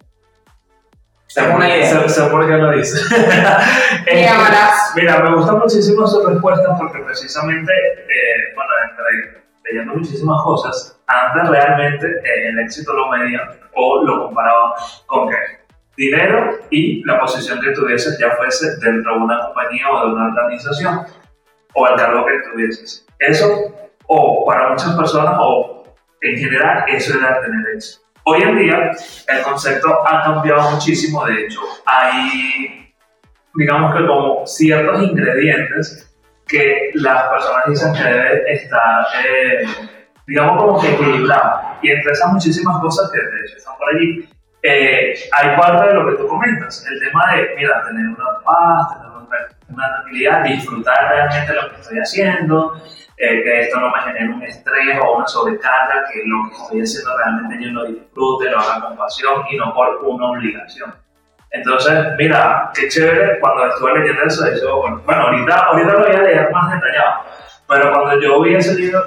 Es 1.40 1.55
una 1.55 1.68
idea. 1.68 1.87
sé- 1.87 2.09
sé 2.09 2.23
por 2.31 2.47
qué 2.47 2.53
lo 2.57 2.71
dice. 2.73 2.99
Eh, 4.07 4.25
llamarás. 4.25 4.92
Mira, 4.97 5.21
me 5.21 5.35
gustan 5.37 5.59
muchísimo 5.59 6.07
sus 6.07 6.27
respuestas 6.29 6.77
porque 6.79 6.99
precisamente, 7.05 7.73
eh, 7.73 8.53
bueno, 8.55 8.71
entre- 8.90 9.42
leyendo 9.64 9.95
muchísimas 9.95 10.42
cosas, 10.42 11.01
antes 11.07 11.49
realmente 11.49 12.07
eh, 12.07 12.49
el 12.49 12.59
éxito 12.61 12.92
lo 12.92 13.09
medían 13.11 13.49
o 13.75 14.03
lo 14.05 14.25
comparaban 14.27 14.73
con 15.07 15.29
qué? 15.31 15.37
Dinero 15.97 16.59
y 16.71 17.05
la 17.05 17.21
posición 17.21 17.61
que 17.61 17.71
tuvieses, 17.71 18.18
ya 18.18 18.31
fuese 18.37 18.77
dentro 18.81 19.14
de 19.14 19.21
una 19.21 19.38
compañía 19.47 19.88
o 19.90 20.07
de 20.09 20.12
una 20.14 20.27
organización, 20.27 21.07
o 21.75 21.87
el 21.88 21.95
cargo 21.97 22.27
que 22.27 22.33
tuvieses. 22.51 23.07
Eso, 23.18 23.73
o 24.09 24.45
para 24.45 24.71
muchas 24.71 24.95
personas, 24.97 25.35
o 25.38 25.85
en 26.23 26.37
general, 26.38 26.85
eso 26.88 27.16
era 27.18 27.40
tener 27.40 27.75
éxito. 27.75 28.01
Hoy 28.24 28.42
en 28.42 28.56
día, 28.56 28.92
el 29.28 29.42
concepto 29.42 29.88
ha 30.06 30.22
cambiado 30.22 30.70
muchísimo, 30.70 31.24
de 31.24 31.44
hecho, 31.44 31.61
hay 31.85 32.82
digamos 33.54 33.94
que 33.94 34.06
como 34.06 34.46
ciertos 34.46 35.02
ingredientes 35.02 36.08
que 36.46 36.90
las 36.94 37.24
personas 37.24 37.64
dicen 37.68 37.92
que 37.94 38.02
debe 38.02 38.52
estar, 38.52 39.06
eh, 39.26 39.66
digamos 40.26 40.62
como 40.62 40.80
que 40.80 40.92
equilibrado. 40.92 41.78
Y 41.82 41.90
entre 41.90 42.12
esas 42.12 42.32
muchísimas 42.32 42.80
cosas 42.80 43.11
que 43.11 43.18
de 43.18 43.46
hecho 43.46 43.56
están 43.58 43.76
por 43.76 43.88
allí, 43.94 44.28
eh, 44.62 45.14
hay 45.32 45.56
parte 45.56 45.88
de 45.88 45.94
lo 45.94 46.11
que 46.11 46.16
tú 46.16 46.28
comentas, 46.28 46.87
el 46.90 47.00
tema 47.00 47.35
de, 47.35 47.54
mira, 47.56 47.82
tener 47.87 48.06
una 48.06 48.38
paz, 48.44 48.96
tener 48.96 49.12
una 49.68 49.88
tranquilidad, 49.94 50.44
disfrutar 50.44 51.08
realmente 51.08 51.54
lo 51.54 51.70
que 51.70 51.80
estoy 51.80 51.98
haciendo, 51.98 52.82
eh, 53.24 53.42
que 53.44 53.61
esto 53.61 53.78
no 53.78 53.90
me 53.90 54.00
genere 54.02 54.35
un 54.35 54.42
estrés 54.42 54.98
o 55.00 55.16
una 55.16 55.26
sobrecarga, 55.28 56.04
que 56.12 56.22
lo 56.26 56.48
que 56.50 56.56
estoy 56.56 56.80
haciendo 56.82 57.16
realmente 57.18 57.64
yo 57.64 57.70
lo 57.70 57.85
disfrute, 57.87 58.50
lo 58.50 58.58
haga 58.58 58.80
con 58.87 58.96
pasión 58.96 59.44
y 59.50 59.56
no 59.56 59.72
por 59.72 59.96
una 60.04 60.30
obligación. 60.30 60.92
Entonces, 61.50 61.94
mira, 62.18 62.70
qué 62.74 62.88
chévere 62.88 63.38
cuando 63.38 63.66
estuve 63.66 63.98
leyendo 63.98 64.22
eso, 64.24 64.46
hecho, 64.46 64.76
bueno, 64.76 65.02
bueno, 65.04 65.22
ahorita, 65.22 65.54
ahorita 65.54 65.92
lo 65.92 66.00
voy 66.06 66.16
a 66.16 66.22
leer 66.22 66.50
más 66.50 66.72
detallado, 66.72 67.14
pero 67.68 67.92
cuando 67.92 68.20
yo 68.20 68.40
vi 68.42 68.54
ese 68.56 68.74
libro, 68.74 69.00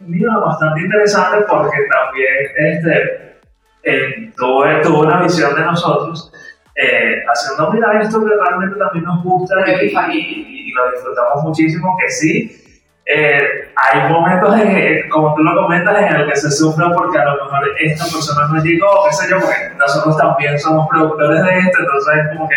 libro 0.00 0.40
bastante 0.44 0.80
interesante 0.80 1.44
porque 1.48 1.78
también 1.90 2.34
este, 2.56 3.40
eh, 3.84 4.32
tuvo, 4.36 4.64
tuvo 4.82 5.00
una 5.02 5.22
visión 5.22 5.54
de 5.54 5.62
nosotros 5.62 6.30
eh, 6.74 7.22
haciendo, 7.26 7.70
mira, 7.72 8.00
esto 8.02 8.20
que 8.24 8.30
realmente 8.34 8.76
también 8.78 9.04
nos 9.04 9.22
gusta 9.22 9.54
y, 9.66 9.86
y- 9.86 10.68
y 10.68 10.72
lo 10.72 10.90
disfrutamos 10.90 11.42
muchísimo, 11.44 11.96
que 12.00 12.10
sí, 12.10 12.61
eh, 13.06 13.42
hay 13.76 14.08
momentos, 14.10 14.58
en, 14.60 15.08
como 15.08 15.34
tú 15.34 15.42
lo 15.42 15.62
comentas, 15.62 15.98
en 15.98 16.16
el 16.16 16.28
que 16.28 16.36
se 16.36 16.50
sufre 16.50 16.86
porque 16.94 17.18
a 17.18 17.24
lo 17.24 17.44
mejor 17.44 17.68
esta 17.80 18.04
persona 18.04 18.46
no 18.52 18.62
llegó, 18.62 19.04
qué 19.08 19.12
sé 19.14 19.30
yo, 19.30 19.40
porque 19.40 19.74
nosotros 19.76 20.16
también 20.16 20.58
somos 20.58 20.88
productores 20.88 21.42
de 21.42 21.58
esto, 21.58 21.78
entonces 21.80 22.14
es 22.16 22.36
como 22.36 22.48
que 22.48 22.56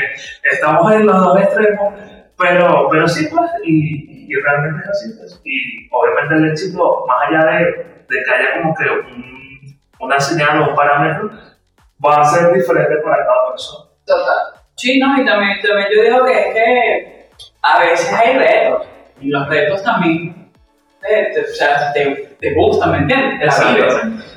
estamos 0.52 0.94
en 0.94 1.06
los 1.08 1.18
dos 1.24 1.40
extremos, 1.42 1.94
pero, 2.38 2.88
pero 2.92 3.08
sí, 3.08 3.28
pues, 3.32 3.50
y, 3.64 4.34
realmente 4.44 4.84
es 4.84 4.90
así, 4.90 5.18
pues. 5.18 5.42
Y 5.46 5.88
obviamente 5.92 6.36
el 6.36 6.52
éxito, 6.52 7.06
más 7.08 7.30
allá 7.30 7.46
de, 7.58 7.66
de 7.66 8.24
que 8.24 8.34
haya 8.36 8.62
como 8.62 8.76
que 8.76 8.84
un- 8.84 9.80
una 10.00 10.20
señal 10.20 10.62
o 10.62 10.70
un 10.70 10.76
parámetro, 10.76 11.30
va 12.06 12.18
a 12.22 12.26
ser 12.26 12.52
diferente 12.54 12.98
para 12.98 13.26
cada 13.26 13.50
persona. 13.52 13.90
Total. 14.06 14.38
Sí, 14.76 15.00
no, 15.00 15.20
y 15.20 15.26
también, 15.26 15.58
también 15.62 15.88
yo 15.96 16.02
digo 16.04 16.26
que 16.26 16.34
es 16.40 16.54
que 16.54 17.30
a 17.64 17.80
veces 17.80 18.14
hay 18.14 18.38
retos, 18.38 18.86
y 19.22 19.30
los 19.30 19.48
retos 19.48 19.84
también 19.84 20.52
te, 21.02 21.26
te- 21.34 21.42
o 21.42 21.54
sea, 21.54 21.92
te, 21.94 22.36
te 22.40 22.54
gustan, 22.54 22.92
¿me 22.92 22.98
entiendes? 23.00 23.40
Te 23.40 23.46
la 23.64 23.72
vives. 23.74 23.96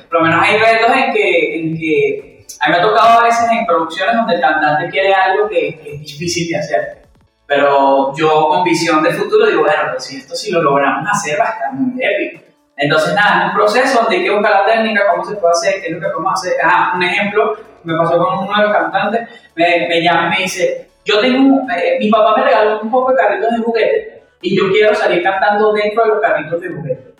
Por 0.09 0.19
lo 0.21 0.25
menos 0.27 0.43
hay 0.43 0.57
retos 0.57 0.91
en 0.95 1.13
que, 1.13 1.59
en 1.59 1.77
que 1.77 2.45
a 2.61 2.67
mí 2.67 2.71
me 2.73 2.77
ha 2.79 2.81
tocado 2.81 3.19
a 3.19 3.23
veces 3.23 3.49
en 3.51 3.65
producciones 3.65 4.15
donde 4.15 4.35
el 4.35 4.41
cantante 4.41 4.89
quiere 4.89 5.13
algo 5.13 5.47
que, 5.49 5.79
que 5.79 5.95
es 5.95 6.01
difícil 6.01 6.47
de 6.49 6.57
hacer. 6.57 6.99
Pero 7.45 8.13
yo 8.15 8.47
con 8.47 8.63
visión 8.63 9.01
de 9.03 9.11
futuro 9.11 9.47
digo, 9.47 9.61
bueno, 9.61 9.75
pero 9.87 9.99
si 9.99 10.17
esto 10.17 10.35
sí 10.35 10.51
lo 10.51 10.61
logramos 10.61 11.07
hacer 11.11 11.39
va 11.39 11.45
a 11.45 11.51
estar 11.53 11.73
muy 11.73 11.99
épico. 12.03 12.43
Entonces, 12.77 13.13
nada, 13.13 13.41
es 13.41 13.49
un 13.49 13.55
proceso 13.55 14.01
donde 14.01 14.17
hay 14.17 14.23
que 14.23 14.29
buscar 14.29 14.51
la 14.51 14.65
técnica, 14.65 15.01
cómo 15.11 15.25
se 15.25 15.35
puede 15.35 15.51
hacer, 15.51 15.81
qué 15.81 15.87
es 15.87 15.93
lo 15.93 15.99
que 15.99 16.07
podemos 16.13 16.33
hacer. 16.33 16.53
Ah, 16.63 16.93
un 16.95 17.03
ejemplo, 17.03 17.57
me 17.83 17.97
pasó 17.97 18.17
con 18.17 18.37
uno 18.47 18.55
de 18.57 18.63
los 18.67 18.71
cantantes, 18.71 19.27
me, 19.55 19.87
me 19.89 20.01
llama 20.01 20.27
y 20.27 20.29
me 20.29 20.43
dice, 20.43 20.87
yo 21.03 21.19
tengo, 21.19 21.61
eh, 21.75 21.97
mi 21.99 22.09
papá 22.09 22.35
me 22.37 22.43
regaló 22.45 22.79
un 22.81 22.91
poco 22.91 23.11
de 23.11 23.17
carritos 23.17 23.51
de 23.51 23.57
juguete 23.63 24.18
y 24.41 24.57
yo 24.57 24.71
quiero 24.71 24.95
salir 24.95 25.23
cantando 25.23 25.73
dentro 25.73 26.03
de 26.03 26.09
los 26.09 26.21
carritos 26.21 26.61
de 26.61 26.69
juguete. 26.69 27.13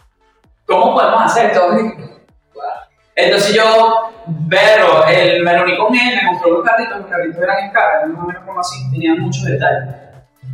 ¿Cómo 0.66 0.94
podemos 0.94 1.24
hacer? 1.24 1.52
Entonces, 1.52 1.94
Entonces 3.16 3.56
yo, 3.56 4.12
verlo, 4.28 5.06
él 5.08 5.44
me 5.44 5.78
con 5.78 5.94
él, 5.96 6.16
me 6.16 6.32
mostró 6.32 6.52
los 6.52 6.64
carritos, 6.64 7.00
los 7.00 7.08
carritos 7.08 7.42
eran 7.42 7.66
escalas, 7.66 8.08
más 8.08 8.24
o 8.24 8.28
menos 8.28 8.44
como 8.46 8.60
así, 8.60 8.92
tenían 8.92 9.20
muchos 9.20 9.44
detalles. 9.44 9.96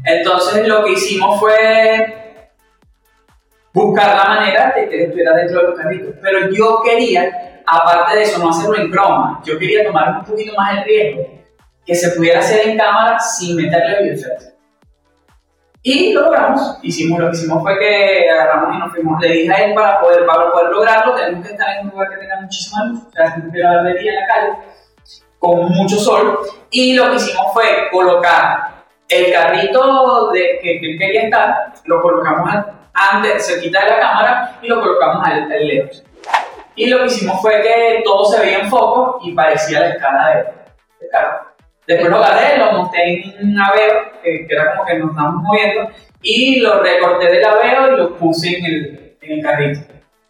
Entonces 0.03 0.67
lo 0.67 0.83
que 0.83 0.93
hicimos 0.93 1.39
fue 1.39 2.49
buscar 3.73 4.15
la 4.15 4.23
manera 4.23 4.73
de 4.75 4.87
que 4.87 5.03
estuviera 5.03 5.35
dentro 5.35 5.61
de 5.61 5.67
los 5.67 5.79
carritos. 5.79 6.15
Pero 6.21 6.49
yo 6.49 6.81
quería, 6.83 7.61
aparte 7.67 8.15
de 8.15 8.23
eso, 8.23 8.39
no 8.39 8.49
hacerlo 8.49 8.77
en 8.77 8.89
croma, 8.89 9.41
yo 9.45 9.59
quería 9.59 9.85
tomar 9.85 10.19
un 10.19 10.25
poquito 10.25 10.55
más 10.55 10.77
el 10.77 10.83
riesgo 10.85 11.35
que 11.85 11.93
se 11.93 12.11
pudiera 12.11 12.39
hacer 12.39 12.69
en 12.69 12.77
cámara 12.77 13.19
sin 13.19 13.57
meterle 13.57 14.03
bioeffects. 14.03 14.54
Y 15.87 16.13
lo 16.13 16.21
logramos. 16.21 16.79
Hicimos, 16.81 17.19
lo 17.19 17.29
que 17.29 17.37
hicimos 17.37 17.61
fue 17.61 17.77
que 17.77 18.27
agarramos 18.27 18.75
y 18.75 18.79
nos 18.79 18.91
fuimos. 18.91 19.21
Le 19.21 19.31
dije 19.31 19.53
a 19.53 19.65
él 19.65 19.75
para 19.75 20.01
poder, 20.01 20.25
para 20.25 20.51
poder 20.51 20.71
lograrlo, 20.71 21.13
tenemos 21.13 21.45
que 21.45 21.51
estar 21.53 21.77
en 21.77 21.85
un 21.85 21.91
lugar 21.91 22.09
que 22.09 22.17
tenga 22.17 22.41
muchísima 22.41 22.85
luz. 22.85 23.03
O 23.07 23.11
sea, 23.11 23.25
tenemos 23.35 23.53
que 23.53 23.59
de 23.59 23.99
día 23.99 24.11
en 24.13 24.19
la 24.19 24.27
calle, 24.27 24.53
con 25.37 25.69
mucho 25.69 25.95
sol. 25.97 26.39
Y 26.71 26.95
lo 26.95 27.11
que 27.11 27.17
hicimos 27.17 27.53
fue 27.53 27.87
colocar 27.91 28.83
el 29.07 29.31
carrito 29.31 30.31
de, 30.31 30.59
que, 30.59 30.79
que 30.79 30.97
quería 30.97 31.21
estar, 31.25 31.73
lo 31.85 32.01
colocamos 32.01 32.49
antes, 32.91 33.45
cerquita 33.45 33.85
de 33.85 33.91
la 33.91 33.99
cámara, 33.99 34.59
y 34.63 34.67
lo 34.67 34.81
colocamos 34.81 35.23
al, 35.27 35.51
al 35.51 35.67
lejos. 35.67 36.03
Y 36.73 36.87
lo 36.87 36.97
que 36.97 37.05
hicimos 37.05 37.39
fue 37.43 37.61
que 37.61 38.01
todo 38.03 38.25
se 38.25 38.41
veía 38.41 38.61
en 38.61 38.69
foco 38.71 39.19
y 39.21 39.33
parecía 39.33 39.81
la 39.81 39.89
escala 39.89 40.29
de, 40.29 40.35
de 40.99 41.09
carro. 41.11 41.54
Después 41.87 42.09
lo 42.09 42.17
agarré, 42.17 42.57
lo 42.57 42.71
monté 42.71 43.21
en 43.39 43.49
un 43.49 43.59
aveo, 43.59 44.11
que, 44.23 44.47
que 44.47 44.53
era 44.53 44.71
como 44.75 44.85
que 44.85 44.97
nos 44.97 45.11
estábamos 45.11 45.43
moviendo, 45.43 45.91
y 46.21 46.59
lo 46.59 46.81
recorté 46.81 47.27
del 47.31 47.45
aveo 47.45 47.93
y 47.93 47.97
lo 47.97 48.17
puse 48.17 48.57
en 48.57 48.65
el, 48.65 49.17
en 49.21 49.31
el 49.31 49.43
carrito. 49.43 49.81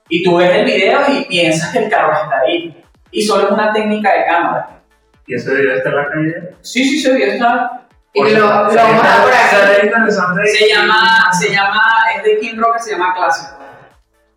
Y 0.10 0.24
tú 0.24 0.38
ves 0.38 0.52
el 0.52 0.66
video 0.66 1.00
y 1.10 1.26
piensas 1.26 1.72
que 1.72 1.80
el 1.80 1.90
carro 1.90 2.14
está 2.14 2.40
ahí. 2.46 2.84
Y 3.12 3.22
solo 3.22 3.46
es 3.46 3.52
una 3.52 3.72
técnica 3.72 4.14
de 4.14 4.26
cámara. 4.26 4.82
Y 5.26 5.36
ese 5.36 5.56
video 5.56 5.76
está 5.76 5.90
en 5.90 5.96
la 5.96 6.08
calle. 6.10 6.34
Sí, 6.62 6.84
sí, 6.84 7.00
se 7.00 7.14
vio, 7.14 7.26
está. 7.26 7.88
y 8.14 8.22
lo, 8.22 8.40
lo 8.40 8.48
vamos 8.48 8.76
a 8.76 9.24
por 9.24 10.42
aquí. 10.42 10.48
Se 10.50 10.68
llama, 10.68 11.32
se 11.32 11.52
llama, 11.52 11.82
es 12.16 12.24
de 12.24 12.40
King 12.40 12.58
Rock, 12.58 12.80
se 12.80 12.92
llama 12.92 13.16
Clásico. 13.16 13.58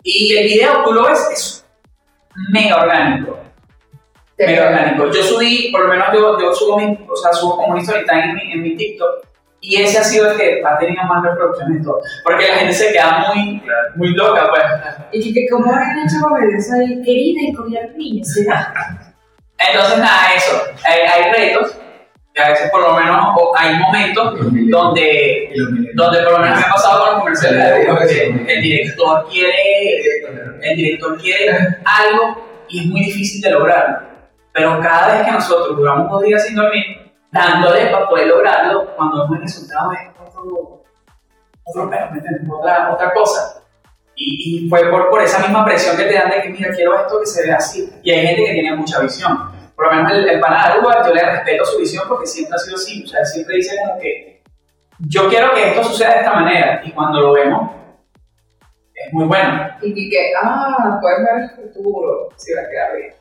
Y 0.02 0.36
el 0.36 0.44
video, 0.44 0.84
tú 0.84 0.92
lo 0.92 1.06
ves, 1.06 1.28
es 1.32 1.66
mega 2.50 2.82
orgánico. 2.82 3.38
Mega 4.38 4.68
orgánico. 4.68 5.10
Yo 5.10 5.22
subí, 5.22 5.70
por 5.72 5.82
lo 5.82 5.88
menos 5.88 6.06
yo, 6.12 6.38
yo 6.40 6.52
subo, 6.54 6.78
mi, 6.78 6.98
o 7.08 7.16
sea, 7.16 7.32
subo 7.32 7.56
como 7.56 7.72
una 7.72 7.82
story 7.82 8.04
time 8.06 8.24
en 8.24 8.34
mi, 8.34 8.52
en 8.52 8.62
mi 8.62 8.76
TikTok. 8.76 9.26
Y 9.60 9.82
ese 9.82 9.98
ha 9.98 10.04
sido 10.04 10.30
el 10.30 10.36
que 10.36 10.62
ha 10.64 10.78
tenido 10.78 11.02
más 11.04 11.24
reproducciones 11.24 11.80
y 11.80 11.84
todo. 11.84 12.00
Porque 12.22 12.46
la 12.46 12.54
gente 12.54 12.72
se 12.72 12.92
queda 12.92 13.26
muy, 13.34 13.60
muy 13.96 14.14
loca, 14.14 14.48
pues. 14.50 14.62
Y 15.12 15.34
que, 15.34 15.48
¿cómo 15.50 15.72
han 15.72 15.98
hecho 15.98 16.16
ver 16.32 16.54
eso 16.56 16.74
ahí? 16.74 17.02
Querida 17.02 17.40
y 17.42 17.98
niña, 17.98 18.24
será? 18.24 18.72
Entonces, 19.58 19.98
nada, 19.98 20.32
eso. 20.36 20.62
Hay, 20.84 21.00
hay 21.00 21.32
retos, 21.32 21.76
que 22.32 22.42
a 22.42 22.50
veces 22.50 22.70
por 22.70 22.80
lo 22.80 22.94
menos 22.94 23.34
o 23.36 23.52
hay 23.56 23.76
momentos 23.76 24.38
donde, 24.70 25.50
donde 25.94 26.22
por 26.22 26.32
lo 26.32 26.38
menos 26.38 26.60
me 26.60 26.64
ha 26.64 26.70
pasado 26.70 27.00
con 27.00 27.10
los 27.10 27.18
comerciales 27.20 27.74
de 27.74 28.46
que 28.46 28.54
el 28.54 28.62
director 28.62 29.28
quiere, 29.28 30.00
el 30.62 30.76
director 30.76 31.20
quiere 31.20 31.50
algo 31.84 32.64
y 32.68 32.80
es 32.80 32.86
muy 32.86 33.00
difícil 33.00 33.40
de 33.40 33.50
lograrlo. 33.50 34.07
Pero 34.58 34.80
cada 34.80 35.14
vez 35.14 35.24
que 35.24 35.30
nosotros 35.30 35.76
duramos 35.76 36.10
dos 36.10 36.20
días 36.20 36.44
sin 36.44 36.56
dormir, 36.56 37.12
dándole 37.30 37.86
para 37.92 38.08
poder 38.08 38.26
lograrlo, 38.26 38.92
cuando 38.96 39.22
vemos 39.22 39.36
el 39.36 39.42
resultado 39.42 39.92
es 39.92 40.00
otro, 40.20 40.82
otro. 41.64 41.90
Otra, 42.58 42.92
otra 42.92 43.12
cosa. 43.14 43.62
Y, 44.16 44.68
fue 44.68 44.90
por, 44.90 45.22
esa 45.22 45.38
misma 45.38 45.64
presión 45.64 45.96
que 45.96 46.06
te 46.06 46.14
dan 46.14 46.30
de 46.30 46.42
que, 46.42 46.48
mira, 46.48 46.74
quiero 46.74 46.98
esto 46.98 47.20
que 47.20 47.26
se 47.26 47.46
vea 47.46 47.54
así. 47.54 47.88
Y 48.02 48.10
hay 48.10 48.26
gente 48.26 48.46
que 48.46 48.52
tiene 48.52 48.74
mucha 48.74 48.98
visión. 48.98 49.52
Por 49.76 49.86
lo 49.86 49.92
menos 49.92 50.10
el, 50.10 50.28
el 50.28 50.40
yo 50.40 51.14
le 51.14 51.22
respeto 51.22 51.64
su 51.64 51.78
visión 51.78 52.04
porque 52.08 52.26
siempre 52.26 52.56
ha 52.56 52.58
sido 52.58 52.74
así. 52.74 53.04
O 53.04 53.06
sea, 53.06 53.24
siempre 53.24 53.54
dice 53.54 53.76
como 53.80 54.00
que 54.00 54.42
yo 54.98 55.28
quiero 55.28 55.54
que 55.54 55.68
esto 55.68 55.84
suceda 55.84 56.14
de 56.14 56.18
esta 56.18 56.32
manera. 56.32 56.80
Y 56.82 56.90
cuando 56.90 57.20
lo 57.20 57.32
vemos, 57.32 57.70
es 58.92 59.12
muy 59.12 59.26
bueno. 59.26 59.68
Y 59.82 60.10
que, 60.10 60.32
ah, 60.42 60.98
puedes 61.00 61.18
ver 61.20 61.42
el 61.64 61.72
futuro, 61.72 62.30
si 62.34 62.52
va 62.54 62.62
a 62.62 62.68
quedar 62.68 62.96
bien. 62.96 63.17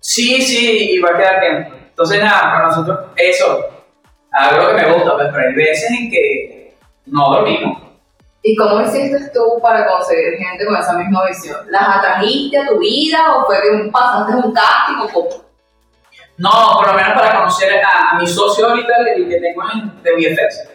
Sí, 0.00 0.40
sí, 0.40 0.92
y 0.92 0.98
va 1.00 1.10
a 1.10 1.16
quedar 1.16 1.40
bien. 1.40 1.68
Entonces, 1.90 2.22
nada, 2.22 2.42
para 2.52 2.66
nosotros, 2.68 2.98
eso, 3.16 3.68
algo 4.32 4.68
que 4.68 4.74
me 4.74 4.92
gusta, 4.92 5.16
pues, 5.16 5.28
pero 5.32 5.48
hay 5.48 5.54
veces 5.54 5.90
en 5.90 6.10
que 6.10 6.76
no 7.06 7.30
dormimos. 7.30 7.82
Y 8.42 8.52
¿Y 8.52 8.56
cómo 8.56 8.80
hiciste 8.80 9.30
tú 9.34 9.60
para 9.60 9.86
conseguir 9.86 10.38
gente 10.38 10.64
con 10.64 10.76
esa 10.76 10.92
misma 10.92 11.26
visión? 11.26 11.58
¿Las 11.70 11.98
atrajiste 11.98 12.58
a 12.58 12.68
tu 12.68 12.78
vida 12.78 13.36
o 13.36 13.46
fue 13.46 13.60
que 13.60 13.90
pasaste 13.90 14.32
un 14.34 14.52
casting 14.52 14.96
o 15.02 15.08
cómo? 15.12 15.48
No, 16.36 16.50
por 16.76 16.86
lo 16.86 16.94
menos 16.94 17.14
para 17.14 17.36
conocer 17.36 17.84
a, 17.84 18.10
a 18.10 18.18
mi 18.18 18.26
socio 18.26 18.68
ahorita, 18.68 18.92
el 19.16 19.28
que 19.28 19.40
tengo 19.40 19.62
en, 19.72 20.02
de 20.02 20.12
VFX. 20.12 20.68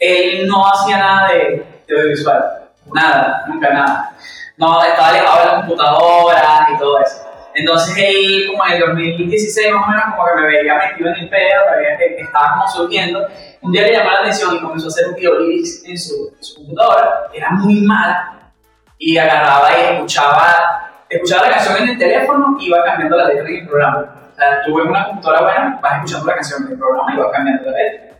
Él 0.00 0.48
no 0.48 0.66
hacía 0.66 0.98
nada 0.98 1.28
de, 1.28 1.64
de 1.86 1.96
audiovisual. 1.96 2.68
Nada, 2.92 3.44
nunca 3.46 3.72
nada. 3.72 4.16
No, 4.56 4.82
estaba 4.82 5.08
alejado 5.08 5.38
de 5.38 5.46
la 5.46 5.56
computadora 5.56 6.68
y 6.74 6.78
todo 6.78 7.00
eso. 7.00 7.33
Entonces 7.54 7.96
él, 7.96 8.46
como 8.48 8.66
en 8.66 8.72
el 8.72 8.80
2016 8.80 9.72
más 9.72 9.86
o 9.86 9.90
menos, 9.90 10.04
como 10.10 10.26
que 10.26 10.40
me 10.40 10.46
veía 10.48 10.74
metido 10.74 11.10
en 11.10 11.16
el 11.20 11.28
pedo, 11.28 11.60
me 11.70 11.76
veía 11.76 11.96
que, 11.96 12.16
que 12.16 12.22
estaba 12.22 12.54
como 12.54 12.68
surgiendo. 12.68 13.26
Un 13.62 13.72
día 13.72 13.82
le 13.82 13.92
llamó 13.92 14.10
la 14.10 14.20
atención 14.20 14.56
y 14.56 14.60
comenzó 14.60 14.86
a 14.86 14.88
hacer 14.88 15.08
un 15.08 15.14
video 15.14 15.38
lyrics 15.38 15.84
en 15.86 15.96
su, 15.96 16.32
en 16.36 16.42
su 16.42 16.56
computadora, 16.56 17.28
era 17.32 17.50
muy 17.50 17.80
mala, 17.82 18.52
y 18.98 19.16
agarraba 19.16 19.70
y 19.70 19.94
escuchaba, 19.94 21.04
escuchaba 21.08 21.48
la 21.48 21.54
canción 21.56 21.82
en 21.82 21.88
el 21.90 21.98
teléfono 21.98 22.56
y 22.58 22.66
iba 22.66 22.82
cambiando 22.84 23.16
la 23.16 23.28
letra 23.28 23.48
en 23.48 23.54
el 23.54 23.68
programa. 23.68 24.30
O 24.32 24.36
sea, 24.36 24.62
tú 24.64 24.80
en 24.80 24.88
una 24.88 25.06
computadora 25.06 25.42
buena, 25.42 25.78
vas 25.80 25.94
escuchando 25.96 26.26
la 26.26 26.34
canción 26.34 26.64
en 26.64 26.72
el 26.72 26.78
programa 26.78 27.14
y 27.14 27.16
vas 27.18 27.32
cambiando 27.32 27.70
la 27.70 27.78
letra. 27.78 28.16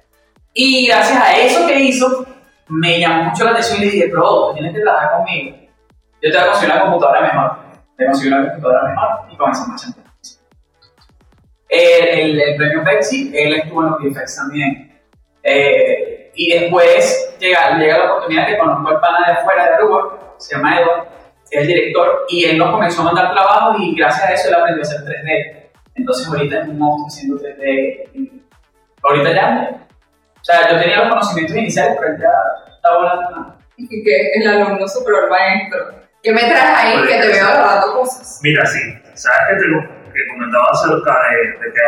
Y 0.52 0.86
gracias 0.86 1.20
a 1.20 1.36
eso 1.36 1.66
que 1.66 1.80
hizo, 1.80 2.26
me 2.68 3.00
llamó 3.00 3.24
mucho 3.24 3.44
la 3.44 3.50
atención 3.50 3.78
y 3.78 3.84
le 3.86 3.90
dije, 3.90 4.06
bro, 4.08 4.52
tienes 4.54 4.72
que 4.72 4.80
trabajar 4.80 5.16
conmigo. 5.16 5.56
Yo 6.22 6.30
te 6.30 6.38
voy 6.38 6.38
a 6.38 6.50
conseguir 6.50 6.74
una 6.74 6.82
computadora 6.82 7.20
mejor. 7.20 7.58
Te 7.96 8.06
conseguí 8.06 8.28
una 8.32 8.48
computadora 8.48 8.88
mejor 8.88 9.23
y 9.34 9.36
comenzamos 9.36 9.84
a 9.84 9.88
echar 9.90 10.04
el, 11.74 12.08
el, 12.08 12.40
el 12.40 12.56
premio 12.56 12.84
Pepsi, 12.84 13.32
él 13.34 13.54
estuvo 13.54 13.82
en 13.82 13.90
los 13.90 13.98
VFX 14.00 14.36
también. 14.36 15.00
Eh, 15.42 16.30
y 16.34 16.58
después 16.58 17.36
llega, 17.38 17.78
llega 17.78 17.98
la 17.98 18.12
oportunidad 18.12 18.46
que 18.46 18.58
conozco 18.58 18.88
al 18.88 19.00
pana 19.00 19.26
de 19.26 19.32
afuera 19.34 19.64
de 19.64 19.74
Aruba, 19.74 20.34
se 20.38 20.56
llama 20.56 20.80
Edward, 20.80 21.08
que 21.50 21.58
es 21.58 21.62
el 21.62 21.66
director, 21.66 22.26
y 22.28 22.44
él 22.44 22.58
nos 22.58 22.70
comenzó 22.70 23.02
a 23.02 23.04
mandar 23.04 23.32
trabajo 23.32 23.76
y 23.78 23.94
gracias 23.94 24.28
a 24.28 24.32
eso 24.32 24.48
él 24.48 24.54
aprendió 24.54 24.82
a 24.82 24.86
hacer 24.86 25.00
3D. 25.00 25.70
Entonces 25.96 26.26
ahorita 26.26 26.60
es 26.60 26.68
un 26.68 26.78
monstruo 26.78 27.06
haciendo 27.06 27.36
3D. 27.40 28.08
y 28.14 28.42
ahorita 29.02 29.32
ya, 29.32 29.70
o 30.40 30.44
sea, 30.44 30.70
yo 30.70 30.80
tenía 30.80 30.98
los 30.98 31.08
conocimientos 31.08 31.56
iniciales, 31.56 31.96
pero 31.98 32.14
él 32.14 32.20
ya 32.20 32.74
está 32.74 32.96
volando. 32.96 33.56
Y 33.76 33.88
que 33.88 34.30
el 34.34 34.48
alumno 34.48 34.86
super 34.86 35.14
maestro. 35.28 36.04
¿Qué 36.22 36.32
me 36.32 36.40
traes 36.40 36.78
ahí 36.78 37.06
que 37.06 37.20
te 37.20 37.28
veo 37.28 37.44
agarrando 37.44 37.94
cosas? 37.94 38.40
Mira, 38.42 38.64
sí, 38.64 38.78
sabes 39.14 39.62
que 39.62 39.68
te 39.68 40.04
que 40.14 40.28
comentaba 40.28 40.66
acerca 40.70 41.22
de, 41.30 41.66
de 41.66 41.72
que 41.72 41.80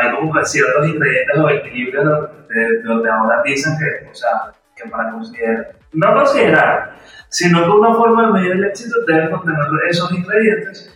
hay, 0.00 0.14
como 0.14 0.32
que 0.32 0.44
ciertos 0.44 0.86
ingredientes 0.86 1.38
o 1.38 1.50
equilibrios 1.50 2.28
de 2.48 2.82
donde 2.82 3.10
ahora 3.10 3.42
dicen 3.44 3.76
que, 3.78 4.08
o 4.08 4.14
sea, 4.14 4.52
que 4.76 4.88
para 4.88 5.10
considerar, 5.10 5.72
no 5.92 6.14
considerar, 6.14 6.94
sino 7.28 7.64
que 7.64 7.70
una 7.70 7.94
forma 7.94 8.26
de 8.26 8.32
medir 8.32 8.52
el 8.52 8.64
éxito 8.64 8.96
debe 9.06 9.30
contener 9.30 9.60
esos 9.88 10.12
ingredientes. 10.12 10.94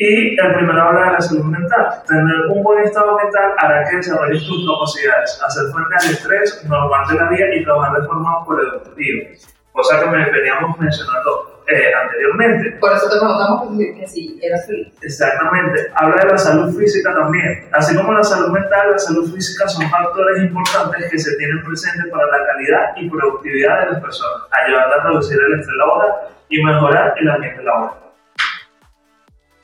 Y 0.00 0.40
el 0.40 0.54
primero 0.54 0.80
habla 0.80 1.06
de 1.06 1.12
la 1.14 1.20
salud 1.20 1.44
mental. 1.46 1.88
Tener 2.06 2.46
un 2.50 2.62
buen 2.62 2.84
estado 2.84 3.16
mental 3.16 3.54
hará 3.58 3.82
que 3.88 3.96
desarrolles 3.96 4.46
tus 4.46 4.64
capacidades, 4.64 5.42
hacer 5.44 5.64
frente 5.72 5.94
al 6.00 6.10
estrés 6.12 6.64
normal 6.68 7.08
de 7.08 7.14
la 7.16 7.28
vida 7.28 7.46
y 7.56 7.64
trabajar 7.64 8.00
de 8.00 8.06
forma 8.06 8.44
productiva. 8.46 9.30
Cosa 9.72 10.00
que 10.00 10.10
me 10.10 10.30
veníamos 10.30 10.78
mencionando 10.78 11.57
eh, 11.68 11.92
anteriormente. 12.02 12.70
Por 12.80 12.92
eso 12.92 13.10
te 13.10 13.18
preguntamos 13.18 13.76
que, 13.76 14.06
si 14.06 14.40
eras 14.42 14.66
feliz. 14.66 14.88
Exactamente. 15.02 15.90
Habla 15.94 16.24
de 16.24 16.30
la 16.30 16.38
salud 16.38 16.74
física 16.78 17.12
también. 17.14 17.68
Así 17.72 17.94
como 17.94 18.12
la 18.12 18.22
salud 18.22 18.48
mental, 18.48 18.92
la 18.92 18.98
salud 18.98 19.30
física 19.32 19.68
son 19.68 19.88
factores 19.90 20.42
importantes 20.42 21.10
que 21.10 21.18
se 21.18 21.36
tienen 21.36 21.62
presentes 21.62 22.10
para 22.10 22.26
la 22.26 22.46
calidad 22.46 22.96
y 22.96 23.10
productividad 23.10 23.80
de 23.80 23.92
las 23.92 24.00
personas, 24.00 24.42
ayudando 24.64 24.94
a 24.94 25.04
reducir 25.04 25.38
el 25.38 25.60
estrés 25.60 25.76
laboral 25.76 26.10
y 26.48 26.64
mejorar 26.64 27.14
el 27.18 27.30
ambiente 27.30 27.62
laboral. 27.62 27.94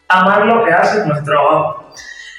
Amar 0.09 0.47
lo 0.47 0.65
que 0.65 0.73
haces 0.73 1.07
no 1.07 1.15
es 1.15 1.25
trabajo. 1.25 1.91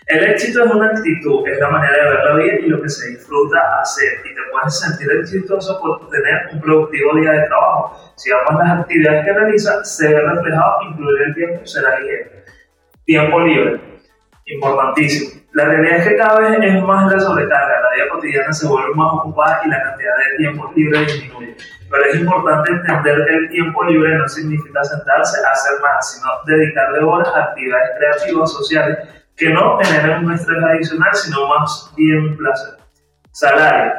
El 0.07 0.23
éxito 0.23 0.63
es 0.63 0.71
una 0.71 0.89
actitud, 0.89 1.47
es 1.47 1.59
la 1.59 1.69
manera 1.69 2.03
de 2.03 2.09
ver 2.11 2.25
la 2.25 2.35
vida 2.35 2.53
y 2.59 2.67
lo 2.67 2.79
que 2.79 2.89
se 2.89 3.09
disfruta 3.09 3.57
hacer. 3.81 4.19
Y 4.23 4.35
te 4.35 4.41
puedes 4.51 4.79
sentir 4.79 5.11
exitoso 5.19 5.81
por 5.81 6.07
tener 6.09 6.49
un 6.53 6.61
productivo 6.61 7.15
día 7.15 7.31
de 7.31 7.47
trabajo. 7.47 8.13
Si 8.15 8.29
amas 8.31 8.63
las 8.63 8.79
actividades 8.81 9.25
que 9.25 9.33
realizas, 9.33 9.97
se 9.97 10.07
ve 10.13 10.21
reflejado 10.21 10.83
incluir 10.91 11.21
el 11.23 11.33
tiempo 11.33 11.65
será 11.65 11.99
ligero. 11.99 12.29
Tiempo 13.03 13.39
libre, 13.39 13.81
importantísimo. 14.45 15.41
La 15.53 15.65
realidad 15.65 15.97
es 15.97 16.07
que 16.07 16.17
cada 16.17 16.39
vez 16.39 16.59
es 16.61 16.83
más 16.83 17.11
la 17.11 17.19
sobrecarga, 17.19 17.81
la 17.81 17.95
vida 17.95 18.09
cotidiana 18.11 18.53
se 18.53 18.67
vuelve 18.67 18.93
más 18.93 19.11
ocupada 19.11 19.61
y 19.65 19.69
la 19.69 19.81
cantidad 19.81 20.13
de 20.17 20.37
tiempo 20.37 20.71
libre 20.75 20.99
disminuye. 20.99 21.55
Pero 21.89 22.05
es 22.05 22.15
importante 22.15 22.71
entender 22.71 23.25
que 23.25 23.33
el 23.33 23.49
tiempo 23.49 23.83
libre 23.85 24.17
no 24.17 24.27
significa 24.27 24.83
sentarse 24.83 25.37
a 25.43 25.51
hacer 25.51 25.81
nada, 25.81 26.01
sino 26.01 26.27
dedicarle 26.45 26.99
horas 26.99 27.29
a 27.33 27.43
actividades 27.45 27.89
creativas, 27.97 28.51
sociales, 28.51 28.97
que 29.37 29.49
no 29.49 29.77
generen 29.79 30.25
un 30.25 30.33
estrés 30.33 30.63
adicional, 30.63 31.13
sino 31.13 31.47
más 31.47 31.91
bien 31.95 32.37
placer. 32.37 32.75
Salario. 33.31 33.93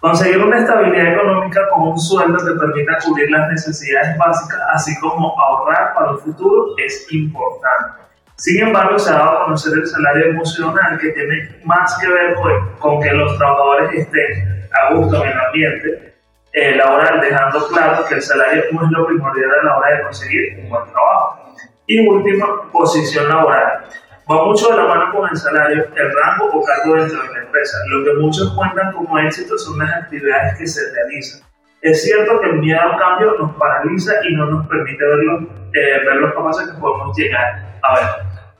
Conseguir 0.00 0.38
una 0.44 0.58
estabilidad 0.58 1.14
económica 1.14 1.60
con 1.70 1.88
un 1.88 1.98
sueldo 1.98 2.38
que 2.38 2.52
permita 2.52 2.98
cubrir 3.04 3.30
las 3.30 3.48
necesidades 3.50 4.16
básicas, 4.16 4.60
así 4.74 4.98
como 5.00 5.34
ahorrar 5.40 5.94
para 5.94 6.12
el 6.12 6.18
futuro, 6.18 6.74
es 6.76 7.06
importante. 7.12 8.02
Sin 8.36 8.64
embargo, 8.64 8.96
se 8.98 9.10
ha 9.10 9.14
dado 9.14 9.30
a 9.30 9.44
conocer 9.46 9.72
el 9.76 9.86
salario 9.86 10.26
emocional 10.26 10.98
que 11.00 11.08
tiene 11.08 11.60
más 11.64 11.98
que 11.98 12.06
ver 12.06 12.34
con, 12.34 12.76
con 12.78 13.02
que 13.02 13.12
los 13.12 13.36
trabajadores 13.36 13.92
estén 13.92 14.68
a 14.72 14.94
gusto 14.94 15.24
en 15.24 15.30
el 15.32 15.40
ambiente 15.40 16.14
eh, 16.52 16.76
laboral, 16.76 17.20
dejando 17.20 17.66
claro 17.66 18.04
que 18.06 18.14
el 18.14 18.22
salario 18.22 18.64
no 18.70 18.84
es 18.84 18.90
lo 18.92 19.06
primordial 19.06 19.50
a 19.50 19.64
la 19.64 19.78
hora 19.78 19.96
de 19.96 20.02
conseguir 20.02 20.60
un 20.62 20.68
buen 20.68 20.84
trabajo. 20.92 21.54
Y 21.88 22.06
último, 22.06 22.70
posición 22.70 23.28
laboral. 23.28 23.84
Va 24.30 24.44
mucho 24.44 24.68
de 24.68 24.76
la 24.76 24.84
mano 24.84 25.12
con 25.14 25.30
el 25.30 25.36
salario, 25.36 25.86
el 25.96 26.14
rango 26.14 26.50
o 26.52 26.62
cargo 26.62 26.96
dentro 26.96 27.22
de 27.22 27.32
la 27.32 27.38
empresa. 27.44 27.78
Lo 27.88 28.04
que 28.04 28.20
muchos 28.20 28.52
cuentan 28.52 28.92
como 28.92 29.18
éxito 29.20 29.56
son 29.56 29.78
las 29.78 29.90
actividades 30.02 30.58
que 30.58 30.66
se 30.66 30.80
realizan. 30.92 31.48
Es 31.80 32.02
cierto 32.02 32.38
que 32.40 32.48
el 32.48 32.56
miedo 32.56 32.78
al 32.78 32.98
cambio 32.98 33.32
nos 33.38 33.56
paraliza 33.56 34.12
y 34.28 34.34
no 34.34 34.46
nos 34.46 34.66
permite 34.66 35.02
ver 35.02 35.18
los, 35.18 35.42
eh, 35.72 36.04
ver 36.04 36.16
los 36.16 36.34
capaces 36.34 36.68
que 36.68 36.78
podemos 36.78 37.16
llegar 37.16 37.64
a 37.82 37.94
ver 37.94 38.08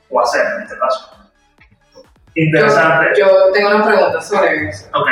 o 0.09 0.21
hacer 0.23 0.47
en 0.57 0.62
este 0.62 0.79
caso. 0.79 1.19
Interesante. 2.35 3.09
Yo, 3.19 3.27
yo 3.27 3.53
tengo 3.53 3.69
una 3.69 3.85
pregunta 3.85 4.21
sobre 4.23 4.69
eso. 4.69 4.89
Ok. 4.95 5.09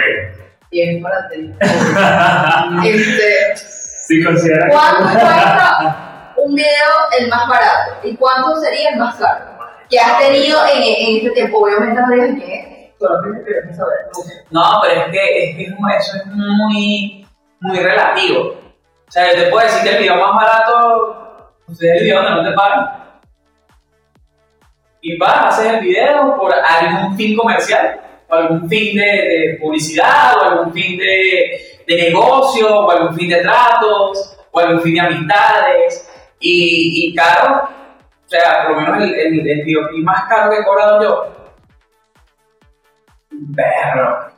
Y 0.70 0.82
es 0.82 1.02
para 1.02 1.28
ti. 1.28 1.52
este, 2.88 3.56
Si 3.56 4.22
¿Cuánto 4.22 5.02
cuesta 5.02 6.32
un 6.36 6.54
video 6.54 6.68
el 7.18 7.28
más 7.28 7.48
barato? 7.48 7.98
¿Y 8.04 8.16
cuánto 8.16 8.58
sería 8.60 8.90
el 8.90 8.98
más 8.98 9.16
caro? 9.16 9.55
Que 9.88 9.98
has 9.98 10.18
tenido 10.18 10.58
en, 10.66 10.82
en 10.82 11.16
este 11.16 11.30
tiempo, 11.30 11.58
obviamente 11.58 12.00
no 12.00 12.10
digas 12.10 12.30
quién 12.38 12.50
es. 12.50 12.76
No, 14.50 14.62
pero 14.82 15.00
es 15.02 15.10
que, 15.10 15.50
es 15.50 15.56
que 15.56 15.62
eso 15.64 16.16
es 16.16 16.26
muy, 16.26 17.26
muy 17.60 17.78
relativo. 17.78 18.54
O 19.08 19.12
sea, 19.12 19.32
yo 19.32 19.44
te 19.44 19.50
puedo 19.50 19.66
decir 19.66 19.82
que 19.82 19.96
el 19.96 20.02
video 20.02 20.16
más 20.16 20.34
barato 20.34 21.52
pues, 21.66 21.82
es 21.82 21.96
el 21.96 22.04
video 22.04 22.22
donde 22.22 22.42
no 22.42 22.50
te 22.50 22.56
pagan. 22.56 23.04
Y 25.02 25.18
vas, 25.18 25.58
haces 25.58 25.74
el 25.74 25.80
video 25.80 26.36
por 26.36 26.52
algún 26.52 27.16
fin 27.16 27.36
comercial, 27.36 28.00
o 28.28 28.34
algún 28.34 28.68
fin 28.68 28.96
de, 28.96 29.58
publicidad, 29.60 30.36
o 30.38 30.42
algún 30.42 30.72
fin 30.72 30.98
de, 30.98 31.84
negocio, 31.86 32.80
o 32.80 32.90
algún 32.90 33.14
fin 33.14 33.28
de 33.28 33.42
tratos, 33.42 34.36
o 34.50 34.58
algún 34.58 34.80
fin 34.82 34.94
de 34.94 35.00
amistades. 35.00 36.10
Y, 36.40 37.10
y 37.10 37.14
caro, 37.14 37.68
o 38.26 38.28
sea, 38.28 38.66
por 38.66 38.74
lo 38.74 38.80
menos 38.80 39.02
el, 39.04 39.14
el, 39.14 39.48
el 39.48 39.64
videoclip 39.64 40.04
más 40.04 40.24
caro 40.24 40.50
que 40.50 40.58
he 40.58 40.64
cobrado 40.64 41.00
yo. 41.00 41.36
Perro. 43.54 44.32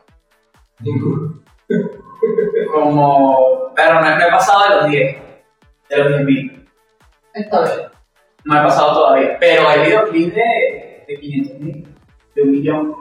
Como. 2.71 3.73
Pero 3.75 3.95
no, 3.95 4.01
no 4.03 4.25
he 4.27 4.31
pasado 4.31 4.69
de 4.69 4.77
los 4.77 4.91
10. 4.91 5.17
De 5.89 5.97
los 5.97 6.09
10 6.09 6.25
mil. 6.25 6.69
Está 7.33 7.61
bien. 7.63 7.89
No 8.45 8.61
he 8.61 8.63
pasado 8.63 8.93
todavía. 8.93 9.37
Pero 9.41 9.69
hay 9.69 9.81
videoclips 9.87 10.35
de, 10.35 11.05
de 11.09 11.21
500 11.21 11.61
mil. 11.61 11.97
De 12.35 12.43
un 12.43 12.51
millón. 12.51 12.97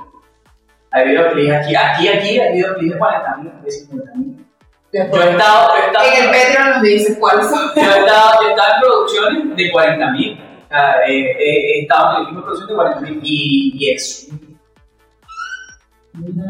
Hay 0.92 1.10
videoclips 1.10 1.54
aquí. 1.54 1.76
Aquí, 1.76 2.08
aquí 2.08 2.40
hay 2.40 2.54
videoclips 2.54 2.94
de 2.94 2.98
40 2.98 3.38
mil, 3.38 3.62
de 3.62 3.72
50 3.72 4.12
mil. 4.16 4.46
Yo 4.94 5.02
he 5.02 5.04
estado. 5.04 5.76
Yo 5.76 5.84
he 5.84 5.88
estado 5.88 6.06
En 6.08 6.24
el 6.24 6.30
Patreon 6.32 6.70
nos 6.70 6.82
dices 6.82 7.18
cuáles 7.20 7.50
son. 7.50 7.72
yo 7.76 7.82
he 7.82 8.00
estado, 8.00 8.42
yo 8.42 8.48
he 8.48 8.52
estado 8.52 8.74
en 8.74 8.82
producciones 8.82 9.58
de 9.58 9.72
40 9.72 10.12
mil. 10.12 10.47
Estado 10.70 12.12
en 12.18 12.18
el 12.18 12.24
equipo 12.24 12.40
de 12.40 12.44
producción 12.44 12.68
de 12.70 12.76
40 12.76 13.02
mil 13.02 13.20
y, 13.24 13.72
y 13.76 13.92
es 13.94 14.30
un- 14.32 14.58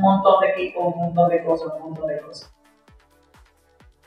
montón 0.01 0.41
de 0.41 0.49
equipos, 0.49 0.93
un 0.95 0.97
montón 1.05 1.29
de 1.29 1.43
cosas, 1.43 1.67
un 1.77 1.81
montón 1.91 2.07
de 2.07 2.19
cosas. 2.21 2.53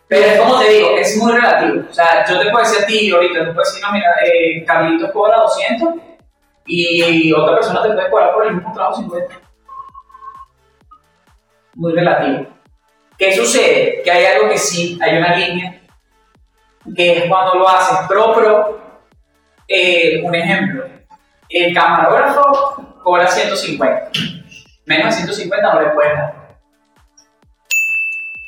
Pero 0.08 0.26
es 0.26 0.40
como 0.40 0.58
te 0.58 0.70
digo, 0.70 0.88
es 0.96 1.16
muy 1.18 1.32
relativo. 1.32 1.84
O 1.88 1.92
sea, 1.92 2.24
yo 2.28 2.40
te 2.40 2.50
puedo 2.50 2.64
decir 2.64 2.82
a 2.82 2.86
ti 2.86 3.10
ahorita, 3.10 3.34
te 3.40 3.44
puedo 3.52 3.60
decir, 3.60 3.82
no, 3.82 3.92
mira, 3.92 4.08
eh, 4.26 4.64
Carlitos 4.64 5.10
cobra 5.12 5.36
200 5.38 5.94
y 6.66 7.32
otra 7.32 7.54
persona 7.56 7.82
te 7.82 7.90
puede 7.90 8.10
cobrar 8.10 8.32
por 8.34 8.46
el 8.46 8.54
mismo 8.54 8.72
trabajo 8.72 8.96
50. 9.02 9.34
Muy 11.74 11.92
relativo. 11.92 12.46
¿Qué 13.16 13.32
sucede? 13.36 14.02
Que 14.02 14.10
hay 14.10 14.24
algo 14.24 14.48
que 14.48 14.58
sí, 14.58 14.98
hay 15.02 15.18
una 15.18 15.36
línea 15.36 15.80
que 16.96 17.18
es 17.18 17.24
cuando 17.28 17.54
lo 17.56 17.68
haces 17.68 17.98
pro. 18.08 18.79
Eh, 19.72 20.20
un 20.24 20.34
ejemplo, 20.34 20.84
el 21.48 21.72
camarógrafo 21.72 22.98
cobra 23.04 23.28
150. 23.28 24.10
Menos 24.84 25.06
de 25.06 25.12
150 25.12 25.74
no 25.74 25.80
le 25.80 25.90
puedes 25.90 26.12
dar. 26.12 26.58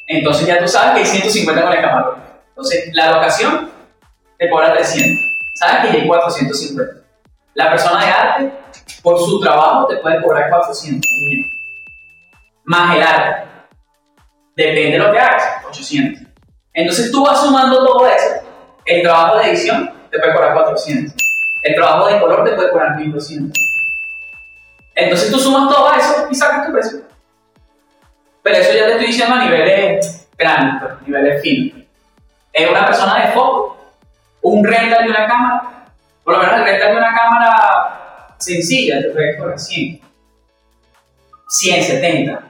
Entonces 0.09 0.49
ya 0.49 0.59
tú 0.59 0.67
sabes 0.67 0.95
que 0.95 0.99
hay 0.99 1.07
150 1.07 1.63
con 1.63 1.73
el 1.73 1.81
camarógrafo. 1.81 2.23
Entonces, 2.49 2.91
la 2.93 3.13
locación 3.13 3.71
te 4.37 4.51
cobra 4.51 4.75
300. 4.75 5.25
Sabes 5.55 5.91
que 5.93 6.01
hay 6.01 6.09
450. 6.09 7.03
La 7.55 7.71
persona 7.71 8.05
de 8.05 8.11
arte, 8.11 8.53
por 9.01 9.17
su 9.21 9.41
trabajo, 9.41 9.87
te 9.87 9.99
puede 9.99 10.21
cobrar 10.23 10.51
400. 10.51 11.09
Más 12.65 12.97
el 12.97 13.03
arte. 13.03 13.49
Depende 14.57 14.91
de 14.91 14.99
lo 14.99 15.13
que 15.13 15.21
hagas, 15.21 15.65
800. 15.69 16.27
Entonces 16.73 17.13
tú 17.13 17.25
vas 17.25 17.41
sumando 17.41 17.87
todo 17.87 18.09
eso. 18.09 18.45
El 18.85 19.03
trabajo 19.03 19.39
de 19.39 19.51
edición 19.51 20.02
te 20.13 20.19
puede 20.19 20.35
cobrar 20.35 20.55
400. 20.55 21.15
El 21.63 21.75
trabajo 21.75 22.07
de 22.07 22.21
color 22.21 22.45
te 22.45 22.53
puede 22.53 22.71
cobrar 22.71 22.97
1200. 22.97 23.59
Entonces 24.95 25.33
tú 25.33 25.39
sumas 25.39 25.75
todo 25.75 25.93
eso 25.95 26.29
y 26.31 26.35
sacas 26.35 26.67
tu 26.67 26.73
precio. 26.73 27.01
Pero 28.43 28.57
eso 28.57 28.73
ya 28.73 28.87
te 28.87 28.93
estoy 28.93 29.07
diciendo 29.07 29.35
a 29.35 29.45
niveles 29.45 30.29
grandes, 30.37 30.83
pues, 30.83 31.07
niveles 31.07 31.43
finos. 31.43 31.83
Es 32.53 32.71
una 32.71 32.85
persona 32.85 33.25
de 33.25 33.33
foco, 33.33 33.79
un 34.43 34.65
rental 34.65 35.05
de 35.05 35.11
una 35.11 35.27
cámara, 35.27 35.87
por 36.23 36.35
lo 36.35 36.41
menos 36.41 36.57
el 36.59 36.65
rental 36.65 36.93
de 36.93 36.97
una 36.99 37.15
cámara 37.15 38.37
sencilla 38.39 39.01
te 39.01 39.11
puede 39.11 39.37
cobrar 39.39 39.59
100. 39.59 40.01
100, 41.49 41.85
70. 41.85 42.43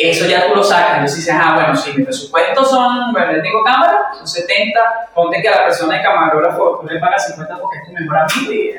Eso 0.00 0.26
ya 0.26 0.46
tú 0.46 0.54
lo 0.54 0.62
sacas, 0.62 0.92
entonces 0.92 1.16
dices, 1.16 1.34
ah, 1.36 1.54
bueno, 1.56 1.74
sí, 1.74 1.92
mi 1.96 2.04
presupuesto 2.04 2.64
son, 2.64 3.12
bueno, 3.12 3.32
yo 3.32 3.42
tengo 3.42 3.64
cámara, 3.64 4.12
son 4.16 4.28
70, 4.28 4.80
ponte 5.12 5.42
que 5.42 5.48
a 5.48 5.56
la 5.56 5.64
persona 5.64 5.96
de 5.96 6.02
camarógrafo 6.04 6.78
tú 6.80 6.86
le 6.86 7.00
pagas 7.00 7.26
50 7.26 7.58
porque 7.58 7.78
es 7.78 7.84
tu 7.84 7.92
mejor 7.92 8.16
amigo 8.16 8.52
y. 8.52 8.74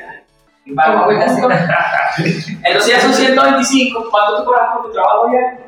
Entonces 2.64 2.86
ya 2.86 3.00
son 3.00 3.12
125, 3.12 4.08
¿cuánto 4.10 4.38
tú 4.38 4.44
cobras 4.46 4.68
por 4.72 4.86
tu 4.86 4.92
trabajo 4.92 5.28
diario? 5.28 5.58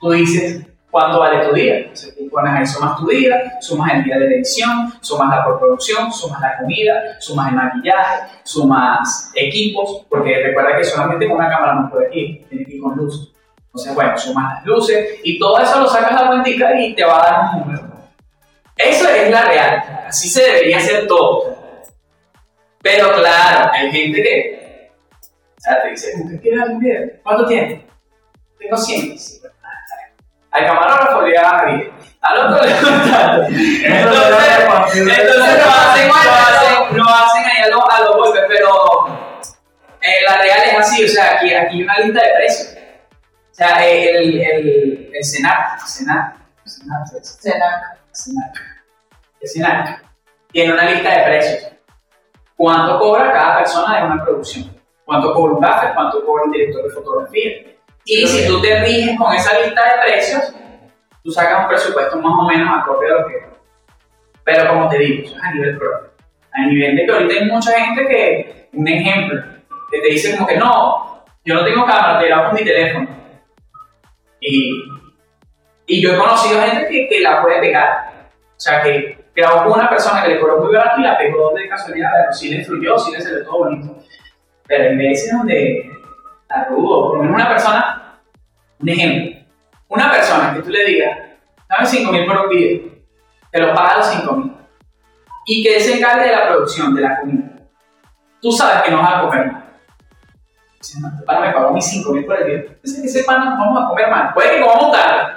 Tú 0.00 0.10
dices, 0.12 0.66
¿cuánto 0.90 1.18
vale 1.18 1.46
tu 1.46 1.54
día? 1.54 1.78
Entonces 1.80 2.16
tú 2.16 2.30
pones 2.30 2.54
ahí, 2.54 2.66
sumas 2.66 2.96
tu 2.96 3.06
día, 3.06 3.58
sumas 3.60 3.92
el 3.92 4.04
día 4.04 4.16
de 4.16 4.26
edición, 4.36 4.92
sumas 5.02 5.36
la 5.36 5.44
postproducción, 5.44 6.10
sumas 6.10 6.40
la 6.40 6.56
comida, 6.56 7.20
sumas 7.20 7.50
el 7.50 7.56
maquillaje, 7.56 8.26
sumas 8.42 9.32
equipos, 9.34 10.06
porque 10.08 10.42
recuerda 10.42 10.78
que 10.78 10.84
solamente 10.84 11.28
con 11.28 11.36
una 11.36 11.50
cámara 11.50 11.74
no 11.74 11.90
puedes 11.90 12.14
ir, 12.14 12.48
tienes 12.48 12.66
que 12.66 12.74
ir 12.76 12.82
con 12.82 12.96
luz. 12.96 13.34
Entonces, 13.74 13.94
bueno, 13.96 14.16
sumas 14.16 14.54
las 14.54 14.66
luces 14.66 15.18
y 15.24 15.36
todo 15.36 15.58
eso 15.58 15.80
lo 15.80 15.88
sacas 15.88 16.12
a 16.12 16.22
la 16.22 16.28
cuentica 16.28 16.78
y 16.78 16.94
te 16.94 17.04
va 17.04 17.20
a 17.20 17.24
dar 17.24 17.54
un 17.54 17.60
número. 17.60 17.92
Eso 18.76 19.08
es 19.08 19.28
la 19.32 19.46
real, 19.46 20.04
así 20.06 20.28
se 20.28 20.44
debería 20.44 20.78
hacer 20.78 21.08
todo. 21.08 21.56
Pero 22.80 23.12
claro, 23.14 23.72
hay 23.72 23.90
gente 23.90 24.22
que, 24.22 24.90
o 25.20 25.60
sea, 25.60 25.82
te 25.82 25.90
dice, 25.90 26.12
¿usted 26.22 26.40
quiere 26.40 26.58
video? 26.78 27.10
¿Cuánto 27.24 27.46
tiene? 27.46 27.84
Tengo 28.60 28.76
100. 28.76 29.18
Sí, 29.18 29.40
pero, 29.42 29.54
ah, 29.64 29.68
está 29.82 29.96
bien. 29.96 30.28
Al 30.52 30.66
camarógrafo 30.66 31.22
le 31.22 31.34
da 31.34 31.64
10. 31.66 31.90
Al 32.20 32.38
otro 32.38 32.64
le 32.64 32.70
da. 32.70 33.46
Entonces, 33.48 34.64
lo 34.64 34.72
hacen, 34.72 36.08
lo 36.08 36.14
hacen, 36.14 36.96
lo 36.96 37.04
hacen 37.08 37.44
ahí 37.44 37.62
a 37.64 37.68
los 37.70 37.82
a 37.90 38.00
los 38.02 38.16
golpes, 38.18 38.42
pero 38.46 39.08
eh, 40.00 40.22
la 40.28 40.36
real 40.36 40.58
es 40.64 40.78
así, 40.78 41.04
o 41.04 41.08
sea, 41.08 41.34
aquí, 41.34 41.52
aquí 41.52 41.78
hay 41.78 41.82
una 41.82 41.98
lista 41.98 42.22
de 42.22 42.34
precios. 42.36 42.83
O 43.54 43.56
sea, 43.56 43.88
el, 43.88 44.40
el, 44.40 45.10
el 45.14 45.24
Senac, 45.24 45.78
Senac, 45.86 46.34
Senac, 46.64 47.06
el 49.40 49.48
Senac, 49.48 50.04
tiene 50.50 50.72
una 50.72 50.90
lista 50.90 51.08
de 51.08 51.24
precios. 51.24 51.72
¿Cuánto 52.56 52.98
cobra 52.98 53.32
cada 53.32 53.58
persona 53.58 54.00
de 54.00 54.06
una 54.06 54.24
producción? 54.24 54.74
¿Cuánto 55.04 55.32
cobra 55.32 55.54
un 55.54 55.60
gaffer? 55.60 55.94
¿Cuánto 55.94 56.26
cobra 56.26 56.46
un 56.46 56.50
director 56.50 56.82
de 56.82 56.90
fotografía? 56.90 57.52
Y 58.04 58.26
si 58.26 58.44
tú 58.48 58.60
te 58.60 58.80
riges 58.80 59.16
con 59.16 59.32
esa 59.32 59.56
lista 59.60 59.84
de 59.84 60.02
precios, 60.02 60.52
tú 61.22 61.30
sacas 61.30 61.62
un 61.62 61.68
presupuesto 61.68 62.18
más 62.18 62.32
o 62.36 62.48
menos 62.48 62.68
acorde 62.76 63.06
a 63.06 63.20
lo 63.20 63.28
que... 63.28 63.34
Pero 64.42 64.68
como 64.68 64.88
te 64.88 64.98
digo, 64.98 65.28
eso 65.28 65.36
es 65.36 65.42
a 65.44 65.52
nivel 65.52 65.78
propio. 65.78 66.10
A 66.52 66.66
nivel 66.66 66.96
de 66.96 67.06
que 67.06 67.12
ahorita 67.12 67.34
hay 67.34 67.44
mucha 67.48 67.70
gente 67.70 68.08
que, 68.08 68.68
un 68.72 68.88
ejemplo, 68.88 69.44
que 69.92 70.00
te 70.00 70.08
dice 70.08 70.36
como 70.36 70.48
que 70.48 70.56
no, 70.56 71.24
yo 71.44 71.54
no 71.54 71.64
tengo 71.64 71.86
cámara, 71.86 72.18
te 72.18 72.26
grabo 72.26 72.46
con 72.46 72.54
mi 72.54 72.64
teléfono. 72.64 73.23
Y, 74.46 74.84
y 75.86 76.02
yo 76.02 76.12
he 76.12 76.18
conocido 76.18 76.60
gente 76.60 76.86
que, 76.88 77.08
que 77.08 77.20
la 77.20 77.42
puede 77.42 77.60
pegar. 77.60 78.30
O 78.56 78.60
sea, 78.60 78.82
que 78.82 79.24
grabó 79.34 79.64
con 79.64 79.80
una 79.80 79.88
persona 79.88 80.22
que 80.22 80.30
le 80.30 80.40
cobró 80.40 80.58
muy 80.58 80.74
barato 80.74 81.00
y 81.00 81.04
la 81.04 81.18
pegó 81.18 81.52
de 81.54 81.68
casualidad, 81.68 82.10
pero 82.20 82.32
sí 82.32 82.50
le 82.50 82.64
fluyó, 82.64 82.98
sí 82.98 83.12
le 83.12 83.20
salió 83.20 83.44
todo 83.44 83.58
bonito. 83.58 83.98
Pero 84.66 84.84
en 84.84 84.98
veces 84.98 85.32
donde 85.32 85.90
está 86.42 86.64
rudo, 86.64 87.10
por 87.10 87.20
una 87.20 87.48
persona, 87.48 88.20
un 88.80 88.88
ejemplo, 88.88 89.40
una 89.88 90.10
persona 90.10 90.54
que 90.54 90.62
tú 90.62 90.70
le 90.70 90.84
digas, 90.84 91.18
dame 91.68 91.86
5 91.86 92.12
mil 92.12 92.26
por 92.26 92.36
un 92.42 92.48
video, 92.48 92.82
te 93.50 93.60
lo 93.60 93.74
paga 93.74 93.98
los 93.98 94.06
5 94.06 94.32
mil, 94.36 94.52
y 95.46 95.62
que 95.62 95.80
se 95.80 95.98
encargue 95.98 96.26
de 96.26 96.32
la 96.32 96.48
producción, 96.48 96.94
de 96.94 97.02
la 97.02 97.20
comida. 97.20 97.50
Tú 98.40 98.52
sabes 98.52 98.82
que 98.82 98.90
no 98.90 98.98
vas 98.98 99.14
a 99.14 99.20
comer 99.22 99.52
mal. 99.52 99.64
Dices, 100.84 101.00
no, 101.00 101.08
este 101.08 101.22
pana 101.24 101.40
me 101.40 101.52
pagó 101.52 101.72
mis 101.72 101.86
5 101.86 102.12
mil 102.12 102.26
por 102.26 102.36
el 102.36 102.44
video. 102.44 102.76
Ese, 102.82 103.06
ese 103.06 103.24
pana 103.24 103.56
vamos 103.58 103.82
a 103.82 103.88
comer 103.88 104.10
mal. 104.10 104.34
Puede 104.34 104.56
que 104.56 104.60
comamos 104.60 104.92
tarde. 104.92 105.32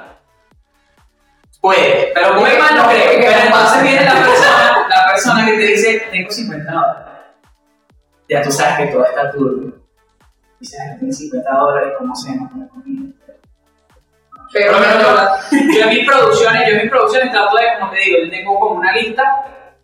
Puede, 1.62 2.12
pero 2.14 2.36
comer 2.36 2.60
mal 2.60 2.76
no 2.76 2.89
creo. 2.89 3.12
Pero 3.18 3.39
entonces 3.45 3.84
viene 3.84 4.04
la 4.04 4.14
persona, 4.14 4.88
la 4.89 5.06
persona 5.14 5.45
que 5.45 5.52
te 5.54 5.68
dice, 5.68 6.04
tengo 6.12 6.30
50 6.30 6.70
dólares. 6.70 7.06
Ya 8.28 8.41
tú 8.41 8.52
sabes 8.52 8.78
que 8.78 8.93
todo 8.93 9.06
está 9.06 9.32
turbio. 9.32 9.74
Dices, 10.60 10.80
"Ay, 10.82 10.98
tiene 11.00 11.14
50 11.14 11.50
dólares, 11.50 11.93
¿cómo 11.98 12.12
hacemos 12.12 12.52
con 12.52 12.60
la 12.60 12.68
comida? 12.68 13.14
Pero 14.52 14.80
menos 14.80 14.98
no, 14.98 15.16
yo, 15.52 15.74
yo 15.74 15.84
en 15.84 15.89
mis 15.89 16.06
producciones, 16.06 16.62
yo 16.68 16.76
en 16.76 16.82
mis 16.82 16.89
producciones 16.89 17.32
trato 17.32 17.56
de, 17.56 17.64
como 17.80 17.91
te 17.91 18.00
digo, 18.00 18.18
yo 18.24 18.30
tengo 18.30 18.60
como 18.60 18.76
una 18.76 18.93
lista 18.98 19.24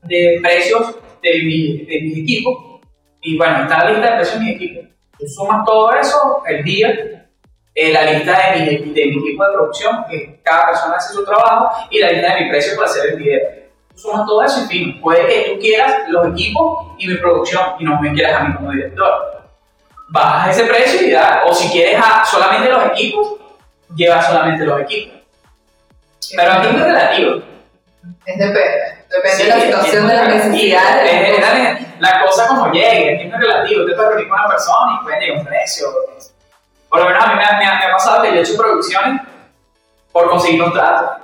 de 0.02 0.40
precios 0.42 0.98
de, 1.22 1.44
mi, 1.44 1.86
de 1.86 2.02
mis 2.02 2.18
equipos. 2.18 2.82
Y 3.22 3.38
bueno, 3.38 3.64
está 3.64 3.86
la 3.86 3.92
lista 3.92 4.10
de 4.10 4.16
precios 4.16 4.40
de 4.40 4.46
mis 4.46 4.56
equipos. 4.56 4.93
Tú 5.24 5.30
sumas 5.30 5.64
todo 5.66 5.94
eso, 5.94 6.44
el 6.48 6.64
día, 6.66 6.90
eh, 7.74 7.94
la 7.94 8.04
lista 8.04 8.52
de 8.56 8.60
mi, 8.62 8.66
de 8.94 9.06
mi 9.06 9.18
equipo 9.20 9.46
de 9.48 9.54
producción, 9.54 10.04
que 10.10 10.42
cada 10.44 10.68
persona 10.68 10.96
hace 10.98 11.14
su 11.14 11.24
trabajo, 11.24 11.70
y 11.90 12.00
la 12.00 12.10
lista 12.12 12.36
de 12.36 12.42
mi 12.42 12.50
precio 12.50 12.76
para 12.76 12.90
hacer 12.90 13.12
el 13.12 13.16
video. 13.18 13.40
Tú 13.94 14.00
sumas 14.02 14.26
todo 14.26 14.44
eso 14.44 14.64
y 14.64 14.68
fin, 14.68 15.02
puede 15.02 15.26
que 15.28 15.52
tú 15.54 15.60
quieras 15.62 16.10
los 16.10 16.28
equipos 16.28 16.88
y 16.98 17.08
mi 17.08 17.16
producción, 17.16 17.62
y 17.80 17.86
no 17.86 18.02
me 18.02 18.12
quieras 18.14 18.42
a 18.42 18.44
mí 18.44 18.56
como 18.56 18.72
director. 18.72 19.44
Bajas 20.10 20.58
ese 20.58 20.68
precio 20.70 21.08
y 21.08 21.12
ya, 21.12 21.44
o 21.48 21.54
si 21.54 21.70
quieres 21.70 21.98
a- 22.04 22.26
solamente 22.26 22.70
los 22.70 22.86
equipos, 22.88 23.36
llevas 23.96 24.28
solamente 24.28 24.66
los 24.66 24.82
equipos. 24.82 25.20
Pero 26.36 26.52
aquí 26.52 26.68
es 26.68 26.74
relativo. 26.82 27.42
Es 28.26 28.38
depende. 28.38 28.98
Depende 29.10 29.38
Sí, 29.38 29.44
de 29.44 29.50
la 29.50 29.60
situación, 29.62 30.08
de 30.08 30.14
las 30.16 30.28
es- 30.28 30.46
necesidades. 30.46 31.12
es- 31.12 31.30
es- 31.40 31.80
es- 31.80 31.88
La 32.00 32.22
cosa 32.22 32.48
como 32.48 32.72
llegue, 32.72 33.16
aquí 33.16 33.26
no 33.26 33.36
es 33.38 33.42
relativo. 33.42 33.86
Te 33.86 33.94
puedes 33.94 34.10
reunir 34.10 34.28
con 34.30 34.40
una 34.40 34.50
persona 34.50 35.00
y 35.00 35.04
pueden 35.04 35.20
llegar 35.22 35.38
a 35.38 35.40
un 35.40 35.46
precio. 35.46 35.88
Por 36.90 37.00
lo 37.00 37.06
menos 37.06 37.24
a 37.24 37.28
mí 37.28 37.36
me 37.36 37.46
ha, 37.46 37.52
me 37.54 37.66
me 37.66 37.86
ha 37.86 37.92
pasado 37.92 38.22
que 38.22 38.30
yo 38.30 38.36
he 38.36 38.42
hecho 38.42 38.58
producciones 38.58 39.22
por 40.12 40.30
conseguir 40.30 40.62
un 40.64 40.74
trato. 40.74 41.18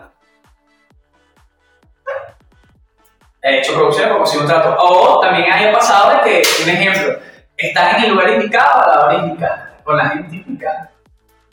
He 3.41 3.59
hecho 3.59 3.73
producciones 3.73 4.09
por 4.09 4.17
conseguir 4.19 4.43
un 4.45 4.49
trato. 4.51 4.75
O 4.79 5.19
también 5.19 5.51
haya 5.51 5.71
pasado 5.71 6.11
de 6.11 6.21
que, 6.23 6.41
un 6.63 6.69
ejemplo, 6.69 7.19
estás 7.57 7.97
en 7.97 8.03
el 8.05 8.09
lugar 8.11 8.29
indicado 8.29 8.81
a 8.83 8.87
la 8.95 9.05
hora 9.05 9.13
indicada, 9.15 9.77
con 9.83 9.97
la 9.97 10.09
gente 10.09 10.35
indicada. 10.35 10.91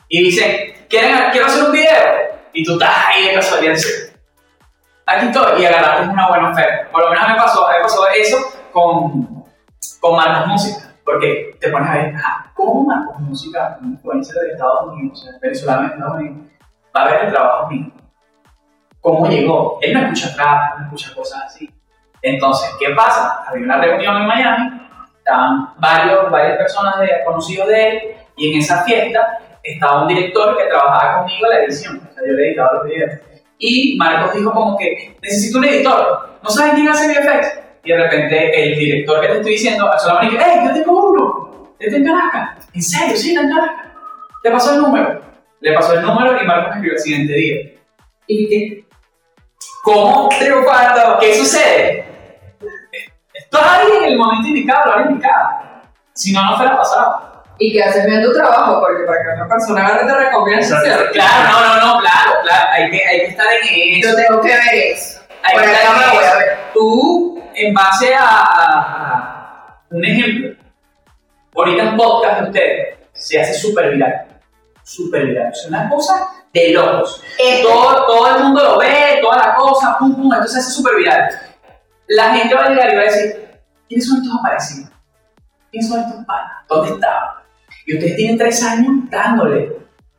Y 0.09 0.25
dicen, 0.25 0.75
¿Quieren, 0.89 1.31
quiero 1.33 1.47
hacer 1.47 1.65
un 1.65 1.73
video. 1.73 2.05
Y 2.53 2.65
tú 2.65 2.75
estás 2.75 2.91
ahí 3.09 3.27
de 3.27 3.35
casualidad. 3.35 3.75
Estoy. 5.07 5.63
Y 5.63 5.67
agarraste 5.67 6.09
una 6.09 6.29
buena 6.29 6.51
oferta. 6.51 6.89
Por 6.91 7.03
lo 7.03 7.11
menos 7.11 7.29
me 7.29 7.37
pasó, 7.37 7.69
me 7.69 7.83
pasó 7.83 8.09
eso 8.09 8.39
con, 8.73 9.45
con 10.01 10.17
Marcos 10.17 10.49
Música. 10.49 10.93
Porque 11.05 11.57
te 11.61 11.71
pones 11.71 11.89
a 11.89 11.95
ver, 11.95 12.15
ah, 12.17 12.47
¿cómo 12.55 12.83
Marcos 12.83 13.21
Música, 13.21 13.79
un 13.81 13.93
influencer 13.93 14.43
de 14.43 14.53
Estados 14.53 14.89
Unidos, 14.89 15.31
venezolano 15.41 15.83
de 15.83 15.95
Estados 15.95 16.15
Unidos, 16.17 16.37
va 16.97 17.03
a 17.03 17.11
ver 17.11 17.25
el 17.25 17.33
trabajo 17.33 17.69
mío? 17.69 17.93
¿Cómo 19.01 19.29
llegó? 19.29 19.79
Él 19.83 19.95
no 19.95 20.01
escucha 20.01 20.35
trap, 20.35 20.79
no 20.79 20.85
escucha 20.87 21.15
cosas 21.15 21.45
así. 21.47 21.73
Entonces, 22.23 22.75
¿qué 22.81 22.91
pasa? 22.91 23.45
Había 23.47 23.65
una 23.65 23.81
reunión 23.81 24.17
en 24.17 24.27
Miami, 24.27 24.81
estaban 25.19 25.75
varios, 25.79 26.29
varias 26.29 26.59
personas 26.59 26.99
de, 26.99 27.23
conocidos 27.25 27.69
de 27.69 27.89
él, 27.89 28.03
y 28.37 28.53
en 28.53 28.59
esa 28.59 28.83
fiesta 28.83 29.39
estaba 29.63 30.03
un 30.03 30.09
director 30.09 30.57
que 30.57 30.65
trabajaba 30.65 31.19
conmigo 31.19 31.47
en 31.47 31.51
la 31.51 31.65
edición, 31.65 31.97
o 31.99 32.13
sea, 32.13 32.23
yo 32.27 32.33
le 32.33 32.49
editaba 32.49 32.73
los 32.75 32.85
videos. 32.85 33.13
Y 33.59 33.97
Marcos 33.97 34.35
dijo 34.35 34.53
como 34.53 34.77
que, 34.77 35.17
necesito 35.23 35.59
un 35.59 35.65
editor, 35.65 36.39
¿no 36.43 36.51
sabes 36.51 36.75
quién 36.75 36.89
hace 36.89 37.09
VFX? 37.09 37.61
Y 37.85 37.93
de 37.93 37.97
repente 37.97 38.63
el 38.63 38.79
director 38.79 39.21
que 39.21 39.27
te 39.29 39.37
estoy 39.37 39.53
diciendo, 39.53 39.91
solamente 39.99 40.37
dice, 40.37 40.51
¡Hey, 40.53 40.61
yo 40.67 40.75
tengo 40.75 41.11
uno! 41.11 41.75
Este 41.79 41.97
en 41.97 42.05
Caracas. 42.05 42.69
¿En 42.75 42.83
serio? 42.83 43.17
Sí, 43.17 43.31
está 43.31 43.43
en 43.43 43.55
Caracas. 43.55 43.87
¿Te 44.43 44.51
pasó 44.51 44.75
el 44.75 44.81
número? 44.81 45.21
Le 45.61 45.73
pasó 45.73 45.95
el 45.95 46.03
número 46.03 46.43
y 46.43 46.47
Marcos 46.47 46.69
escribió 46.69 46.93
el 46.93 46.99
siguiente 46.99 47.33
día. 47.33 47.57
¿Y 48.27 48.49
qué? 48.49 48.85
¿Cómo 49.85 50.29
triunfando? 50.29 51.19
¿Qué 51.21 51.35
sucede? 51.35 52.05
Estás 53.33 53.63
ahí 53.63 53.87
en 53.99 54.05
el 54.13 54.19
momento 54.19 54.49
indicado, 54.49 54.91
la 54.91 54.97
hora 54.97 55.11
indicada. 55.11 55.83
Si 56.13 56.33
no, 56.33 56.45
no 56.45 56.57
fuera 56.57 56.77
pasado. 56.77 57.36
Y 57.59 57.73
que 57.73 57.83
haces 57.83 58.05
bien 58.07 58.23
tu 58.23 58.33
trabajo, 58.35 58.81
porque 58.81 59.05
para 59.05 59.19
que 59.23 59.29
una 59.41 59.49
persona 59.49 59.87
agarre 59.87 60.07
te. 60.07 60.81
¿cierto? 60.83 61.13
Claro, 61.13 61.49
no, 61.53 61.61
no, 61.61 61.75
no, 61.95 62.01
claro, 62.01 62.33
claro. 62.43 62.69
Hay 62.73 62.91
que, 62.91 63.07
hay 63.07 63.19
que 63.21 63.27
estar 63.27 63.47
en 63.47 63.99
eso. 63.99 64.11
Yo 64.11 64.17
tengo 64.17 64.41
que 64.43 64.49
ver 64.49 64.75
eso. 64.93 65.21
Hay 65.43 65.55
Por 65.55 65.65
que 65.65 65.73
estar 65.73 65.87
en 65.87 65.95
voy 66.17 66.25
a 66.25 66.29
eso. 66.29 66.39
ver. 66.39 66.59
Tú, 66.75 67.43
en 67.55 67.75
base 67.75 68.15
a, 68.15 68.29
a- 68.29 69.67
a 69.69 69.81
un 69.91 70.05
ejemplo, 70.05 70.51
ahorita 71.55 71.83
en 71.85 71.97
podcast 71.97 72.41
de 72.41 72.47
ustedes 72.49 72.99
se 73.15 73.41
hace 73.41 73.55
súper 73.55 73.91
viral. 73.93 74.27
Súper 74.83 75.25
viral. 75.27 75.51
Es 75.53 75.65
una 75.67 75.89
cosa 75.89 76.27
de 76.53 76.73
locos. 76.73 77.23
Este- 77.39 77.63
Todo, 77.63 78.05
todo 78.07 78.37
el 78.37 78.43
mundo 78.45 78.63
lo 78.63 78.79
ve, 78.79 79.19
toda 79.23 79.37
la 79.39 79.55
cosa, 79.55 79.97
pum, 79.99 80.15
pum, 80.15 80.25
entonces 80.33 80.53
se 80.53 80.59
hace 80.59 80.71
súper 80.71 80.97
viral. 80.97 81.29
La 82.09 82.35
gente 82.35 82.55
va 82.55 82.65
a 82.67 82.69
llegar 82.69 82.93
y 82.93 82.97
va 82.97 83.01
a 83.03 83.05
decir, 83.05 83.61
¿quiénes 83.89 84.07
son 84.07 84.19
estos 84.19 84.39
aparecidos? 84.41 84.91
¿Quiénes 85.71 85.89
son 85.89 86.01
estos 86.01 86.25
panas? 86.27 86.53
¿Dónde 86.69 86.93
estaban? 86.93 87.29
Y 87.87 87.95
ustedes 87.95 88.17
tienen 88.17 88.37
tres 88.37 88.63
años 88.63 88.93
dándole. 89.11 89.77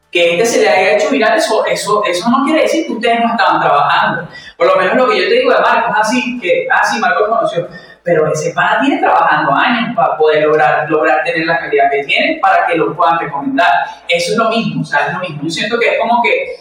Que 0.10 0.36
este 0.36 0.46
se 0.46 0.62
le 0.62 0.70
haya 0.70 0.96
hecho 0.96 1.10
viral, 1.10 1.38
eso, 1.38 1.66
eso, 1.66 2.02
eso 2.06 2.30
no 2.30 2.46
quiere 2.46 2.62
decir 2.62 2.88
que 2.88 2.94
ustedes 2.94 3.20
no 3.20 3.32
estaban 3.32 3.60
trabajando. 3.60 4.30
Por 4.58 4.68
lo 4.68 4.76
menos 4.78 4.96
lo 4.96 5.10
que 5.10 5.22
yo 5.22 5.28
te 5.28 5.36
digo 5.36 5.52
de 5.52 5.60
Marcos, 5.60 5.96
así, 6.00 6.40
que, 6.40 6.66
ah, 6.72 6.82
sí, 6.86 6.98
Marcos 6.98 7.28
conoció. 7.28 7.68
Pero 8.04 8.32
ese 8.32 8.54
pana 8.54 8.80
tiene 8.80 9.02
trabajando 9.02 9.54
años 9.54 9.94
para 9.94 10.18
poder 10.18 10.46
lograr, 10.46 10.90
lograr 10.90 11.26
tener 11.26 11.46
la 11.46 11.60
calidad 11.60 11.92
que 11.92 12.06
tiene 12.06 12.40
para 12.42 12.66
que 12.66 12.76
lo 12.76 12.96
puedan 12.96 13.20
recomendar. 13.20 13.70
Eso 14.08 14.32
es 14.32 14.38
lo 14.38 14.50
mismo, 14.50 14.82
o 14.82 14.86
sea, 14.86 15.08
es 15.08 15.14
lo 15.14 15.20
mismo. 15.20 15.44
Yo 15.44 15.50
siento 15.50 15.78
que 15.78 15.90
es 15.90 16.00
como 16.00 16.24
que 16.24 16.56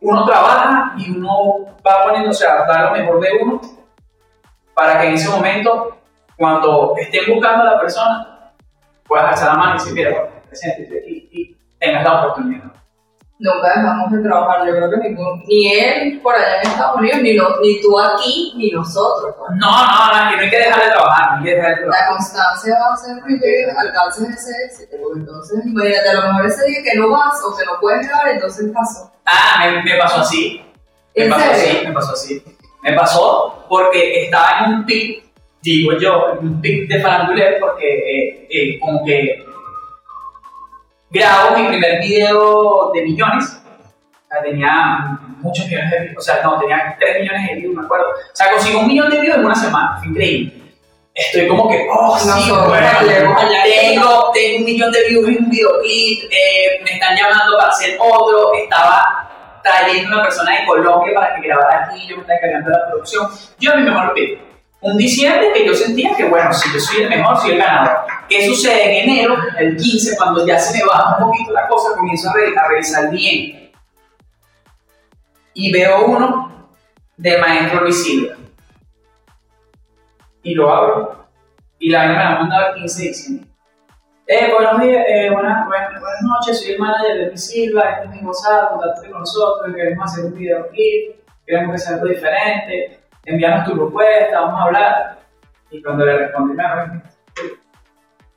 uno 0.00 0.24
trabaja 0.24 0.94
y 0.96 1.10
uno 1.10 1.76
va 1.84 2.04
poniendo, 2.04 2.30
o 2.30 2.34
sea, 2.34 2.64
da 2.66 2.82
lo 2.84 2.92
mejor 2.92 3.20
de 3.20 3.28
uno 3.42 3.60
para 4.74 5.00
que 5.00 5.08
en 5.08 5.14
ese 5.14 5.28
momento, 5.28 5.98
cuando 6.36 6.94
estén 6.96 7.34
buscando 7.34 7.62
a 7.62 7.72
la 7.72 7.80
persona, 7.80 8.52
puedas 9.06 9.30
alzar 9.30 9.48
la 9.48 9.54
mano 9.54 9.74
y 9.74 9.78
decir, 9.78 9.94
mira, 9.94 10.28
aquí 10.52 11.28
y 11.32 11.56
tengas 11.78 12.04
la 12.04 12.22
oportunidad. 12.24 12.64
Nunca 13.38 13.68
dejamos 13.74 14.12
de 14.12 14.22
trabajar, 14.22 14.66
yo 14.68 14.72
creo 14.76 14.88
que 14.90 14.96
ningún, 15.08 15.42
ni 15.48 15.72
él 15.74 16.20
por 16.22 16.32
allá 16.32 16.60
en 16.62 16.68
Estados 16.68 16.96
Unidos, 16.96 17.22
ni, 17.22 17.34
no- 17.34 17.56
ni 17.60 17.80
tú 17.80 17.98
aquí, 17.98 18.52
ni 18.56 18.70
nosotros. 18.70 19.34
pues. 19.36 19.50
No, 19.58 19.66
no, 19.68 20.06
no, 20.14 20.30
no 20.36 20.38
hay 20.40 20.48
que 20.48 20.58
dejar 20.58 20.80
de 20.84 20.90
trabajar, 20.92 21.30
no 21.32 21.36
hay 21.38 21.44
que 21.44 21.54
dejar 21.56 21.70
de 21.70 21.76
trabajar. 21.82 22.02
La 22.04 22.08
constancia 22.16 22.74
va 22.80 22.86
a 22.90 22.94
hacer 22.94 23.16
que 23.40 23.66
alcances 23.76 24.28
ese 24.28 24.52
éxito, 24.66 24.96
entonces, 25.16 25.66
imagínate, 25.66 26.08
a 26.10 26.14
lo 26.14 26.22
mejor 26.28 26.46
ese 26.46 26.66
día 26.68 26.78
que 26.84 26.98
no 26.98 27.10
vas 27.10 27.34
o 27.44 27.56
que 27.56 27.64
no 27.64 27.72
puedes 27.80 28.02
llegar, 28.02 28.28
entonces 28.28 28.70
pasó. 28.72 29.10
Ah, 29.26 29.64
me, 29.66 29.82
me 29.82 29.98
pasó 29.98 30.20
así. 30.20 30.62
Me 31.16 31.24
¿En 31.24 31.30
pasó 31.30 31.44
serio? 31.54 31.78
así, 31.78 31.86
me 31.88 31.92
pasó 31.92 32.12
así. 32.12 32.42
Me 32.84 32.92
pasó 32.92 33.64
porque 33.68 34.24
estaba 34.24 34.66
en 34.66 34.74
un 34.74 34.86
pic, 34.86 35.24
digo 35.62 35.98
yo, 35.98 36.32
en 36.40 36.46
un 36.46 36.60
pic 36.60 36.88
de 36.88 37.00
faranduleo 37.00 37.58
porque 37.58 37.86
eh, 37.86 38.46
eh, 38.50 38.78
como 38.78 39.04
que 39.04 39.44
grabo 41.12 41.56
mi 41.56 41.68
primer 41.68 42.00
video 42.00 42.90
de 42.92 43.02
millones. 43.02 43.58
Tenía 44.42 45.18
muchos 45.40 45.66
millones 45.66 45.90
de 45.90 46.00
views, 46.00 46.16
o 46.16 46.20
sea, 46.22 46.42
no, 46.42 46.58
tenía 46.58 46.96
3 46.98 47.20
millones 47.20 47.48
de 47.48 47.54
views, 47.56 47.76
me 47.76 47.84
acuerdo. 47.84 48.06
O 48.06 48.34
sea, 48.36 48.50
consigo 48.50 48.80
un 48.80 48.86
millón 48.86 49.10
de 49.10 49.20
views 49.20 49.36
en 49.36 49.44
una 49.44 49.54
semana, 49.54 49.96
fue 49.98 50.08
increíble. 50.08 50.54
Estoy 51.14 51.46
como 51.46 51.68
que, 51.68 51.86
oh, 51.92 52.18
sí, 52.18 52.26
Nosotros 52.26 52.68
bueno, 52.68 52.88
tengo, 53.04 54.30
tengo 54.32 54.58
un 54.58 54.64
millón 54.64 54.90
de 54.90 55.08
views 55.10 55.28
en 55.28 55.44
un 55.44 55.50
videoclip, 55.50 56.24
eh, 56.30 56.80
me 56.82 56.92
están 56.92 57.14
llamando 57.14 57.58
para 57.58 57.68
hacer 57.68 57.98
otro, 58.00 58.54
estaba 58.54 59.60
trayendo 59.62 60.14
una 60.14 60.22
persona 60.22 60.58
de 60.58 60.66
Colombia 60.66 61.12
para 61.14 61.34
que 61.34 61.46
grabara 61.46 61.84
aquí, 61.84 62.06
yo 62.08 62.16
me 62.16 62.22
estaba 62.22 62.38
encargando 62.38 62.70
de 62.70 62.76
la 62.76 62.88
producción. 62.88 63.28
Yo 63.58 63.76
mi 63.76 63.82
mejor 63.82 64.14
pick. 64.14 64.40
Un 64.80 64.96
diciembre 64.96 65.52
que 65.52 65.66
yo 65.66 65.74
sentía 65.74 66.16
que, 66.16 66.24
bueno, 66.24 66.52
si 66.54 66.72
yo 66.72 66.80
soy 66.80 67.02
el 67.02 67.10
mejor, 67.10 67.38
soy 67.38 67.52
el 67.52 67.58
ganador. 67.58 67.98
¿Qué 68.32 68.46
sucede 68.46 69.02
en 69.02 69.10
enero, 69.10 69.36
el 69.58 69.76
15, 69.76 70.16
cuando 70.16 70.46
ya 70.46 70.58
se 70.58 70.78
me 70.78 70.84
baja 70.84 71.16
un 71.18 71.30
poquito 71.30 71.52
la 71.52 71.68
cosa, 71.68 71.94
comienzo 71.96 72.30
a, 72.30 72.32
re- 72.32 72.54
a 72.56 72.68
revisar 72.68 73.10
bien? 73.10 73.70
Y 75.54 75.70
veo 75.70 76.06
uno 76.06 76.68
de 77.16 77.36
Maestro 77.38 77.82
Luis 77.82 78.02
Silva. 78.02 78.36
Y 80.42 80.54
lo 80.54 80.72
abro. 80.74 81.26
Y 81.78 81.90
la 81.90 81.98
vaina 81.98 82.14
me 82.16 82.24
la 82.24 82.40
mandaba 82.40 82.66
el 82.68 82.74
15 82.76 83.02
de 83.02 83.08
diciembre. 83.08 83.48
Eh, 84.26 84.50
buenos 84.50 84.80
días, 84.80 85.04
eh, 85.08 85.30
buenas, 85.30 85.66
buenas, 85.66 85.90
noches, 86.22 86.62
soy 86.62 86.72
el 86.72 86.78
manager 86.78 87.18
de 87.18 87.26
Luis 87.26 87.46
Silva, 87.50 87.82
este 87.90 88.04
es 88.04 88.10
mi 88.22 88.26
WhatsApp, 88.26 88.70
contáctate 88.70 89.10
con 89.10 89.20
nosotros, 89.20 89.74
queremos 89.74 90.10
hacer 90.10 90.24
un 90.26 90.34
videoclip, 90.38 91.16
queremos 91.44 91.72
que 91.72 91.78
sea 91.78 91.94
algo 91.96 92.06
diferente, 92.06 93.00
envíanos 93.26 93.68
tu 93.68 93.74
propuesta, 93.74 94.40
vamos 94.40 94.60
a 94.60 94.64
hablar. 94.64 95.18
Y 95.70 95.82
cuando 95.82 96.06
le 96.06 96.16
respondí, 96.16 96.54
me. 96.54 96.62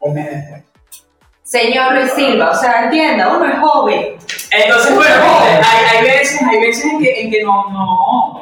Un 0.06 0.14
mes 0.14 0.30
después. 0.30 0.64
Señor 1.42 1.94
Luis 1.94 2.12
Silva, 2.14 2.52
o 2.52 2.56
sea, 2.56 2.84
entienda, 2.86 3.36
uno 3.36 3.46
es 3.46 3.60
joven. 3.60 4.18
Entonces, 4.52 4.96
bueno, 4.96 5.24
hay, 5.42 5.98
hay 5.98 6.04
veces, 6.04 6.42
hay 6.42 6.60
veces 6.60 6.86
en 6.86 7.00
que, 7.00 7.22
en 7.22 7.32
que 7.32 7.44
no, 7.44 7.70
no, 7.72 8.42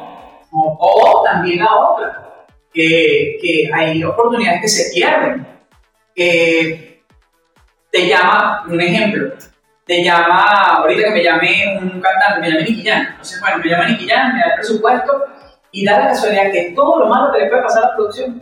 no- 0.51 0.77
o 0.79 1.23
también 1.23 1.59
la 1.59 1.73
otra, 1.73 2.45
que, 2.73 3.37
que 3.41 3.69
hay 3.73 4.03
oportunidades 4.03 4.61
que 4.61 4.67
se 4.67 4.93
pierden. 4.93 5.47
Que 6.15 7.03
te 7.91 8.07
llama, 8.07 8.65
un 8.67 8.79
ejemplo, 8.81 9.33
te 9.85 10.03
llama, 10.03 10.75
ahorita 10.77 11.03
que 11.07 11.11
me 11.11 11.23
llamé 11.23 11.77
un 11.81 12.01
cantante, 12.01 12.39
me 12.41 12.49
llamé 12.51 12.63
Nicky 12.69 12.87
Jam. 12.87 13.07
Entonces, 13.11 13.39
bueno, 13.41 13.57
me 13.57 13.69
llama 13.69 13.87
Nicky 13.87 14.07
Jam, 14.07 14.33
me 14.33 14.39
da 14.39 14.45
el 14.47 14.55
presupuesto 14.55 15.11
y 15.71 15.85
da 15.85 15.99
la 15.99 16.07
casualidad 16.09 16.51
que 16.51 16.71
todo 16.75 16.99
lo 16.99 17.07
malo 17.07 17.31
que 17.33 17.39
le 17.39 17.47
puede 17.49 17.63
pasar 17.63 17.83
a 17.85 17.87
la 17.89 17.95
producción 17.95 18.41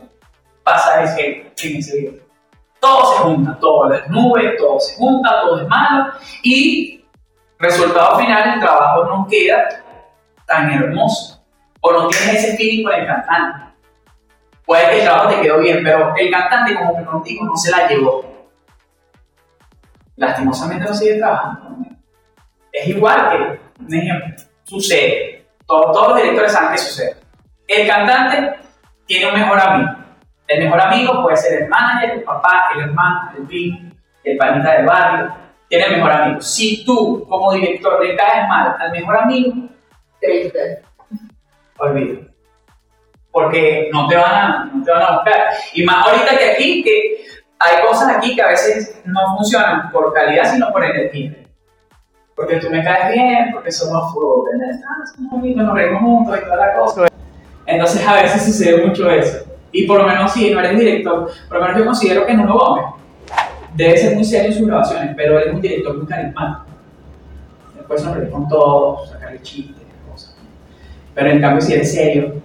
pasa 0.64 1.04
ese, 1.04 1.52
en 1.64 1.78
ese 1.78 1.98
video. 1.98 2.31
Todo 2.82 3.14
se 3.14 3.20
junta, 3.20 3.58
todo 3.60 3.90
las 3.90 4.10
nubes, 4.10 4.58
todo 4.58 4.80
se 4.80 4.98
junta, 4.98 5.42
todo 5.42 5.62
es 5.62 5.68
malo 5.68 6.14
y 6.42 7.06
resultado 7.60 8.18
final 8.18 8.56
el 8.56 8.60
trabajo 8.60 9.06
no 9.06 9.28
queda 9.30 9.84
tan 10.48 10.72
hermoso 10.72 11.46
o 11.80 11.92
no 11.92 12.08
tienes 12.08 12.44
ese 12.44 12.58
feeling 12.58 12.84
con 12.84 12.94
el 12.94 13.06
cantante. 13.06 13.72
Puede 14.66 14.90
que 14.90 14.98
el 14.98 15.04
trabajo 15.04 15.30
te 15.30 15.42
quedó 15.42 15.60
bien, 15.60 15.84
pero 15.84 16.12
el 16.18 16.32
cantante 16.32 16.76
como 16.76 16.98
que 16.98 17.06
contigo 17.06 17.46
no 17.46 17.56
se 17.56 17.70
la 17.70 17.88
llevó. 17.88 18.50
Lastimosamente 20.16 20.86
no 20.86 20.94
sigue 20.96 21.20
trabajando. 21.20 21.78
Es 22.72 22.88
igual 22.88 23.30
que, 23.30 23.84
un 23.84 23.94
ejemplo, 23.94 24.36
sucede. 24.64 25.46
Todos, 25.68 25.92
todos 25.92 26.08
los 26.10 26.18
directores 26.18 26.52
saben 26.52 26.72
que 26.72 26.78
sucede. 26.80 27.16
El 27.68 27.88
cantante 27.88 28.60
tiene 29.06 29.28
un 29.28 29.40
mejor 29.40 29.60
amigo. 29.60 30.01
El 30.52 30.66
mejor 30.66 30.82
amigo 30.82 31.24
puede 31.24 31.38
ser 31.38 31.64
el 31.64 31.70
manager, 31.70 32.12
el 32.12 32.24
papá, 32.24 32.72
el 32.76 32.82
hermano, 32.82 33.32
el 33.38 33.48
primo, 33.48 33.90
el 34.22 34.38
panita 34.38 34.74
del 34.74 34.86
barrio. 34.86 35.34
Tiene 35.70 35.86
el 35.86 35.96
mejor 35.96 36.12
amigo. 36.12 36.42
Si 36.42 36.84
tú, 36.84 37.26
como 37.30 37.54
director, 37.54 38.04
le 38.04 38.18
caes 38.18 38.50
mal 38.50 38.76
al 38.78 38.92
mejor 38.92 39.16
amigo, 39.16 39.54
Triste. 40.20 40.82
olvídalo. 41.78 42.28
Porque 43.32 43.90
no 43.94 44.10
te, 44.10 44.18
van 44.18 44.34
a, 44.34 44.72
no 44.74 44.84
te 44.84 44.92
van 44.92 45.02
a 45.04 45.12
buscar. 45.14 45.52
Y 45.74 45.86
más 45.86 46.06
ahorita 46.06 46.38
que 46.38 46.52
aquí, 46.52 46.84
que 46.84 47.24
hay 47.58 47.82
cosas 47.88 48.18
aquí 48.18 48.36
que 48.36 48.42
a 48.42 48.50
veces 48.50 49.02
no 49.06 49.38
funcionan 49.38 49.90
por 49.90 50.14
calidad, 50.14 50.52
sino 50.52 50.70
por 50.70 50.84
energía. 50.84 51.34
Porque 52.36 52.58
tú 52.58 52.70
me 52.70 52.84
caes 52.84 53.14
bien, 53.14 53.52
porque 53.54 53.72
somos 53.72 54.14
fútbol, 54.14 54.50
ah, 54.54 55.06
somos 55.16 55.34
amigos, 55.34 55.64
nos 55.64 55.76
reímos 55.76 56.02
juntos 56.02 56.40
y 56.42 56.44
toda 56.44 56.58
la 56.58 56.74
cosa. 56.74 57.08
Entonces 57.66 58.06
a 58.06 58.16
veces 58.16 58.44
sucede 58.44 58.86
mucho 58.86 59.10
eso. 59.10 59.51
Y 59.72 59.86
por 59.86 60.00
lo 60.00 60.08
menos 60.08 60.34
si 60.34 60.52
no 60.52 60.60
eres 60.60 60.78
director, 60.78 61.32
por 61.48 61.58
lo 61.58 61.64
menos 61.64 61.80
yo 61.80 61.86
considero 61.86 62.26
que 62.26 62.34
Nuno 62.34 62.58
Gómez 62.58 62.86
debe 63.76 63.98
ser 63.98 64.16
muy 64.16 64.26
serio 64.26 64.48
en 64.48 64.54
sus 64.54 64.68
grabaciones, 64.68 65.14
pero 65.16 65.40
él 65.40 65.48
es 65.48 65.54
un 65.54 65.62
director 65.62 65.98
muy 65.98 66.08
carismático. 66.08 66.66
Después 67.76 68.02
sonreír 68.02 68.30
con 68.30 68.48
todo, 68.48 69.06
sacarle 69.08 69.42
chistes, 69.42 69.84
cosas. 70.10 70.36
Pero 71.14 71.30
en 71.30 71.42
cambio 71.42 71.62
si 71.62 71.74
eres 71.74 71.94
serio 71.94 72.36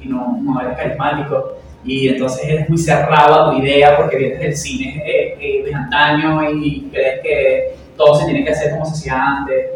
y 0.00 0.08
no, 0.08 0.38
no 0.42 0.60
eres 0.60 0.76
carismático, 0.76 1.58
y 1.84 2.08
entonces 2.08 2.44
eres 2.44 2.68
muy 2.68 2.78
cerrado 2.78 3.34
a 3.34 3.50
tu 3.50 3.62
idea 3.62 3.96
porque 3.96 4.16
vienes 4.16 4.40
del 4.40 4.56
cine 4.56 5.02
eh, 5.06 5.36
eh, 5.40 5.64
de 5.64 5.74
antaño 5.74 6.50
y 6.50 6.88
crees 6.92 7.20
que 7.22 7.74
todo 7.96 8.14
se 8.16 8.26
tiene 8.26 8.44
que 8.44 8.50
hacer 8.50 8.72
como 8.72 8.84
se 8.84 8.92
hacía 8.92 9.22
antes. 9.22 9.66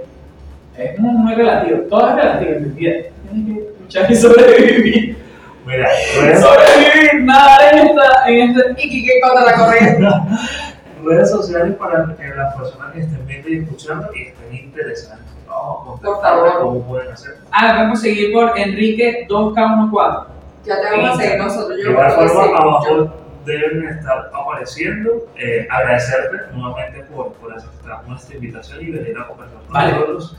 Es 0.77 0.99
muy, 0.99 1.13
muy 1.13 1.35
relativo, 1.35 1.79
todo 1.89 2.09
es 2.11 2.15
relativo 2.17 2.53
en 2.53 2.63
mi 2.63 2.81
vida. 2.81 2.93
Tienes 3.31 3.47
que 3.47 3.83
luchar 3.83 4.11
y 4.11 4.15
sobrevivir. 4.15 5.22
Mira, 5.67 5.89
redes, 6.21 6.41
Sobrevivir, 6.41 7.25
nada 7.25 7.71
en 7.71 7.79
esta, 7.87 8.29
en 8.29 8.51
esta 8.51 8.71
Y 8.81 8.89
Kike 8.91 9.21
contra 9.21 9.45
la 9.45 9.55
corriente. 9.55 10.09
redes 11.05 11.31
sociales 11.31 11.75
para 11.77 12.15
que 12.17 12.29
las 12.29 12.55
personas 12.55 12.93
que 12.93 13.01
estén 13.01 13.27
viendo 13.27 13.49
y 13.49 13.59
escuchando 13.59 14.09
y 14.15 14.23
estén 14.29 14.55
interesadas. 14.55 15.21
Vamos 15.49 15.99
a 16.01 16.03
Por 16.03 16.21
favor. 16.23 16.59
cómo 16.61 16.87
pueden 16.89 17.13
hacer. 17.13 17.37
Ah, 17.53 17.75
podemos 17.77 18.01
seguir 18.01 18.33
por 18.33 18.57
Enrique 18.59 19.27
2K14. 19.29 20.27
Ya 20.65 20.81
te 20.81 20.91
vamos 20.97 21.11
a 21.19 21.23
seguir 21.23 21.39
nosotros. 21.39 21.77
De 21.77 21.85
Yo 21.85 21.91
igual 21.91 22.07
creo 22.15 22.21
que 22.21 22.29
forma, 22.29 22.59
abajo 22.59 23.15
deben 23.45 23.89
estar 23.89 24.31
apareciendo. 24.33 25.11
Eh, 25.37 25.67
agradecerte 25.69 26.37
nuevamente 26.55 27.01
por, 27.13 27.33
por 27.35 27.53
aceptar 27.53 28.07
nuestra 28.09 28.37
invitación 28.37 28.81
y 28.81 28.91
venir 28.91 29.19
a 29.19 29.27
conversar 29.27 29.59
con 29.65 29.73
Vale. 29.73 29.93
nosotros. 29.93 30.37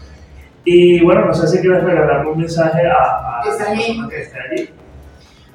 Y 0.66 1.04
bueno, 1.04 1.26
no 1.26 1.34
sé 1.34 1.48
si 1.48 1.60
quieres 1.60 1.84
regalarle 1.84 2.32
un 2.32 2.38
mensaje 2.40 2.88
a, 2.88 3.40
a 3.40 3.44
está 3.50 3.66
la 3.66 3.70
persona 3.76 4.10
que 4.10 4.22
esté 4.22 4.38
allí. 4.40 4.70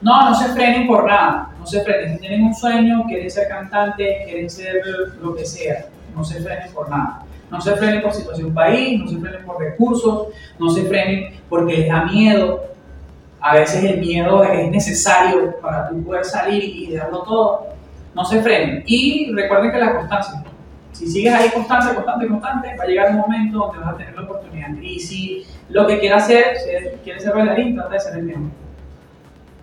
No, 0.01 0.31
no 0.31 0.35
se 0.35 0.49
frenen 0.51 0.87
por 0.87 1.07
nada, 1.07 1.51
no 1.59 1.67
se 1.67 1.83
frenen. 1.83 2.15
Si 2.15 2.21
tienen 2.21 2.45
un 2.45 2.55
sueño, 2.55 3.05
quieren 3.07 3.31
ser 3.31 3.49
cantantes, 3.49 4.25
quieren 4.25 4.49
ser 4.49 4.83
lo 5.21 5.35
que 5.35 5.45
sea, 5.45 5.87
no 6.15 6.25
se 6.25 6.41
frenen 6.41 6.73
por 6.73 6.89
nada. 6.89 7.25
No 7.51 7.61
se 7.61 7.75
frenen 7.77 8.03
por 8.03 8.13
situación 8.13 8.53
país, 8.53 9.01
no 9.01 9.09
se 9.09 9.19
frenen 9.19 9.45
por 9.45 9.59
recursos, 9.59 10.29
no 10.59 10.71
se 10.71 10.85
frenen 10.85 11.35
porque 11.49 11.79
les 11.79 11.89
da 11.89 12.05
miedo. 12.05 12.65
A 13.41 13.55
veces 13.55 13.83
el 13.85 13.99
miedo 13.99 14.45
es 14.45 14.71
necesario 14.71 15.59
para 15.61 15.89
tú 15.89 16.05
poder 16.05 16.25
salir 16.25 16.63
y 16.63 16.95
darlo 16.95 17.23
todo. 17.23 17.67
No 18.15 18.25
se 18.25 18.43
frenen. 18.43 18.85
Y 18.87 19.33
recuerden 19.33 19.73
que 19.73 19.79
la 19.79 19.97
constancia. 19.97 20.45
Si 20.93 21.07
sigues 21.07 21.33
ahí 21.33 21.51
constante, 21.51 21.95
constante, 21.95 22.27
constante, 22.27 22.77
va 22.77 22.85
a 22.85 22.87
llegar 22.87 23.11
un 23.13 23.19
momento 23.19 23.59
donde 23.59 23.79
vas 23.79 23.95
a 23.95 23.97
tener 23.97 24.15
la 24.15 24.23
oportunidad. 24.23 24.69
Y 24.83 24.99
si 25.01 25.47
lo 25.71 25.87
que 25.87 25.99
quieras 26.01 26.25
hacer, 26.25 26.57
si 26.57 26.99
quieres 27.05 27.23
ser 27.23 27.35
bailarín, 27.35 27.75
trata 27.77 27.95
de 27.95 28.01
ser 28.01 28.19
el 28.19 28.25
mejor. 28.25 28.68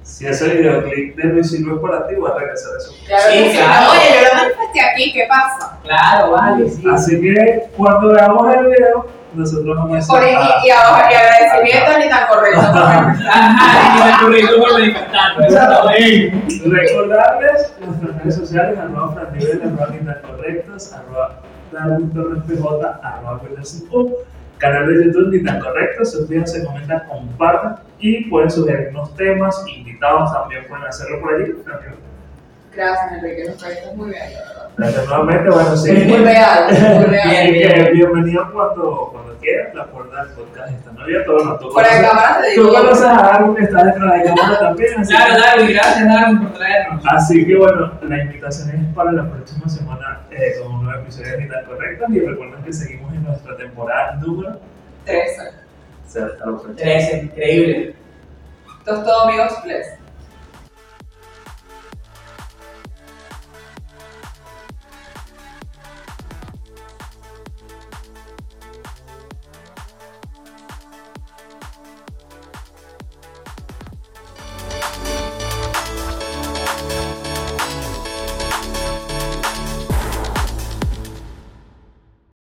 Si 0.05 0.25
ese 0.27 0.47
videoclip 0.49 1.15
de 1.15 1.23
Luis 1.23 1.49
Silva 1.49 1.73
es 1.73 1.79
para 1.79 2.07
ti, 2.07 2.13
voy 2.13 2.29
a 2.29 2.35
regresar 2.35 2.73
a 2.73 2.77
eso. 2.77 2.93
Claro 3.07 3.23
Sí, 3.31 3.51
claro. 3.57 3.91
Oye, 3.91 4.01
yo 4.13 4.29
lo 4.29 4.35
manifesté 4.35 4.81
aquí, 4.81 5.13
¿qué 5.13 5.25
pasa? 5.27 5.79
Claro, 5.81 6.31
vale, 6.31 6.69
sí. 6.69 6.83
Así 6.93 7.19
que 7.19 7.63
cuando 7.75 8.13
veamos 8.13 8.55
el 8.55 8.65
video, 8.67 9.07
nosotros 9.33 9.75
vamos 9.75 9.95
a 9.95 9.97
hacer. 9.97 10.15
Por, 10.15 10.23
y, 10.23 10.67
y, 10.67 10.69
abajo, 10.69 11.09
y 11.09 11.13
agradecimiento 11.15 11.97
ni 11.97 12.09
tan 12.09 12.27
correcto. 12.27 12.61
Y 13.95 14.03
me 14.03 14.17
corrigió 14.21 14.59
por 14.59 14.73
manifestarlo. 14.73 15.89
Recordarles 16.65 17.73
nuestras 17.79 18.17
redes 18.19 18.35
sociales, 18.35 18.79
arroba 18.79 19.11
frannivel, 19.11 19.61
arroba 19.63 19.87
lindas 19.87 20.17
correctas, 20.17 20.93
arroba 20.93 21.41
Darwin 21.71 22.13
Torres 22.13 22.43
PJ, 22.47 22.99
arroba 23.01 23.41
canal 24.57 24.87
de 24.87 25.05
YouTube 25.05 25.31
ni 25.31 25.43
tan 25.43 25.59
correctos, 25.59 26.11
suscríbanse, 26.11 26.65
comentan, 26.65 27.07
compartan 27.07 27.77
y 27.99 28.29
pueden 28.29 28.49
sugerirnos 28.49 29.15
temas, 29.15 29.63
invitados 29.67 30.31
también 30.33 30.65
pueden 30.67 30.85
hacerlo 30.85 31.21
por 31.21 31.33
allí. 31.33 31.51
Frannivel. 31.63 32.04
Gracias, 32.75 33.11
Enrique, 33.13 33.45
nos 33.49 33.63
parece 33.63 33.93
muy 33.95 34.09
bien, 34.09 34.33
la 34.33 34.39
verdad. 34.39 34.69
Gracias 34.77 35.05
nuevamente, 35.07 35.49
bueno, 35.49 35.77
sí. 35.77 35.91
Muy 35.93 36.17
real, 36.17 36.65
muy 36.71 37.05
real. 37.05 37.29
Bien, 37.29 37.53
bien. 37.53 37.93
bienvenido 37.93 38.51
cuando, 38.51 39.09
cuando 39.13 39.37
quieras, 39.39 39.73
las 39.73 39.87
puertas 39.87 40.27
del 40.27 40.35
podcast 40.35 40.69
están 40.73 40.99
abiertas. 40.99 41.33
Bueno, 41.33 41.57
tú 41.59 41.67
de 41.69 41.73
conoces- 41.73 42.01
cámara 42.09 42.41
te 42.41 42.55
Tú 42.55 42.61
digo. 42.63 42.73
conoces 42.73 43.05
a 43.05 43.13
Darwin, 43.13 43.55
que 43.55 43.63
está 43.63 43.83
detrás 43.85 44.13
de 44.13 44.23
cámara 44.35 44.59
también. 44.59 44.99
Así 44.99 45.15
Claro, 45.15 45.33
que- 45.35 45.41
Darwin, 45.41 45.73
gracias 45.73 46.05
Darwin 46.07 46.39
por 46.41 46.53
traernos. 46.57 47.03
Así 47.07 47.45
que 47.47 47.55
bueno, 47.55 47.91
la 48.01 48.21
invitación 48.23 48.69
es 48.71 48.93
para 48.95 49.11
la 49.13 49.29
próxima 49.31 49.69
semana 49.69 50.19
eh, 50.31 50.55
con 50.61 50.73
un 50.75 50.83
nuevo 50.83 50.99
episodio 51.01 51.31
de 51.31 51.37
Ni 51.43 51.49
tan 51.49 51.65
Correctas 51.65 52.09
y 52.09 52.19
recuerden 52.19 52.63
que 52.63 52.73
seguimos 52.73 53.13
en 53.13 53.23
nuestra 53.23 53.55
temporada 53.55 54.15
número 54.15 54.59
Tres. 55.05 55.37
0. 55.37 56.27
Hasta 56.33 56.45
la 56.45 56.51
próxima. 56.51 56.75
Trece, 56.75 57.17
increíble. 57.23 57.95
Esto 58.79 58.95
es 58.97 59.03
todo, 59.05 59.21
amigos. 59.29 59.53
Bless. 59.63 59.87